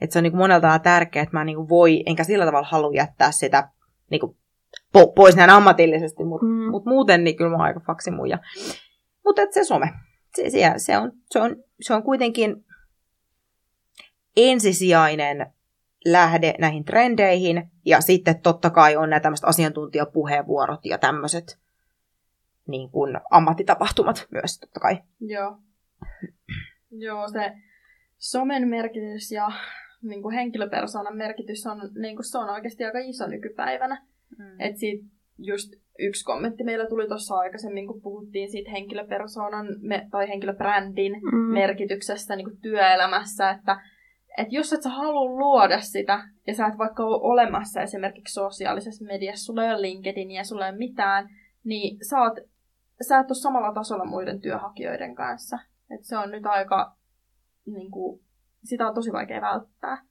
että 0.00 0.12
se 0.12 0.18
on 0.18 0.22
niin 0.22 0.32
kuin 0.32 0.38
monelta 0.38 0.78
tärkeää, 0.78 1.22
että 1.22 1.36
mä 1.36 1.44
niin 1.44 1.56
kuin 1.56 1.68
voi, 1.68 2.02
enkä 2.06 2.24
sillä 2.24 2.46
tavalla 2.46 2.68
halua 2.70 2.92
jättää 2.94 3.30
sitä 3.30 3.68
niin 4.10 4.20
kuin 4.20 4.36
po, 4.94 5.12
pois 5.12 5.36
näin 5.36 5.50
ammatillisesti, 5.50 6.24
mutta 6.24 6.46
Mm. 6.46 6.70
mut 6.70 6.84
muuten 6.84 7.24
niin 7.24 7.36
kyllä 7.36 7.50
mä 7.50 7.56
oon 7.56 7.64
aika 7.64 7.80
faksimuja. 7.80 8.38
Mutta 9.24 9.42
se 9.50 9.64
some, 9.64 9.92
se, 10.36 10.50
se, 10.50 10.72
se, 10.76 10.98
on, 10.98 11.12
se, 11.30 11.40
on, 11.40 11.56
se 11.80 11.94
on 11.94 12.02
kuitenkin 12.02 12.64
ensisijainen 14.36 15.46
lähde 16.04 16.54
näihin 16.58 16.84
trendeihin, 16.84 17.70
ja 17.84 18.00
sitten 18.00 18.40
totta 18.40 18.70
kai 18.70 18.96
on 18.96 19.10
nämä 19.10 19.20
tämmöiset 19.20 19.48
asiantuntijapuheenvuorot 19.48 20.80
ja 20.84 20.98
tämmöiset 20.98 21.58
niin 22.68 22.90
kuin 22.90 23.20
ammattitapahtumat 23.30 24.26
myös 24.30 24.58
totta 24.60 24.80
kai. 24.80 24.98
Joo. 25.20 25.58
Joo, 26.90 27.28
se 27.28 27.52
somen 28.18 28.68
merkitys 28.68 29.32
ja 29.32 29.52
niin 30.02 30.22
kuin 30.22 30.34
henkilöpersoonan 30.34 31.16
merkitys 31.16 31.66
on, 31.66 31.78
niin 31.94 32.16
kuin 32.16 32.30
se 32.30 32.38
on 32.38 32.50
oikeasti 32.50 32.84
aika 32.84 32.98
iso 32.98 33.26
nykypäivänä. 33.26 34.06
Mm. 34.38 34.60
Et 34.60 34.76
siitä 34.76 35.04
just 35.38 35.72
yksi 35.98 36.24
kommentti 36.24 36.64
meillä 36.64 36.86
tuli 36.86 37.08
tuossa 37.08 37.34
aikaisemmin, 37.34 37.86
kun 37.86 38.02
puhuttiin 38.02 38.50
siitä 38.50 38.70
henkilöpersoonan 38.70 39.66
me, 39.80 40.08
tai 40.10 40.28
henkilöbrändin 40.28 41.12
Mm. 41.12 41.38
merkityksestä 41.38 42.36
niin 42.36 42.44
kuin 42.44 42.60
työelämässä, 42.60 43.50
että 43.50 43.80
et 44.38 44.48
jos 44.50 44.72
et 44.72 44.82
sä 44.82 44.90
halua 44.90 45.24
luoda 45.24 45.80
sitä, 45.80 46.28
ja 46.46 46.54
sä 46.54 46.66
et 46.66 46.78
vaikka 46.78 47.04
ole 47.04 47.20
olemassa 47.22 47.82
esimerkiksi 47.82 48.34
sosiaalisessa 48.34 49.04
mediassa, 49.04 49.44
sulla 49.44 49.64
ei 49.64 49.70
ole 49.70 49.82
LinkedInia, 49.82 50.44
sulla 50.44 50.66
ei 50.66 50.70
ole 50.70 50.78
mitään, 50.78 51.28
niin 51.64 51.98
sä, 52.10 52.20
oot, 52.20 52.34
sä 53.08 53.18
et 53.18 53.30
ole 53.30 53.34
samalla 53.34 53.74
tasolla 53.74 54.04
muiden 54.04 54.40
työhakijoiden 54.40 55.14
kanssa. 55.14 55.58
Et 55.90 56.04
se 56.04 56.16
on 56.16 56.30
nyt 56.30 56.46
aika, 56.46 56.96
niin 57.66 57.90
kuin, 57.90 58.20
sitä 58.64 58.88
on 58.88 58.94
tosi 58.94 59.12
vaikea 59.12 59.40
välttää. 59.40 60.02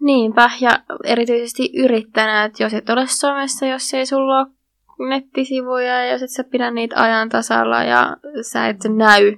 Niinpä, 0.00 0.50
ja 0.60 0.70
erityisesti 1.04 1.70
yrittäjänä, 1.76 2.44
että 2.44 2.62
jos 2.62 2.74
et 2.74 2.90
ole 2.90 3.06
somessa, 3.06 3.66
jos 3.66 3.94
ei 3.94 4.06
sulla 4.06 4.38
ole 4.38 5.08
nettisivuja, 5.08 6.04
ja 6.04 6.12
jos 6.12 6.22
et 6.22 6.30
sä 6.30 6.44
pidä 6.44 6.70
niitä 6.70 7.02
ajan 7.02 7.28
tasalla, 7.28 7.82
ja 7.82 8.16
sä 8.52 8.68
et 8.68 8.76
näy, 8.96 9.36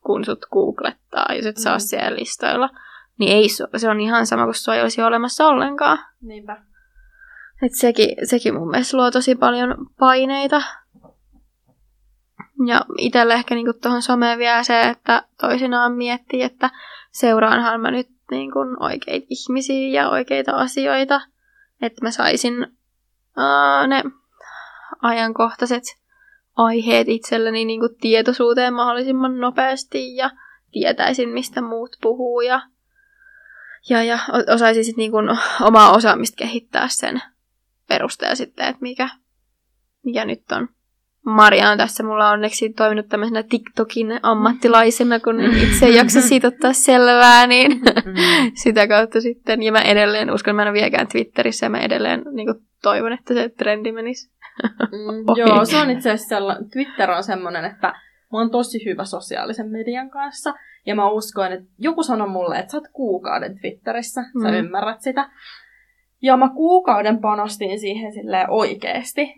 kun 0.00 0.24
sut 0.24 0.46
googlettaa, 0.52 1.34
jos 1.34 1.46
et 1.46 1.56
sä 1.56 1.70
Mm. 1.70 1.72
ole 1.72 1.80
siellä 1.80 2.16
listoilla, 2.16 2.70
niin 3.18 3.36
ei, 3.36 3.48
se 3.76 3.88
on 3.90 4.00
ihan 4.00 4.26
sama 4.26 4.44
kuin 4.44 4.54
sua 4.54 4.74
ei 4.74 4.82
olisi 4.82 5.02
olemassa 5.02 5.46
ollenkaan. 5.46 5.98
Niinpä. 6.22 6.62
Et 7.62 7.72
sekin, 7.74 8.08
sekin 8.24 8.54
mun 8.54 8.70
mielestä 8.70 8.96
luo 8.96 9.10
tosi 9.10 9.34
paljon 9.34 9.74
paineita. 9.98 10.62
Ja 12.66 12.80
itselle 12.98 13.34
ehkä 13.34 13.54
niinku 13.54 13.72
tuohon 13.72 14.02
someen 14.02 14.38
vielä 14.38 14.62
se, 14.62 14.80
että 14.80 15.22
toisinaan 15.40 15.92
miettii, 15.92 16.42
että 16.42 16.70
seuraanhan 17.10 17.80
mä 17.80 17.90
nyt 17.90 18.08
niinku 18.30 18.58
oikeita 18.80 19.26
ihmisiä 19.30 20.02
ja 20.02 20.10
oikeita 20.10 20.52
asioita. 20.52 21.20
Että 21.82 22.04
mä 22.04 22.10
saisin 22.10 22.66
ää, 23.36 23.86
ne 23.86 24.02
ajankohtaiset 25.02 25.82
aiheet 26.56 27.08
itselleni 27.08 27.64
niinku 27.64 27.88
tietoisuuteen 28.00 28.74
mahdollisimman 28.74 29.38
nopeasti 29.38 30.16
ja 30.16 30.30
tietäisin, 30.72 31.28
mistä 31.28 31.60
muut 31.60 31.96
puhuu 32.02 32.40
ja, 32.40 32.62
ja, 33.88 34.02
ja 34.02 34.18
osaisin 34.54 34.84
sit 34.84 34.96
niinku 34.96 35.16
omaa 35.68 35.92
osaamista 35.92 36.36
kehittää 36.36 36.88
sen 36.88 37.22
perusteella 37.88 38.34
sitten, 38.34 38.66
että 38.66 38.82
mikä, 38.82 39.08
mikä 40.04 40.24
nyt 40.24 40.52
on. 40.52 40.68
Maria 41.26 41.70
on 41.70 41.78
tässä 41.78 42.02
mulla 42.02 42.30
onneksi 42.30 42.72
toiminut 42.72 43.08
tämmöisenä 43.08 43.42
TikTokin 43.42 44.20
ammattilaisena, 44.22 45.20
kun 45.20 45.40
itse 45.40 45.86
ei 45.86 45.94
jaksa 45.96 46.20
siitä 46.20 46.48
ottaa 46.48 46.72
selvää, 46.72 47.46
niin 47.46 47.72
Mm. 47.72 48.14
sitä 48.62 48.88
kautta 48.88 49.20
sitten. 49.20 49.62
Ja 49.62 49.72
mä 49.72 49.78
edelleen 49.80 50.30
uskon, 50.34 50.56
mä 50.56 50.62
en 50.62 50.68
ole 50.68 50.72
vieläkään 50.74 51.08
Twitterissä 51.08 51.66
ja 51.66 51.70
mä 51.70 51.78
edelleen 51.80 52.22
niin 52.32 52.46
kuin, 52.46 52.66
toivon, 52.82 53.12
että 53.12 53.34
se 53.34 53.48
trendi 53.48 53.92
menisi. 53.92 54.30
Mm, 54.62 55.36
joo, 55.46 55.64
se 55.64 55.76
on 55.76 55.90
itse 55.90 56.10
asiassa 56.10 56.36
sella- 56.36 56.68
Twitter 56.72 57.10
on 57.10 57.24
semmoinen, 57.24 57.64
että 57.64 57.88
mä 58.32 58.38
oon 58.38 58.50
tosi 58.50 58.84
hyvä 58.84 59.04
sosiaalisen 59.04 59.68
median 59.70 60.10
kanssa. 60.10 60.54
Ja 60.86 60.94
mä 60.94 61.10
uskoin, 61.10 61.52
että 61.52 61.66
joku 61.78 62.02
sanoi 62.02 62.28
mulle, 62.28 62.58
että 62.58 62.70
sä 62.70 62.76
oot 62.76 62.88
kuukauden 62.92 63.58
Twitterissä, 63.60 64.22
sä 64.42 64.48
Mm. 64.48 64.54
ymmärrät 64.54 65.00
sitä. 65.00 65.30
Ja 66.22 66.36
mä 66.36 66.48
kuukauden 66.54 67.18
panostin 67.20 67.80
siihen 67.80 68.12
silleen 68.12 68.50
oikeesti, 68.50 69.34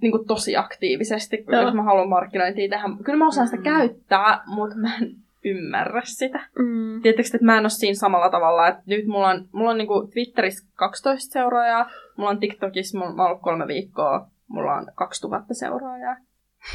niin 0.00 0.12
kuin 0.12 0.26
tosi 0.26 0.56
aktiivisesti, 0.56 1.44
Joo. 1.48 1.62
jos 1.62 1.74
mä 1.74 1.82
haluan 1.82 2.08
markkinointia 2.08 2.68
tehdä. 2.68 2.84
Kyllä 3.04 3.18
mä 3.18 3.28
osaan 3.28 3.46
sitä 3.48 3.56
Mm. 3.56 3.62
käyttää, 3.64 4.40
mutta 4.46 4.76
mä 4.76 4.96
en 4.96 5.10
ymmärrä 5.44 6.02
sitä. 6.04 6.40
Mm. 6.58 7.02
Tiedättekö, 7.02 7.28
että 7.34 7.44
mä 7.46 7.56
en 7.58 7.64
ole 7.64 7.70
siinä 7.70 7.94
samalla 7.94 8.30
tavalla, 8.30 8.68
että 8.68 8.82
nyt 8.86 9.06
mulla 9.06 9.28
on, 9.28 9.48
mulla 9.52 9.70
on 9.70 9.78
niinku 9.78 10.08
Twitterissä 10.12 10.66
12 10.74 11.32
seuraajaa, 11.32 11.90
mulla 12.16 12.30
on 12.30 12.40
TikTokissa, 12.40 12.98
mulla, 12.98 13.14
mä 13.14 13.22
oon 13.22 13.30
ollut 13.30 13.42
kolme 13.42 13.66
viikkoa, 13.66 14.26
mulla 14.48 14.74
on 14.74 14.86
2000 14.94 15.54
seuraajaa. 15.54 16.16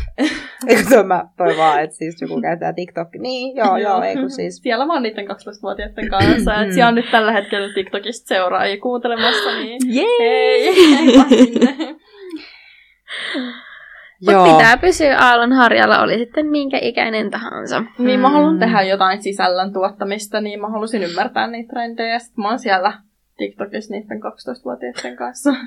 Eikö 0.67 0.83
toi, 0.89 1.03
mä, 1.03 1.23
toi 1.37 1.57
vaan, 1.57 1.83
että 1.83 1.95
siis 1.95 2.21
joku 2.21 2.41
käyttää 2.41 2.73
TikTok. 2.73 3.07
Niin, 3.19 3.55
joo, 3.55 3.77
joo, 3.77 4.01
ei 4.01 4.15
kun 4.15 4.29
siis. 4.29 4.57
Siellä 4.63 4.87
vaan 4.87 5.03
niiden 5.03 5.25
12-vuotiaiden 5.27 6.09
kanssa. 6.09 6.61
että 6.61 6.73
siellä 6.73 6.87
on 6.87 6.95
nyt 6.95 7.11
tällä 7.11 7.31
hetkellä 7.31 7.73
TikTokista 7.73 8.27
seuraajia 8.27 8.81
kuuntelemassa, 8.81 9.51
niin 9.51 9.79
Jee! 9.85 10.75
hei, 10.75 11.95
Mutta 14.25 14.43
pitää 14.43 14.77
pysyä 14.77 15.17
aallon 15.19 15.53
harjalla, 15.53 16.01
oli 16.01 16.17
sitten 16.17 16.45
minkä 16.45 16.77
ikäinen 16.81 17.29
tahansa. 17.31 17.83
Niin 17.97 18.19
mä 18.19 18.29
haluan 18.29 18.53
Mm. 18.53 18.59
tehdä 18.59 18.81
jotain 18.81 19.23
sisällön 19.23 19.73
tuottamista, 19.73 20.41
niin 20.41 20.61
mä 20.61 20.69
halusin 20.69 21.03
ymmärtää 21.03 21.47
niitä 21.47 21.69
trendejä. 21.73 22.19
Sitten 22.19 22.41
mä 22.41 22.49
oon 22.49 22.59
siellä 22.59 22.93
TikTokissa 23.37 23.93
niiden 23.93 24.19
12-vuotiaiden 24.21 25.15
kanssa. 25.17 25.49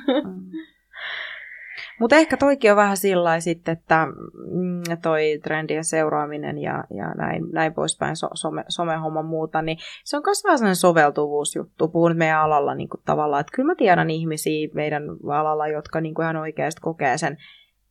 Mutta 2.02 2.16
ehkä 2.16 2.36
toikin 2.36 2.70
on 2.70 2.76
vähän 2.76 2.96
sillä 2.96 3.40
sitten, 3.40 3.72
että 3.72 4.06
mm, 4.50 4.82
toi 5.02 5.40
trendien 5.42 5.84
seuraaminen 5.84 6.58
ja, 6.58 6.84
ja 6.96 7.14
näin, 7.14 7.44
näin 7.52 7.74
poispäin, 7.74 8.16
so, 8.16 8.28
some, 8.34 8.64
somehomma 8.68 9.22
muuta, 9.22 9.62
niin 9.62 9.78
se 10.04 10.16
on 10.16 10.22
myös 10.26 10.44
vähän 10.44 10.58
sellainen 10.58 10.76
soveltuvuusjuttu. 10.76 11.88
Puhun 11.88 12.10
nyt 12.10 12.18
meidän 12.18 12.40
alalla 12.40 12.74
niin 12.74 12.88
kuin 12.88 13.00
tavallaan, 13.04 13.40
että 13.40 13.52
kyllä 13.56 13.66
mä 13.66 13.74
tiedän 13.74 14.10
ihmisiä 14.10 14.68
meidän 14.74 15.02
alalla, 15.32 15.68
jotka 15.68 16.00
niin 16.00 16.14
kuin 16.14 16.24
ihan 16.24 16.36
oikeasti 16.36 16.80
kokee 16.80 17.18
sen 17.18 17.36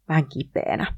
vähän 0.10 0.26
kipeänä. 0.26 0.96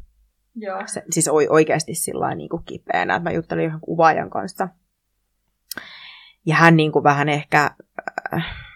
Joo. 0.56 0.84
Se, 0.86 1.04
siis 1.10 1.28
oi- 1.28 1.48
oikeasti 1.50 1.96
sillä 1.96 2.36
niin 2.36 2.50
kuin 2.50 2.64
kipeänä. 2.66 3.16
Että 3.16 3.30
mä 3.30 3.36
juttelin 3.36 3.66
yhden 3.66 3.82
kuvaajan 3.82 4.30
kanssa. 4.30 4.68
Ja 6.46 6.56
hän 6.56 6.78
niin 6.78 6.92
kuin 6.92 7.04
vähän 7.04 7.30
ehkä, 7.30 7.72
äh, 8.34 8.73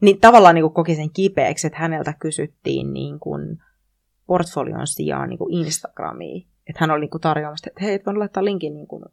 niin 0.00 0.20
tavallaan 0.20 0.54
niin 0.54 0.62
kuin 0.62 0.74
koki 0.74 0.94
sen 0.94 1.10
kipeäksi, 1.10 1.66
että 1.66 1.78
häneltä 1.78 2.14
kysyttiin 2.18 2.92
niin 2.92 3.20
kuin 3.20 3.58
portfolion 4.26 4.86
sijaan 4.86 5.28
niin 5.28 5.38
kuin 5.38 5.54
Instagramiin. 5.54 6.48
Että 6.66 6.80
hän 6.80 6.90
oli 6.90 7.00
niin 7.00 7.10
kuin 7.10 7.20
tarjoamassa, 7.20 7.70
että 7.70 7.84
hei, 7.84 7.94
et 7.94 8.06
voin 8.06 8.18
laittaa 8.18 8.44
linkin 8.44 8.74
niin 8.74 8.86
kuin 8.86 9.04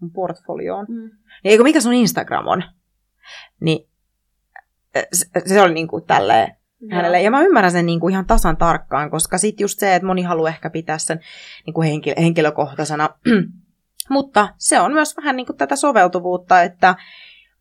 mun 0.00 0.10
portfolioon. 0.10 0.86
Mm. 0.88 1.10
Niin 1.44 1.50
eikö 1.50 1.62
mikä 1.62 1.80
sun 1.80 1.94
Instagram 1.94 2.46
on? 2.46 2.62
Niin 3.60 3.88
se, 5.12 5.26
se 5.46 5.62
oli 5.62 5.74
niin 5.74 5.88
kuin 5.88 6.04
tälleen, 6.04 6.56
hänelle. 6.90 7.22
Ja 7.22 7.30
mä 7.30 7.42
ymmärrän 7.42 7.72
sen 7.72 7.86
niin 7.86 8.00
kuin 8.00 8.12
ihan 8.12 8.26
tasan 8.26 8.56
tarkkaan, 8.56 9.10
koska 9.10 9.38
sitten 9.38 9.64
just 9.64 9.78
se, 9.78 9.94
että 9.94 10.06
moni 10.06 10.22
haluaa 10.22 10.48
ehkä 10.48 10.70
pitää 10.70 10.98
sen 10.98 11.20
niin 11.66 11.74
kuin 11.74 11.88
henkilö, 11.88 12.14
henkilökohtaisena. 12.18 13.10
Mutta 14.08 14.48
se 14.58 14.80
on 14.80 14.92
myös 14.92 15.16
vähän 15.16 15.36
niin 15.36 15.46
kuin 15.46 15.56
tätä 15.56 15.76
soveltuvuutta, 15.76 16.62
että 16.62 16.94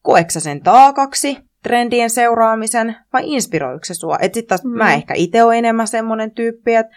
koeksä 0.02 0.40
sen 0.40 0.64
taakaksi 0.64 1.38
trendien 1.64 2.10
seuraamisen 2.10 2.96
vai 3.14 3.22
inspiroiko 3.26 3.86
se 3.86 3.94
sua? 3.94 4.18
Että 4.22 4.36
sitten 4.36 4.50
taas 4.50 4.64
Mm. 4.64 4.78
mä 4.78 4.94
ehkä 4.94 5.14
itse 5.14 5.44
olen 5.44 5.58
enemmän 5.58 5.88
semmoinen 5.88 6.32
tyyppi, 6.32 6.76
että 6.76 6.96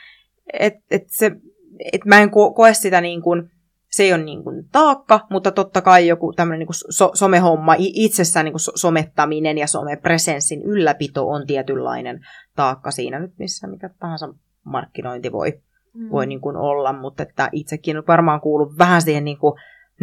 et, 0.52 0.74
et 0.90 1.02
se, 1.08 1.32
et 1.92 2.04
mä 2.04 2.20
en 2.20 2.28
ko- 2.28 2.54
koe 2.54 2.74
sitä 2.74 3.00
niin 3.00 3.22
kuin, 3.22 3.50
se 3.90 4.02
ei 4.02 4.12
ole 4.12 4.22
niin 4.22 4.44
kuin 4.44 4.64
taakka, 4.72 5.20
mutta 5.30 5.50
totta 5.50 5.80
kai 5.82 6.06
joku 6.08 6.32
tämmöinen 6.32 6.58
niin 6.58 6.66
kuin 6.66 6.74
so- 6.90 7.10
somehomma, 7.14 7.74
itsessään 7.78 8.44
niin 8.44 8.52
kuin 8.52 8.60
so- 8.60 8.72
somettaminen 8.74 9.58
ja 9.58 9.66
somepresenssin 9.66 10.62
ylläpito 10.62 11.28
on 11.28 11.46
tietynlainen 11.46 12.20
taakka 12.56 12.90
siinä 12.90 13.18
nyt, 13.18 13.32
missä 13.38 13.66
mikä 13.66 13.90
tahansa 14.00 14.34
markkinointi 14.64 15.32
voi, 15.32 15.60
Mm. 15.94 16.10
voi 16.10 16.26
niin 16.26 16.40
kuin 16.40 16.56
olla, 16.56 16.92
mutta 16.92 17.22
että 17.22 17.48
itsekin 17.52 17.96
on 17.96 18.04
varmaan 18.08 18.40
kuullut 18.40 18.78
vähän 18.78 19.02
siihen 19.02 19.24
niin 19.24 19.38
kuin 19.38 19.54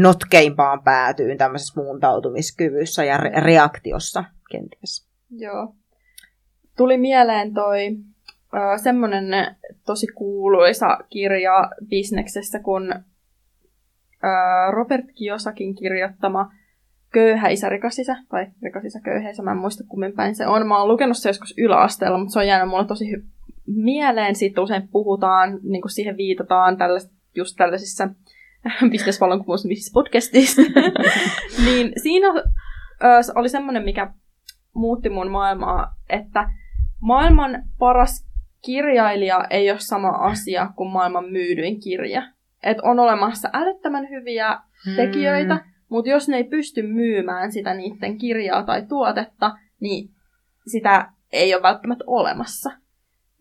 notkeimpaan 0.01 0.83
päätyyn 0.83 1.37
tämmöisessä 1.37 1.81
muuntautumiskyvyssä 1.81 3.03
ja 3.03 3.17
re- 3.17 3.43
reaktiossa 3.43 4.23
kenties. 4.51 5.07
Joo. 5.29 5.75
Tuli 6.77 6.97
mieleen 6.97 7.53
toi 7.53 7.87
äh, 8.55 8.81
semmonen 8.83 9.55
tosi 9.85 10.07
kuuluisa 10.07 10.97
kirja 11.09 11.71
bisneksessä, 11.89 12.59
kun 12.59 12.91
äh, 12.91 13.01
Robert 14.71 15.05
Kiyosakin 15.15 15.75
kirjoittama 15.75 16.51
Köyhä 17.13 17.49
isä, 17.49 17.69
rikas 17.69 17.99
isä, 17.99 18.15
tai 18.29 18.47
rikas 18.63 18.85
isä, 18.85 18.99
köyhä 18.99 19.29
isä, 19.29 19.43
mä 19.43 19.51
en 19.51 19.57
muista 19.57 19.83
kummin 19.87 20.13
päin 20.13 20.35
se 20.35 20.47
on. 20.47 20.67
Mä 20.67 20.79
oon 20.79 20.87
lukenut 20.87 21.17
se 21.17 21.29
joskus 21.29 21.53
yläasteella, 21.57 22.17
mutta 22.17 22.33
se 22.33 22.39
on 22.39 22.47
jäänyt 22.47 22.69
mulle 22.69 22.87
tosi 22.87 23.05
hy- 23.15 23.25
mieleen. 23.65 24.35
Siitä 24.35 24.61
usein 24.61 24.87
puhutaan, 24.87 25.59
niin 25.63 25.81
siihen 25.87 26.17
viitataan 26.17 26.77
tällaista, 26.77 27.13
just 27.35 27.55
tällaisissa 27.57 28.09
bisnesvallankumousmisissa 28.91 29.91
podcastissa. 29.93 30.61
niin 31.65 31.93
siinä 32.03 32.27
ö, 32.27 33.07
oli 33.35 33.49
semmoinen, 33.49 33.83
mikä 33.83 34.13
muutti 34.73 35.09
mun 35.09 35.31
maailmaa, 35.31 35.95
että 36.09 36.49
maailman 37.01 37.63
paras 37.79 38.25
kirjailija 38.65 39.45
ei 39.49 39.71
ole 39.71 39.79
sama 39.79 40.09
asia 40.09 40.69
kuin 40.75 40.91
maailman 40.91 41.25
myydyin 41.25 41.79
kirja. 41.79 42.23
Et 42.63 42.77
on 42.83 42.99
olemassa 42.99 43.49
älyttömän 43.53 44.09
hyviä 44.09 44.59
tekijöitä, 44.95 45.55
Mm. 45.55 45.61
mutta 45.89 46.09
jos 46.09 46.29
ne 46.29 46.37
ei 46.37 46.43
pysty 46.43 46.81
myymään 46.81 47.51
sitä 47.51 47.73
niiden 47.73 48.17
kirjaa 48.17 48.63
tai 48.63 48.85
tuotetta, 48.89 49.51
niin 49.79 50.09
sitä 50.67 51.11
ei 51.31 51.53
ole 51.55 51.63
välttämättä 51.63 52.03
olemassa. 52.07 52.71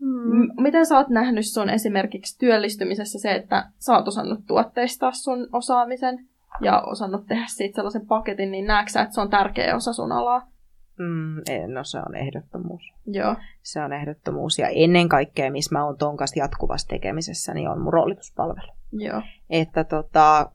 Mm. 0.00 0.62
Miten 0.62 0.86
sä 0.86 0.96
oot 0.96 1.08
nähnyt 1.08 1.46
sun 1.46 1.70
esimerkiksi 1.70 2.38
työllistymisessä 2.38 3.18
se, 3.18 3.32
että 3.32 3.70
sä 3.78 3.92
oot 3.92 4.08
osannut 4.08 4.40
tuotteistaa 4.46 5.12
sun 5.12 5.48
osaamisen 5.52 6.18
ja 6.60 6.80
osannut 6.80 7.26
tehdä 7.26 7.44
siitä 7.48 7.76
sellaisen 7.76 8.06
paketin, 8.06 8.50
niin 8.50 8.66
näetkö 8.66 8.92
sä, 8.92 9.00
että 9.00 9.14
se 9.14 9.20
on 9.20 9.30
tärkeä 9.30 9.76
osa 9.76 9.92
sun 9.92 10.12
alaa? 10.12 10.50
Mm, 10.98 11.72
no 11.74 11.84
se 11.84 11.98
on 11.98 12.14
ehdottomuus. 12.14 12.82
Joo. 13.06 13.36
Se 13.62 13.82
on 13.82 13.92
ehdottomuus. 13.92 14.58
Ja 14.58 14.68
ennen 14.68 15.08
kaikkea, 15.08 15.50
missä 15.50 15.74
mä 15.74 15.84
oon 15.84 15.96
ton 15.96 16.16
kanssa 16.16 16.38
jatkuvassa 16.38 16.88
tekemisessä, 16.88 17.54
niin 17.54 17.68
on 17.68 17.80
mun 17.80 17.92
roolituspalvelu. 17.92 18.72
Joo. 18.92 19.22
Että 19.50 19.84
tota, 19.84 20.50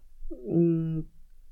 mm, 0.54 1.04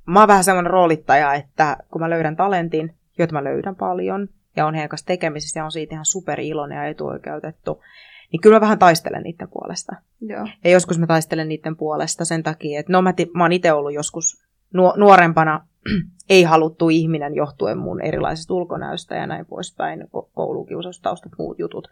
mä 0.08 0.20
oon 0.20 0.28
vähän 0.28 0.44
semmoinen 0.44 0.72
roolittaja, 0.72 1.34
että 1.34 1.78
kun 1.92 2.02
mä 2.02 2.10
löydän 2.10 2.36
talentin, 2.36 2.96
jota 3.20 3.34
mä 3.34 3.44
löydän 3.44 3.76
paljon, 3.76 4.28
ja 4.56 4.66
on 4.66 4.74
heidän 4.74 4.90
kanssa 4.90 5.06
tekemisissä 5.08 5.60
ja 5.60 5.66
on 5.66 5.72
siitä 5.72 5.96
ihan 5.96 6.06
super 6.06 6.40
iloinen 6.40 6.76
ja 6.76 6.86
etuoikeutettu, 6.86 7.84
niin 8.32 8.42
kyllä 8.42 8.56
mä 8.56 8.62
vähän 8.62 8.80
taistelen 8.80 9.24
niiden 9.24 9.50
puolesta. 9.50 9.96
Joo. 10.22 10.48
Ja 10.64 10.70
joskus 10.70 11.00
mä 11.00 11.08
taistelen 11.08 11.50
niiden 11.50 11.76
puolesta 11.76 12.26
sen 12.26 12.44
takia, 12.44 12.80
että 12.80 12.92
no 12.92 13.02
mä, 13.02 13.14
mä 13.34 13.44
oon 13.44 13.52
itse 13.52 13.72
ollut 13.72 13.94
joskus 13.94 14.44
nuo- 14.74 14.98
nuorempana 14.98 15.68
ei 16.30 16.44
haluttu 16.44 16.90
ihminen 16.90 17.36
johtuen 17.36 17.78
mun 17.78 18.02
erilaisesta 18.02 18.54
ulkonäöstä 18.54 19.16
ja 19.16 19.28
näin 19.28 19.46
poispäin, 19.46 20.02
ko- 20.02 20.30
koulukiusaustaustat, 20.34 21.32
muut 21.38 21.60
jutut. 21.60 21.88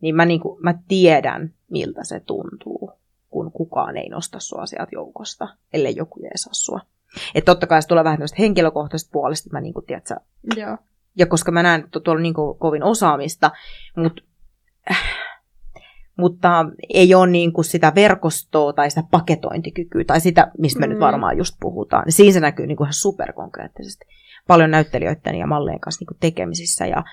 Niin 0.00 0.14
mä, 0.14 0.24
niinku, 0.24 0.58
mä 0.62 0.74
tiedän, 0.88 1.54
miltä 1.70 2.04
se 2.04 2.20
tuntuu, 2.20 2.92
kun 3.30 3.52
kukaan 3.52 3.96
ei 3.96 4.08
nosta 4.08 4.40
sua 4.40 4.66
sieltä 4.66 4.90
joukosta, 4.92 5.48
ellei 5.72 5.96
joku 5.96 6.20
jeesaa 6.22 6.54
sua. 6.54 6.80
Että 7.34 7.52
totta 7.52 7.66
kai 7.66 7.82
se 7.82 7.88
tulee 7.88 8.04
vähän 8.04 8.16
tämmöistä 8.18 8.42
henkilökohtaisesta 8.42 9.12
puolesta, 9.12 9.48
että 9.48 9.56
mä 9.56 9.60
niinku, 9.60 9.82
tiedätkö, 9.82 10.14
Joo. 10.56 10.76
Ja 11.18 11.26
koska 11.26 11.52
mä 11.52 11.62
näen, 11.62 11.84
että 11.84 12.00
tuolla 12.00 12.18
on 12.18 12.22
niin 12.22 12.34
ko- 12.34 12.58
kovin 12.58 12.82
osaamista, 12.82 13.50
mut, 13.96 14.20
äh, 14.90 14.98
mutta 16.18 16.66
ei 16.94 17.14
ole 17.14 17.30
niin 17.30 17.52
kuin 17.52 17.64
sitä 17.64 17.92
verkostoa 17.94 18.72
tai 18.72 18.90
sitä 18.90 19.02
paketointikykyä 19.10 20.04
tai 20.04 20.20
sitä, 20.20 20.50
mistä 20.58 20.80
me 20.80 20.86
mm. 20.86 20.90
nyt 20.90 21.00
varmaan 21.00 21.38
just 21.38 21.56
puhutaan. 21.60 22.04
Niin 22.04 22.12
siinä 22.12 22.32
se 22.32 22.40
näkyy 22.40 22.66
niin 22.66 22.76
kuin 22.76 22.84
ihan 22.84 22.94
superkonkreettisesti. 22.94 24.04
Paljon 24.46 24.70
näyttelijöiden 24.70 25.34
ja 25.34 25.46
mallien 25.46 25.80
kanssa 25.80 26.02
niin 26.02 26.06
kuin 26.06 26.18
tekemisissä 26.20 26.86
ja 26.86 27.04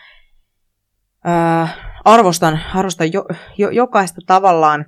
äh, 1.28 1.78
arvostan, 2.06 2.60
arvostan 2.74 3.14
jo, 3.14 3.26
jo, 3.58 3.70
jokaista 3.70 4.22
tavallaan, 4.26 4.86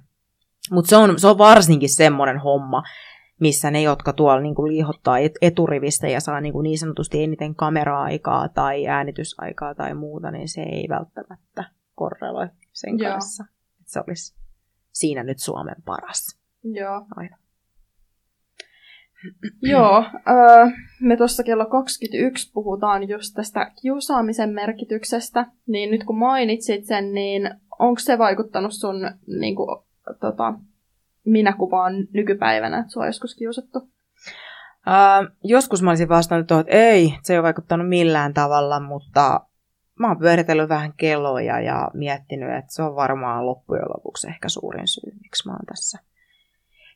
mutta 0.71 0.89
se 0.89 0.97
on, 0.97 1.19
se 1.19 1.27
on 1.27 1.37
varsinkin 1.37 1.89
semmoinen 1.89 2.39
homma, 2.39 2.83
missä 3.39 3.71
ne, 3.71 3.81
jotka 3.81 4.13
tuolla 4.13 4.41
niin 4.41 4.55
kuin 4.55 4.71
liihottaa 4.71 5.19
et- 5.19 5.37
eturivistä 5.41 6.07
ja 6.07 6.19
saa 6.19 6.41
niin, 6.41 6.53
kuin 6.53 6.63
niin 6.63 6.79
sanotusti 6.79 7.23
eniten 7.23 7.55
kamera-aikaa 7.55 8.49
tai 8.49 8.87
äänitysaikaa 8.87 9.75
tai 9.75 9.93
muuta, 9.93 10.31
niin 10.31 10.49
se 10.49 10.61
ei 10.61 10.89
välttämättä 10.89 11.63
korreloi 11.95 12.47
sen 12.71 12.99
Joo. 12.99 13.11
kanssa. 13.11 13.45
Että 13.79 13.91
se 13.91 13.99
olisi 14.07 14.35
siinä 14.91 15.23
nyt 15.23 15.39
Suomen 15.39 15.75
paras. 15.85 16.39
Joo. 16.63 17.05
Aina. 17.15 17.37
Joo, 19.61 20.03
öö, 20.27 20.65
me 21.01 21.17
tuossa 21.17 21.43
kello 21.43 21.65
21 21.65 22.51
puhutaan 22.53 23.09
just 23.09 23.33
tästä 23.35 23.71
kiusaamisen 23.81 24.49
merkityksestä, 24.49 25.45
niin 25.67 25.91
nyt 25.91 26.03
kun 26.03 26.17
mainitsit 26.17 26.85
sen, 26.85 27.13
niin 27.13 27.49
onko 27.79 27.99
se 27.99 28.17
vaikuttanut 28.17 28.73
sun 28.73 28.95
niin 29.39 29.55
kuin, 29.55 29.83
tota, 30.19 30.53
minäkuvaan 31.31 31.93
nykypäivänä, 32.13 32.79
että 32.79 32.91
sua 32.91 33.03
on 33.03 33.07
joskus 33.07 33.35
kiusattu? 33.35 33.89
Ää, 34.85 35.23
joskus 35.43 35.81
mä 35.81 35.91
olisin 35.91 36.09
vastannut 36.09 36.47
tuohon, 36.47 36.61
että 36.61 36.77
ei, 36.77 37.13
se 37.23 37.33
ei 37.33 37.39
ole 37.39 37.43
vaikuttanut 37.43 37.89
millään 37.89 38.33
tavalla, 38.33 38.79
mutta 38.79 39.41
mä 39.99 40.07
oon 40.07 40.19
pyöritellyt 40.19 40.69
vähän 40.69 40.93
kelloja 40.97 41.59
ja 41.59 41.91
miettinyt, 41.93 42.57
että 42.57 42.73
se 42.73 42.83
on 42.83 42.95
varmaan 42.95 43.45
loppujen 43.45 43.89
lopuksi 43.95 44.27
ehkä 44.27 44.49
suurin 44.49 44.87
syy, 44.87 45.11
miksi 45.21 45.47
mä 45.47 45.53
oon 45.53 45.65
tässä. 45.65 45.99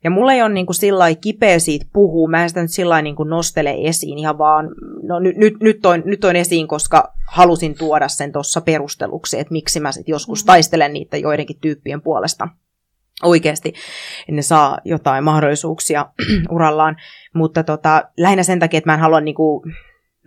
Ja 0.03 0.09
mulla 0.09 0.33
ei 0.33 0.41
ole 0.41 0.53
niin 0.53 0.65
kuin 0.65 0.75
sillä 0.75 1.15
kipeä 1.15 1.59
siitä 1.59 1.85
puhua, 1.93 2.29
mä 2.29 2.43
en 2.43 2.49
sitä 2.49 2.61
nyt 2.61 2.71
sillä 2.71 3.01
niin 3.01 3.15
kuin 3.15 3.29
nostele 3.29 3.75
esiin 3.77 4.17
ihan 4.17 4.37
vaan, 4.37 4.69
no 5.03 5.19
nyt, 5.19 5.37
nyt, 5.37 5.53
nyt, 5.59 5.79
toin, 5.81 6.03
nyt 6.05 6.19
toin 6.19 6.35
esiin, 6.35 6.67
koska 6.67 7.13
halusin 7.27 7.77
tuoda 7.77 8.07
sen 8.07 8.31
tuossa 8.31 8.61
perusteluksi, 8.61 9.39
että 9.39 9.51
miksi 9.51 9.79
mä 9.79 9.91
sitten 9.91 10.13
joskus 10.13 10.43
mm. 10.43 10.45
taistelen 10.45 10.93
niitä 10.93 11.17
joidenkin 11.17 11.59
tyyppien 11.61 12.01
puolesta 12.01 12.47
oikeasti, 13.23 13.73
ne 14.31 14.41
saa 14.41 14.77
jotain 14.85 15.23
mahdollisuuksia 15.23 16.05
urallaan, 16.55 16.95
mutta 17.33 17.63
tota, 17.63 18.03
lähinnä 18.17 18.43
sen 18.43 18.59
takia, 18.59 18.77
että 18.77 18.89
mä 18.89 18.93
en 18.93 18.99
halua 18.99 19.21
niinku 19.21 19.63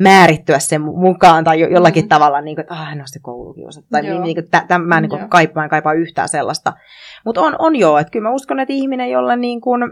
määrittyä 0.01 0.59
sen 0.59 0.81
mukaan 0.83 1.45
tai 1.45 1.61
jo, 1.61 1.69
jollakin 1.69 2.05
mm. 2.05 2.09
tavalla, 2.09 2.41
niin 2.41 2.57
kuin, 2.57 2.63
että 2.63 2.75
ah, 2.75 2.89
hän 2.89 3.01
on 3.01 3.09
se 3.09 3.19
koulukiusa. 3.23 3.83
Tai 3.91 4.03
niin, 4.03 4.23
niin 4.23 4.37
kuin, 4.37 4.51
tä, 4.69 4.79
mä 4.79 5.01
niin 5.01 5.29
kaipaa, 5.29 5.65
en 5.65 5.71
kaipaa 5.71 5.93
yhtään 5.93 6.29
sellaista. 6.29 6.73
Mutta 7.25 7.41
on, 7.41 7.57
on 7.59 7.77
joo, 7.77 7.99
että 7.99 8.11
kyllä 8.11 8.29
mä 8.29 8.35
uskon, 8.35 8.61
että 8.61 8.73
ihminen, 8.73 9.11
jolla 9.11 9.37
niin 9.37 9.61
kuin 9.61 9.83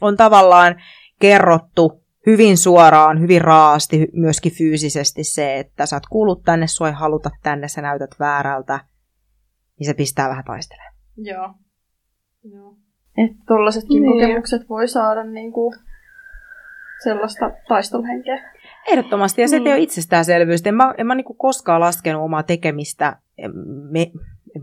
on 0.00 0.16
tavallaan 0.16 0.74
kerrottu 1.20 2.02
hyvin 2.26 2.58
suoraan, 2.58 3.20
hyvin 3.20 3.40
raasti, 3.40 4.08
myöskin 4.12 4.52
fyysisesti 4.52 5.24
se, 5.24 5.58
että 5.58 5.86
sä 5.86 5.96
oot 5.96 6.06
kuullut 6.10 6.42
tänne, 6.42 6.66
sua 6.66 6.88
ei 6.88 6.94
haluta 6.94 7.30
tänne, 7.42 7.68
sä 7.68 7.82
näytät 7.82 8.10
väärältä, 8.20 8.80
niin 9.78 9.86
se 9.86 9.94
pistää 9.94 10.28
vähän 10.28 10.44
taistelemaan. 10.44 10.94
Joo. 11.16 11.54
Joo. 12.44 12.74
Että 13.16 13.36
tollasetkin 13.46 14.02
niin. 14.02 14.12
kokemukset 14.12 14.68
voi 14.68 14.88
saada 14.88 15.24
niinku 15.24 15.74
sellaista 17.04 17.50
taisteluhenkeä. 17.68 18.52
Ehdottomasti, 18.88 19.42
ja 19.42 19.48
se 19.48 19.60
mm. 19.60 19.66
ei 19.66 19.72
ole 19.72 19.80
itsestäänselvyys. 19.80 20.66
En 20.66 20.74
mä, 20.74 20.94
en 20.98 21.06
mä 21.06 21.14
niinku 21.14 21.34
koskaan 21.34 21.80
laskenut 21.80 22.22
omaa 22.22 22.42
tekemistä, 22.42 23.16
me, 23.90 24.10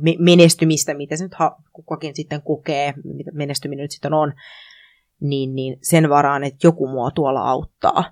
me, 0.02 0.16
menestymistä, 0.20 0.94
mitä 0.94 1.16
se 1.16 1.24
nyt 1.24 1.34
ha, 1.34 1.56
kukakin 1.74 2.16
sitten 2.16 2.42
kokee, 2.42 2.94
mitä 3.04 3.32
menestyminen 3.34 3.84
nyt 3.84 3.92
sitten 3.92 4.14
on, 4.14 4.34
niin, 5.20 5.56
niin 5.56 5.78
sen 5.82 6.10
varaan, 6.10 6.44
että 6.44 6.68
joku 6.68 6.88
mua 6.88 7.12
tuolla 7.12 7.50
auttaa. 7.50 8.04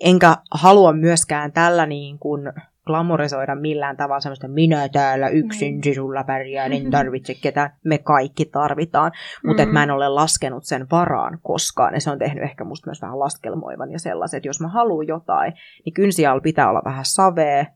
Enkä 0.00 0.36
halua 0.50 0.92
myöskään 0.92 1.52
tällä 1.52 1.86
niin 1.86 2.18
kuin 2.18 2.52
glamorisoida 2.88 3.54
millään 3.54 3.96
tavalla 3.96 4.20
semmoista 4.20 4.48
minä 4.48 4.88
täällä 4.88 5.28
yksin, 5.28 5.74
mm. 5.74 5.80
sisulla 5.82 6.24
pärjää, 6.24 6.66
en 6.66 6.90
tarvitse 6.98 7.34
ketään. 7.34 7.70
Me 7.84 7.98
kaikki 7.98 8.44
tarvitaan, 8.44 9.12
mutta 9.46 9.66
mm. 9.66 9.72
mä 9.72 9.82
en 9.82 9.90
ole 9.90 10.08
laskenut 10.08 10.64
sen 10.64 10.86
varaan 10.90 11.38
koskaan. 11.42 11.94
Ja 11.94 12.00
se 12.00 12.10
on 12.10 12.18
tehnyt 12.18 12.44
ehkä 12.44 12.64
musta 12.64 12.90
myös 12.90 13.02
vähän 13.02 13.18
laskelmoivan 13.18 13.92
ja 13.92 13.98
sellaiset. 13.98 14.44
Jos 14.44 14.60
mä 14.60 14.68
haluan 14.68 15.06
jotain, 15.06 15.52
niin 15.84 15.94
kynsial 15.94 16.40
pitää 16.40 16.70
olla 16.70 16.82
vähän 16.84 17.04
savee, 17.04 17.66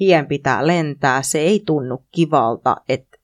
hien 0.00 0.26
pitää 0.26 0.66
lentää, 0.66 1.22
se 1.22 1.38
ei 1.38 1.62
tunnu 1.66 2.04
kivalta, 2.12 2.76
että 2.88 3.18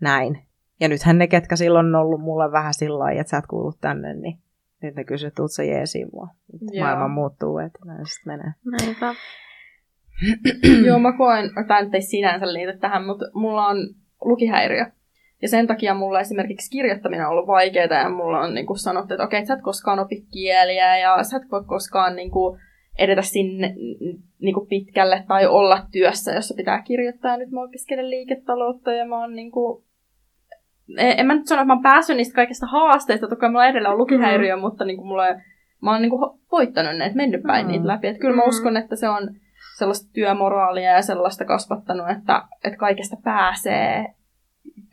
näin. 0.00 0.38
Ja 0.80 0.88
nythän 0.88 1.18
ne, 1.18 1.26
ketkä 1.26 1.56
silloin 1.56 1.86
on 1.86 1.94
ollut 1.94 2.20
mulle 2.20 2.52
vähän 2.52 2.74
sillä 2.74 2.98
lailla, 2.98 3.20
että 3.20 3.30
sä 3.30 3.36
et 3.36 3.46
kuulu 3.46 3.72
tänne, 3.80 4.14
niin 4.14 4.38
nyt 4.82 4.94
ne 4.94 5.04
kysyy, 5.04 5.26
että 5.26 5.42
sä 5.48 5.64
jeesiin 5.64 6.08
mua. 6.12 6.28
Maailma 6.80 7.08
muuttuu, 7.08 7.58
että 7.58 7.78
näin 7.84 8.06
sitten 8.06 8.32
menee. 8.32 8.52
Näinpä. 8.64 9.14
Joo, 10.86 10.98
mä 10.98 11.12
koen, 11.12 11.50
tämä 11.68 11.82
nyt 11.82 11.94
ei 11.94 12.02
sinänsä 12.02 12.52
liity 12.52 12.78
tähän, 12.78 13.06
mutta 13.06 13.24
mulla 13.34 13.66
on 13.66 13.76
lukihäiriö. 14.24 14.86
Ja 15.42 15.48
sen 15.48 15.66
takia 15.66 15.94
mulla 15.94 16.20
esimerkiksi 16.20 16.70
kirjoittaminen 16.70 17.26
on 17.26 17.32
ollut 17.32 17.46
vaikeaa 17.46 18.02
ja 18.02 18.08
mulla 18.08 18.40
on 18.40 18.54
niin 18.54 18.66
kuin 18.66 18.78
sanottu, 18.78 19.14
että 19.14 19.24
okei, 19.24 19.38
okay, 19.38 19.46
sä 19.46 19.54
et 19.54 19.62
koskaan 19.62 19.98
opi 19.98 20.24
kieliä 20.32 20.98
ja 20.98 21.22
sä 21.22 21.36
et 21.36 21.50
voi 21.52 21.64
koskaan 21.64 22.16
niin 22.16 22.30
kuin, 22.30 22.60
edetä 22.98 23.22
sinne 23.22 23.74
niin 24.40 24.54
kuin 24.54 24.68
pitkälle 24.68 25.24
tai 25.28 25.46
olla 25.46 25.82
työssä, 25.92 26.32
jossa 26.32 26.54
pitää 26.54 26.82
kirjoittaa. 26.82 27.36
Nyt 27.36 27.50
mä 27.50 27.62
opiskelen 27.62 28.10
liiketaloutta 28.10 28.92
ja 28.92 29.06
mä 29.06 29.20
oon 29.20 29.36
niin 29.36 29.50
kuin, 29.50 29.84
en, 30.98 31.26
mä 31.26 31.34
nyt 31.34 31.46
sano, 31.46 31.62
että 31.62 31.66
mä 31.66 31.72
oon 31.72 31.82
päässyt 31.82 32.16
niistä 32.16 32.34
kaikista 32.34 32.66
haasteista, 32.66 33.28
toki 33.28 33.48
mulla 33.48 33.66
edelleen 33.66 33.92
on 33.92 33.98
lukihäiriö, 33.98 34.56
mm. 34.56 34.60
mutta 34.60 34.84
niin 34.84 34.96
kuin 34.96 35.06
mulla, 35.06 35.24
mä 35.82 35.92
oon 35.92 36.02
niin 36.02 36.10
kuin 36.10 36.40
voittanut 36.52 36.96
ne, 36.96 37.04
että 37.04 37.16
mennyt 37.16 37.42
päin 37.42 37.66
mm. 37.66 37.72
niitä 37.72 37.86
läpi. 37.86 38.08
Että 38.08 38.20
kyllä 38.20 38.36
mä 38.36 38.42
mm. 38.42 38.48
uskon, 38.48 38.76
että 38.76 38.96
se 38.96 39.08
on 39.08 39.30
sellaista 39.80 40.10
työmoraalia 40.12 40.92
ja 40.92 41.02
sellaista 41.02 41.44
kasvattanut, 41.44 42.10
että, 42.10 42.42
että 42.64 42.78
kaikesta 42.78 43.16
pääsee 43.24 44.14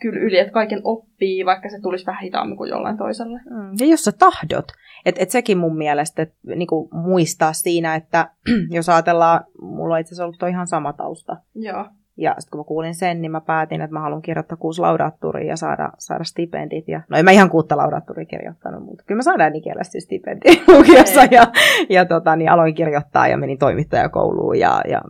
kyllä 0.01 0.19
yli, 0.19 0.39
että 0.39 0.53
kaiken 0.53 0.81
oppii, 0.83 1.45
vaikka 1.45 1.69
se 1.69 1.81
tulisi 1.81 2.05
vähän 2.05 2.23
hitaammin 2.23 2.57
kuin 2.57 2.69
jollain 2.69 2.97
toiselle. 2.97 3.39
Mm. 3.49 3.71
Ja 3.79 3.85
jos 3.85 4.03
sä 4.03 4.11
tahdot, 4.11 4.65
että 5.05 5.23
et 5.23 5.29
sekin 5.29 5.57
mun 5.57 5.77
mielestä 5.77 6.21
et, 6.21 6.33
niinku, 6.55 6.89
muistaa 6.91 7.53
siinä, 7.53 7.95
että 7.95 8.29
jos 8.69 8.89
ajatellaan, 8.89 9.43
mulla 9.61 9.95
on 9.95 10.01
itse 10.01 10.09
asiassa 10.09 10.23
ollut 10.23 10.49
ihan 10.49 10.67
sama 10.67 10.93
tausta. 10.93 11.37
Joo. 11.55 11.85
Ja 12.17 12.35
sitten 12.39 12.51
kun 12.51 12.59
mä 12.59 12.63
kuulin 12.63 12.95
sen, 12.95 13.21
niin 13.21 13.31
mä 13.31 13.41
päätin, 13.41 13.81
että 13.81 13.93
mä 13.93 13.99
haluan 13.99 14.21
kirjoittaa 14.21 14.57
kuusi 14.57 14.81
laudatturia 14.81 15.47
ja 15.47 15.57
saada, 15.57 15.89
saada 15.97 16.23
stipendit. 16.23 16.87
Ja, 16.87 17.01
no 17.09 17.17
en 17.17 17.25
mä 17.25 17.31
ihan 17.31 17.49
kuutta 17.49 17.77
laudatturia 17.77 18.25
kirjoittanut, 18.25 18.83
mutta 18.83 19.03
kyllä 19.07 19.19
mä 19.19 19.23
saan 19.23 19.41
äänikielestä 19.41 19.99
stipendi 19.99 20.49
lukiossa. 20.77 21.21
Ja, 21.31 21.43
ja 21.89 22.05
tota, 22.05 22.35
niin 22.35 22.51
aloin 22.51 22.75
kirjoittaa 22.75 23.27
ja 23.27 23.37
menin 23.37 23.57
toimittajakouluun 23.57 24.59
ja, 24.59 24.81
ja 24.89 25.01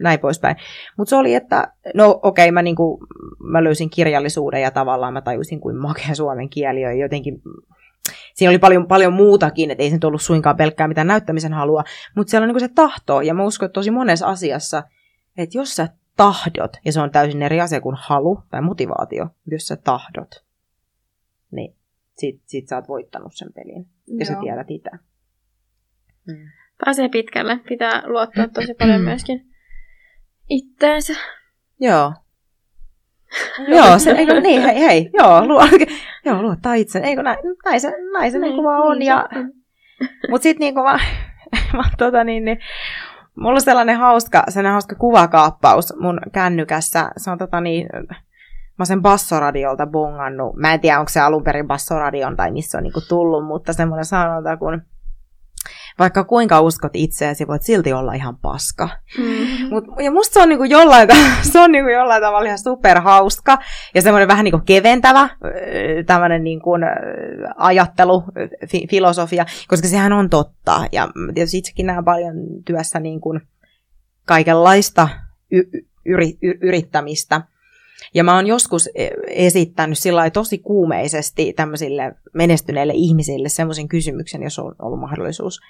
näin 0.00 0.20
poispäin. 0.20 0.56
Mutta 0.96 1.10
se 1.10 1.16
oli, 1.16 1.34
että 1.34 1.72
no 1.94 2.20
okei, 2.22 2.44
okay, 2.44 2.50
mä, 2.50 2.62
niinku, 2.62 3.06
mä 3.42 3.64
löysin 3.64 3.90
kirjallisuuden 3.90 4.62
ja 4.62 4.70
tavallaan 4.70 5.12
mä 5.12 5.22
tajusin, 5.22 5.60
kuin 5.60 5.76
makea 5.76 6.14
suomen 6.14 6.48
kieli 6.48 6.86
on 6.86 6.98
jotenkin 6.98 7.42
siinä 8.34 8.50
oli 8.50 8.58
paljon, 8.58 8.86
paljon 8.86 9.12
muutakin, 9.12 9.70
että 9.70 9.82
ei 9.82 9.90
se 9.90 9.96
nyt 9.96 10.04
ollut 10.04 10.22
suinkaan 10.22 10.56
pelkkää 10.56 10.88
mitään 10.88 11.06
näyttämisen 11.06 11.52
halua, 11.52 11.84
mutta 12.16 12.30
siellä 12.30 12.44
on 12.44 12.54
niin 12.54 12.60
se 12.60 12.74
tahto, 12.74 13.20
ja 13.20 13.34
mä 13.34 13.44
uskon, 13.44 13.66
että 13.66 13.74
tosi 13.74 13.90
monessa 13.90 14.26
asiassa, 14.26 14.82
että 15.38 15.58
jos 15.58 15.76
sä 15.76 15.88
tahdot, 16.16 16.76
ja 16.84 16.92
se 16.92 17.00
on 17.00 17.10
täysin 17.10 17.42
eri 17.42 17.60
asia 17.60 17.80
kuin 17.80 17.96
halu 17.98 18.42
tai 18.50 18.62
motivaatio, 18.62 19.26
jos 19.46 19.66
sä 19.66 19.76
tahdot, 19.76 20.44
niin 21.50 21.76
sit, 22.16 22.42
sit 22.46 22.68
sä 22.68 22.76
oot 22.76 22.88
voittanut 22.88 23.32
sen 23.34 23.52
pelin, 23.52 23.86
ja 24.06 24.14
Joo. 24.14 24.24
sä 24.24 24.40
tiedät 24.40 24.70
itse. 24.70 24.90
Hmm. 26.26 26.48
Pääsee 26.84 27.08
pitkälle, 27.08 27.60
pitää 27.68 28.02
luottaa 28.06 28.48
tosi 28.48 28.74
paljon 28.78 29.00
myöskin 29.00 29.46
itteensä. 30.48 31.12
Joo. 31.80 32.12
joo, 33.76 33.98
se, 33.98 34.10
eikö, 34.10 34.40
niin, 34.40 34.62
hei, 34.62 34.80
hei, 34.80 35.10
joo, 35.12 35.46
luo, 35.46 35.62
joo 36.26 36.42
luottaa 36.42 36.74
itse, 36.74 36.98
eikö 36.98 37.22
näin, 37.22 37.38
näin 37.64 37.80
se, 37.80 37.92
näin 38.12 38.32
se 38.32 38.38
niin, 38.38 38.52
niin 38.52 38.64
vaan 38.64 38.82
on, 38.82 38.98
niin, 38.98 39.06
ja, 39.06 39.28
mutta 40.30 40.42
sitten 40.42 40.60
niin 40.60 40.74
kuin 40.74 40.84
mä, 40.84 40.98
mä 41.76 41.82
tota 41.98 42.24
niin, 42.24 42.44
niin 42.44 42.58
Mulla 43.36 43.54
on 43.54 43.60
sellainen 43.60 43.96
hauska, 43.96 44.44
sellainen 44.48 44.72
hauska 44.72 44.94
kuvakaappaus 44.94 45.94
mun 46.00 46.20
kännykässä. 46.32 47.10
Se 47.16 47.30
on 47.30 47.38
tota 47.38 47.60
niin, 47.60 47.88
mä 48.78 48.84
sen 48.84 49.02
bassoradiolta 49.02 49.86
bongannut. 49.86 50.56
Mä 50.56 50.74
en 50.74 50.80
tiedä, 50.80 50.98
onko 50.98 51.08
se 51.08 51.20
alun 51.20 51.44
perin 51.44 51.66
bassoradion 51.66 52.36
tai 52.36 52.50
missä 52.50 52.78
on 52.78 52.84
niinku 52.84 53.00
tullut, 53.08 53.46
mutta 53.46 53.72
semmoinen 53.72 54.04
sanonta, 54.04 54.56
kun 54.56 54.82
vaikka 55.98 56.24
kuinka 56.24 56.60
uskot 56.60 56.92
itseäsi, 56.94 57.46
voit 57.46 57.62
silti 57.62 57.92
olla 57.92 58.12
ihan 58.12 58.36
paska. 58.36 58.88
Mm-hmm. 59.18 59.68
Mut, 59.68 59.84
ja 60.04 60.10
musta 60.10 60.34
se 60.34 60.42
on, 60.42 60.48
niinku 60.48 60.64
jollain, 60.64 61.08
se 61.52 61.60
on 61.60 61.72
niinku 61.72 61.90
jollain 61.90 62.22
tavalla 62.22 62.46
ihan 62.46 62.58
superhauska 62.58 63.58
ja 63.94 64.02
semmoinen 64.02 64.28
vähän 64.28 64.44
niinku 64.44 64.60
keventävä 64.66 65.28
tämmöinen 66.06 66.44
niinku, 66.44 66.70
ajattelu, 67.56 68.24
fi, 68.68 68.86
filosofia, 68.90 69.46
koska 69.68 69.88
sehän 69.88 70.12
on 70.12 70.30
totta. 70.30 70.84
Ja 70.92 71.08
tietysti 71.34 71.58
itsekin 71.58 71.86
näen 71.86 72.04
paljon 72.04 72.34
työssä 72.64 73.00
niinku 73.00 73.40
kaikenlaista 74.24 75.08
y- 75.50 75.70
y- 76.04 76.58
yrittämistä. 76.60 77.42
Ja 78.14 78.24
mä 78.24 78.34
oon 78.34 78.46
joskus 78.46 78.90
e, 78.94 79.08
esittänyt 79.26 79.98
sillä 79.98 80.30
tosi 80.30 80.58
kuumeisesti 80.58 81.52
tämmöisille 81.52 82.14
menestyneille 82.34 82.92
ihmisille 82.96 83.48
semmoisen 83.48 83.88
kysymyksen, 83.88 84.42
jos 84.42 84.58
on 84.58 84.74
ollut 84.78 85.00
mahdollisuus, 85.00 85.60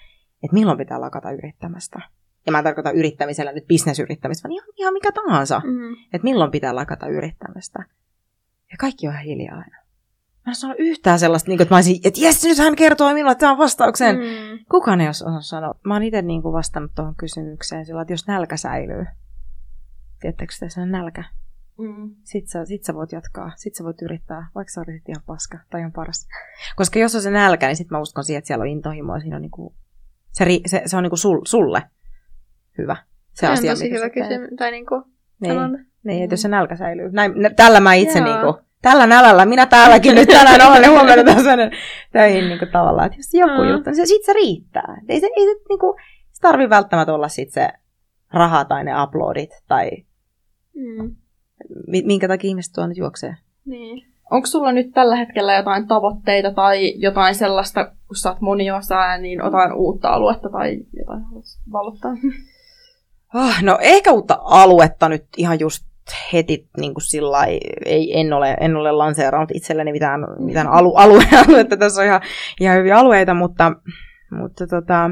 että 0.43 0.55
milloin 0.55 0.79
pitää 0.79 1.01
lakata 1.01 1.31
yrittämästä. 1.31 1.99
Ja 2.47 2.53
mä 2.53 2.59
en 2.59 2.65
tarkoita 2.65 2.91
yrittämisellä 2.91 3.53
nyt 3.53 3.67
bisnesyrittämistä, 3.67 4.49
vaan 4.49 4.53
ihan, 4.53 4.69
ihan 4.77 4.93
mikä 4.93 5.13
tahansa. 5.13 5.63
Mm. 5.65 5.93
Että 5.93 6.25
milloin 6.25 6.51
pitää 6.51 6.75
lakata 6.75 7.07
yrittämästä. 7.07 7.85
Ja 8.71 8.77
kaikki 8.81 9.09
on 9.09 9.13
ihan 9.13 9.25
hiljaa 9.25 9.57
aina. 9.57 9.77
Mä 10.47 10.51
en 10.51 10.55
sano 10.55 10.75
yhtään 10.79 11.19
sellaista, 11.19 11.49
niin 11.49 11.59
kuin, 11.59 11.63
että 11.63 11.75
mä 11.75 11.77
olisin, 11.77 12.01
että 12.05 12.21
jes, 12.21 12.45
nyt 12.45 12.59
hän 12.59 12.77
kertoo 12.77 13.15
minulle 13.15 13.35
tämän 13.35 13.59
vastauksen. 13.59 14.17
Mm. 14.17 14.65
Kukaan 14.71 15.01
ei 15.01 15.07
ole 15.07 15.43
sanoa. 15.43 15.75
Mä 15.85 15.95
oon 15.95 16.03
itse 16.03 16.23
niin 16.23 16.43
kuin 16.43 16.53
vastannut 16.53 16.93
tuohon 16.95 17.15
kysymykseen 17.17 17.87
sillä, 17.87 18.03
että 18.03 18.13
jos 18.13 18.27
nälkä 18.27 18.57
säilyy, 18.57 19.07
tiedättekö 20.21 20.55
te 20.61 20.69
sen 20.69 20.91
nälkä? 20.91 21.25
Mm. 21.79 22.15
Sitten 22.23 22.49
sä, 22.49 22.65
sit 22.65 22.85
sä 22.85 22.95
voit 22.95 23.13
jatkaa, 23.13 23.53
sit 23.57 23.75
sä 23.75 23.85
voit 23.85 24.03
yrittää, 24.03 24.49
vaikka 24.55 24.73
sä 24.73 24.81
olit 24.81 25.09
ihan 25.09 25.23
paska 25.27 25.59
tai 25.71 25.81
ihan 25.81 25.93
paras. 25.93 26.29
Koska 26.77 26.99
jos 26.99 27.15
on 27.15 27.23
se 27.23 27.31
nälkä, 27.31 27.67
niin 27.67 27.77
sit 27.77 27.91
mä 27.91 28.01
uskon 28.01 28.25
siihen, 28.25 28.39
että 28.39 28.47
siellä 28.47 28.63
on 28.63 28.69
intohimoa, 28.69 29.21
siinä 29.21 29.37
on 29.37 29.43
niinku 29.43 29.75
se, 30.33 30.45
se, 30.67 30.83
se 30.87 30.97
on 30.97 31.03
niinku 31.03 31.17
sul, 31.17 31.41
sulle 31.45 31.83
hyvä. 32.79 32.97
Se, 33.33 33.41
se 33.41 33.47
asia, 33.47 33.71
on 33.71 33.77
tosi 33.77 33.91
hyvä 33.91 34.11
kysymys. 34.11 34.51
Tai 34.59 34.71
niinku 34.71 35.03
niin, 35.41 35.87
niin, 36.05 36.25
että 36.25 36.33
jos 36.33 36.43
se 36.43 36.49
nälkä 36.49 36.77
säilyy. 36.77 37.11
Näin, 37.13 37.33
tällä 37.57 37.81
mä 37.81 37.95
itse 37.95 38.19
Joo. 38.19 38.29
niinku, 38.29 38.61
tällä 38.83 39.07
nälällä, 39.07 39.47
minä 39.47 39.67
täälläkin 39.67 40.15
nyt 40.15 40.29
tänään 40.29 40.67
olen 40.71 40.91
huomannut 40.91 41.27
tässä 41.27 41.51
töihin 42.13 42.49
niinku 42.49 42.67
tavallaan, 42.73 43.07
että 43.07 43.19
jos 43.19 43.35
joku 43.35 43.63
mm. 43.63 43.69
juttu, 43.69 43.91
niin 43.91 43.97
se, 43.97 44.07
sit 44.07 44.25
se 44.25 44.33
riittää. 44.33 44.97
Ei 45.09 45.21
se, 45.21 45.27
ei 45.37 45.45
se, 45.45 45.61
niinku, 45.69 45.97
se 46.33 46.41
tarvii 46.41 46.71
välttämättä 46.71 47.15
olla 47.15 47.29
sit 47.29 47.51
se 47.51 47.69
raha 48.33 48.65
tai 48.65 48.85
ne 48.85 49.03
uploadit 49.03 49.51
tai 49.69 49.91
mm. 50.75 51.17
Minkä 52.05 52.29
takia 52.29 52.49
ihmiset 52.49 52.73
tuo 52.73 52.87
nyt 52.87 52.97
juoksee. 52.97 53.37
Niin. 53.67 54.07
onko 54.31 54.47
sulla 54.47 54.73
nyt 54.73 54.93
tällä 54.93 55.17
hetkellä 55.17 55.55
jotain 55.55 55.89
tavoitteita 55.89 56.53
tai 56.53 56.95
jotain 56.97 57.35
sellaista, 57.35 57.85
kun 57.85 58.17
sä 58.17 58.31
oot 58.31 58.41
moniosaa, 58.41 59.19
niin 59.19 59.39
jotain 59.39 59.73
uutta 59.73 60.09
aluetta 60.09 60.49
tai 60.49 60.79
jotain 60.97 61.23
haluat 61.23 61.45
valottaa? 61.73 62.13
Oh, 63.35 63.63
no 63.63 63.79
ehkä 63.81 64.13
uutta 64.13 64.39
aluetta 64.41 65.09
nyt 65.09 65.25
ihan 65.37 65.61
just 65.61 65.85
heti 66.33 66.69
niin 66.77 66.95
kuin 66.95 67.03
sillä 67.03 67.45
ei, 67.85 68.21
en, 68.21 68.33
ole, 68.33 68.57
en 68.61 68.77
ole 68.77 68.93
lanseerannut 68.93 69.51
itselleni 69.55 69.93
mitään, 69.93 70.21
mitään 70.39 70.67
alu, 70.67 70.95
alue, 71.05 71.25
aluetta, 71.49 71.77
tässä 71.77 72.01
on 72.01 72.07
ihan, 72.07 72.21
ihan 72.61 72.79
hyviä 72.79 72.99
alueita, 72.99 73.35
mutta, 73.35 73.73
mutta 74.31 74.67
tota, 74.67 75.11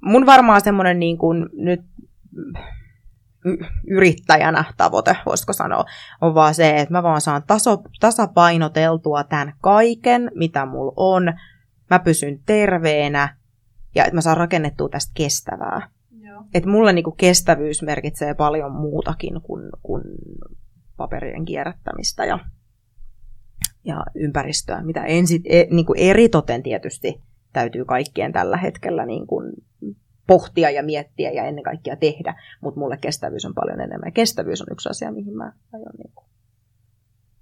mun 0.00 0.26
varmaan 0.26 0.60
semmoinen 0.60 0.98
niin 0.98 1.18
kuin 1.18 1.48
nyt 1.52 1.80
yrittäjänä 3.86 4.64
tavoite, 4.76 5.16
voisiko 5.26 5.52
sanoa, 5.52 5.84
on 6.20 6.34
vaan 6.34 6.54
se, 6.54 6.76
että 6.76 6.92
mä 6.92 7.02
vaan 7.02 7.20
saan 7.20 7.42
taso, 7.46 7.82
tasapainoteltua 8.00 9.24
tämän 9.24 9.54
kaiken, 9.60 10.30
mitä 10.34 10.66
mulla 10.66 10.92
on. 10.96 11.32
Mä 11.90 11.98
pysyn 11.98 12.40
terveenä 12.46 13.36
ja 13.94 14.04
että 14.04 14.14
mä 14.14 14.20
saan 14.20 14.36
rakennettua 14.36 14.88
tästä 14.88 15.12
kestävää. 15.14 15.90
Että 16.54 16.70
mulle 16.70 16.92
niinku 16.92 17.12
kestävyys 17.12 17.82
merkitsee 17.82 18.34
paljon 18.34 18.72
muutakin 18.72 19.40
kuin, 19.42 19.62
kuin 19.82 20.02
paperien 20.96 21.44
kierrättämistä 21.44 22.24
ja, 22.24 22.38
ja 23.84 24.04
ympäristöä, 24.14 24.82
mitä 24.82 25.04
ensi, 25.04 25.40
e, 25.44 25.64
niinku 25.70 25.94
eritoten 25.96 26.62
tietysti 26.62 27.22
täytyy 27.52 27.84
kaikkien 27.84 28.32
tällä 28.32 28.56
hetkellä 28.56 29.06
niinku 29.06 29.42
pohtia 30.30 30.70
ja 30.70 30.82
miettiä 30.82 31.30
ja 31.30 31.44
ennen 31.44 31.64
kaikkea 31.64 31.96
tehdä, 31.96 32.42
mutta 32.60 32.80
mulle 32.80 32.96
kestävyys 32.96 33.44
on 33.44 33.54
paljon 33.54 33.80
enemmän. 33.80 34.08
Ja 34.08 34.12
kestävyys 34.12 34.62
on 34.62 34.66
yksi 34.72 34.88
asia, 34.88 35.12
mihin 35.12 35.36
mä 35.36 35.52
aion 35.72 35.92
niin 35.98 36.12
kuin 36.14 36.26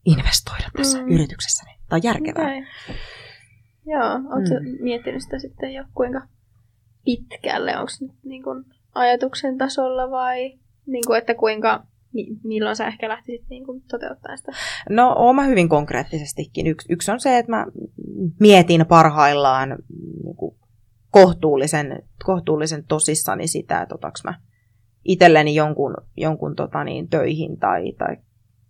investoida 0.05 0.69
tässä 0.77 0.99
mm. 0.99 1.09
yrityksessäni. 1.09 1.71
Tämä 1.89 1.97
on 1.97 2.03
järkevää. 2.03 2.45
Okay. 2.45 2.65
Joo, 3.87 4.13
oletko 4.13 4.55
mm. 4.61 4.85
miettinyt 4.85 5.23
sitä 5.23 5.39
sitten 5.39 5.73
jo 5.73 5.85
kuinka 5.95 6.21
pitkälle? 7.05 7.79
Onko 7.79 7.93
nyt 8.01 8.13
niin 8.25 8.43
kuin 8.43 8.65
ajatuksen 8.95 9.59
tasolla 9.59 10.11
vai 10.11 10.59
niin 10.87 11.05
kuin, 11.07 11.19
että 11.19 11.35
kuinka, 11.35 11.87
milloin 12.45 12.77
sä 12.77 12.87
ehkä 12.87 13.09
lähtisit 13.09 13.49
niin 13.51 13.67
kuin 13.67 13.83
toteuttaa 13.91 14.37
sitä? 14.37 14.53
No, 14.91 15.15
oma 15.17 15.43
hyvin 15.43 15.69
konkreettisestikin. 15.69 16.67
Yksi, 16.67 16.93
yksi 16.93 17.11
on 17.11 17.21
se, 17.21 17.39
että 17.39 17.53
mä 17.53 17.67
mietin 18.41 18.87
parhaillaan 18.87 19.69
niin 20.25 20.37
kuin 20.37 20.59
kohtuullisen, 21.11 22.03
kohtuullisen 22.25 22.85
tosissani 22.85 23.47
sitä, 23.47 23.83
että 23.83 23.95
otaks 23.95 24.25
mä 24.25 24.35
itselleni 25.05 25.55
jonkun, 25.55 25.95
jonkun 26.17 26.57
tota 26.57 26.85
niin, 26.85 27.09
töihin 27.09 27.59
tai, 27.59 27.93
tai, 27.93 28.17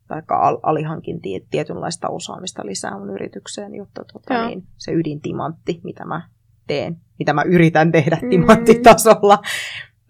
tai 0.08 0.22
alihankin 0.62 1.20
tietynlaista 1.50 2.08
osaamista 2.08 2.66
lisää 2.66 2.98
mun 2.98 3.10
yritykseen, 3.10 3.74
jotta 3.74 4.04
tota, 4.12 4.46
niin, 4.46 4.62
se 4.76 4.92
ydintimantti, 4.92 5.80
mitä 5.84 6.04
mä 6.04 6.28
teen, 6.66 6.96
mitä 7.18 7.32
mä 7.32 7.42
yritän 7.42 7.92
tehdä 7.92 8.18
mm. 8.22 8.30
timanttitasolla, 8.30 9.38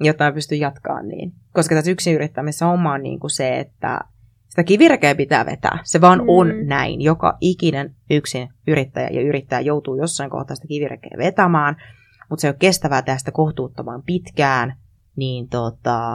jotta 0.00 0.24
mä 0.24 0.32
pystyn 0.32 0.60
jatkamaan 0.60 1.08
niin. 1.08 1.32
Koska 1.52 1.74
tässä 1.74 1.90
yksin 1.90 2.14
yrittämisessä 2.14 2.66
homma 2.66 2.92
on 2.92 3.02
niin 3.02 3.20
kuin 3.20 3.30
se, 3.30 3.58
että 3.58 4.00
sitä 4.48 4.64
kivirekeä 4.64 5.14
pitää 5.14 5.46
vetää. 5.46 5.78
Se 5.84 6.00
vaan 6.00 6.18
mm. 6.18 6.28
on 6.28 6.66
näin. 6.66 7.00
Joka 7.00 7.36
ikinen 7.40 7.94
yksin 8.10 8.48
yrittäjä 8.66 9.08
ja 9.08 9.20
yrittäjä 9.20 9.60
joutuu 9.60 9.96
jossain 9.96 10.30
kohtaa 10.30 10.56
sitä 10.56 10.68
kivirekeä 10.68 11.18
vetämään– 11.18 11.76
mutta 12.30 12.40
se 12.40 12.46
ei 12.46 12.50
ole 12.50 12.56
kestävää 12.58 13.02
tästä 13.02 13.32
kohtuuttoman 13.32 14.02
pitkään, 14.02 14.76
niin 15.16 15.48
tota, 15.48 16.08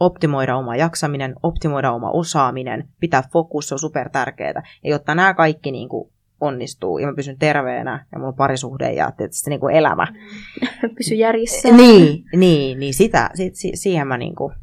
optimoida 0.00 0.56
oma 0.56 0.76
jaksaminen, 0.76 1.34
optimoida 1.42 1.92
oma 1.92 2.10
osaaminen, 2.10 2.88
pitää 3.00 3.22
fokus, 3.32 3.72
on 3.72 3.78
super 3.78 4.10
tärkeää. 4.10 4.62
Ja 4.84 4.90
jotta 4.90 5.14
nämä 5.14 5.34
kaikki 5.34 5.70
niin 5.70 5.88
kuin 5.88 6.10
onnistuu 6.40 6.98
ja 6.98 7.06
mä 7.06 7.14
pysyn 7.14 7.38
terveenä 7.38 8.06
ja 8.12 8.18
mulla 8.18 8.28
on 8.28 8.36
parisuhde 8.36 8.92
ja 8.92 9.10
tietysti 9.10 9.50
niin 9.50 9.60
kuin 9.60 9.74
elämä. 9.74 10.06
Pysy 10.96 11.14
järjissä. 11.14 11.68
Niin, 11.72 12.24
niin, 12.36 12.78
niin 12.78 12.94
sitä, 12.94 13.30
si, 13.34 13.50
si, 13.54 13.70
siihen 13.74 14.06
mä 14.06 14.18
niin 14.18 14.34
kuin 14.34 14.54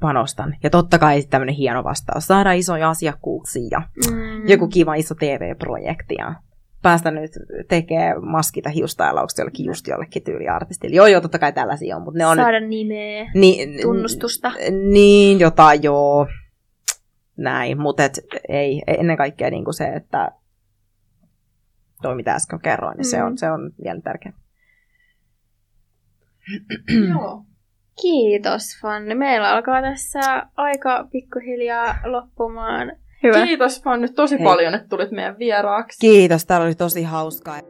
panostan. 0.00 0.56
Ja 0.62 0.70
totta 0.70 0.98
kai 0.98 1.22
tämmöinen 1.22 1.54
hieno 1.54 1.84
vastaus. 1.84 2.26
Saada 2.26 2.52
isoja 2.52 2.90
asiakkuuksia 2.90 3.68
ja 3.70 3.82
mm. 4.10 4.48
joku 4.48 4.68
kiva 4.68 4.94
iso 4.94 5.14
TV-projekti 5.14 6.14
ja 6.18 6.34
päästä 6.82 7.10
nyt 7.10 7.30
tekemään 7.68 8.24
maskita 8.24 8.70
hiustailauksia 8.70 9.42
jollekin 9.42 9.66
just 9.66 9.86
jollekin 9.86 10.24
tyyliartistille. 10.24 10.96
Joo, 10.96 11.06
joo, 11.06 11.20
totta 11.20 11.38
kai 11.38 11.52
tällaisia 11.52 11.96
on, 11.96 12.02
mutta 12.02 12.18
ne 12.18 12.26
on... 12.26 12.36
Saada 12.36 12.60
nyt, 12.60 12.68
nimeä, 12.68 13.30
ni, 13.34 13.78
tunnustusta. 13.82 14.52
Niin, 14.90 15.40
jotain 15.40 15.82
joo, 15.82 16.26
näin, 17.36 17.80
mutta 17.80 18.04
et, 18.04 18.20
ei, 18.48 18.82
ennen 18.86 19.16
kaikkea 19.16 19.50
niin 19.50 19.64
kuin 19.64 19.74
se, 19.74 19.84
että 19.84 20.30
toi 22.02 22.16
mitä 22.16 22.34
äsken 22.34 22.60
kerroin, 22.60 22.96
niin 22.96 23.06
mm. 23.06 23.10
se, 23.10 23.22
on, 23.22 23.38
se 23.38 23.50
on 23.50 23.70
vielä 23.84 24.00
tärkeä. 24.00 24.32
Joo. 27.10 27.44
Kiitos 28.02 28.78
Fanni. 28.82 29.14
Meillä 29.14 29.50
alkaa 29.50 29.82
tässä 29.82 30.46
aika 30.56 31.08
pikkuhiljaa 31.12 31.98
loppumaan. 32.04 32.92
Hyvä. 33.22 33.46
Kiitos 33.46 33.84
vaan 33.84 34.00
nyt 34.00 34.14
tosi 34.14 34.38
Hei. 34.38 34.44
paljon, 34.44 34.74
että 34.74 34.88
tulit 34.88 35.10
meidän 35.10 35.38
vieraaksi. 35.38 35.98
Kiitos, 36.00 36.46
täällä 36.46 36.66
oli 36.66 36.74
tosi 36.74 37.02
hauskaa. 37.02 37.60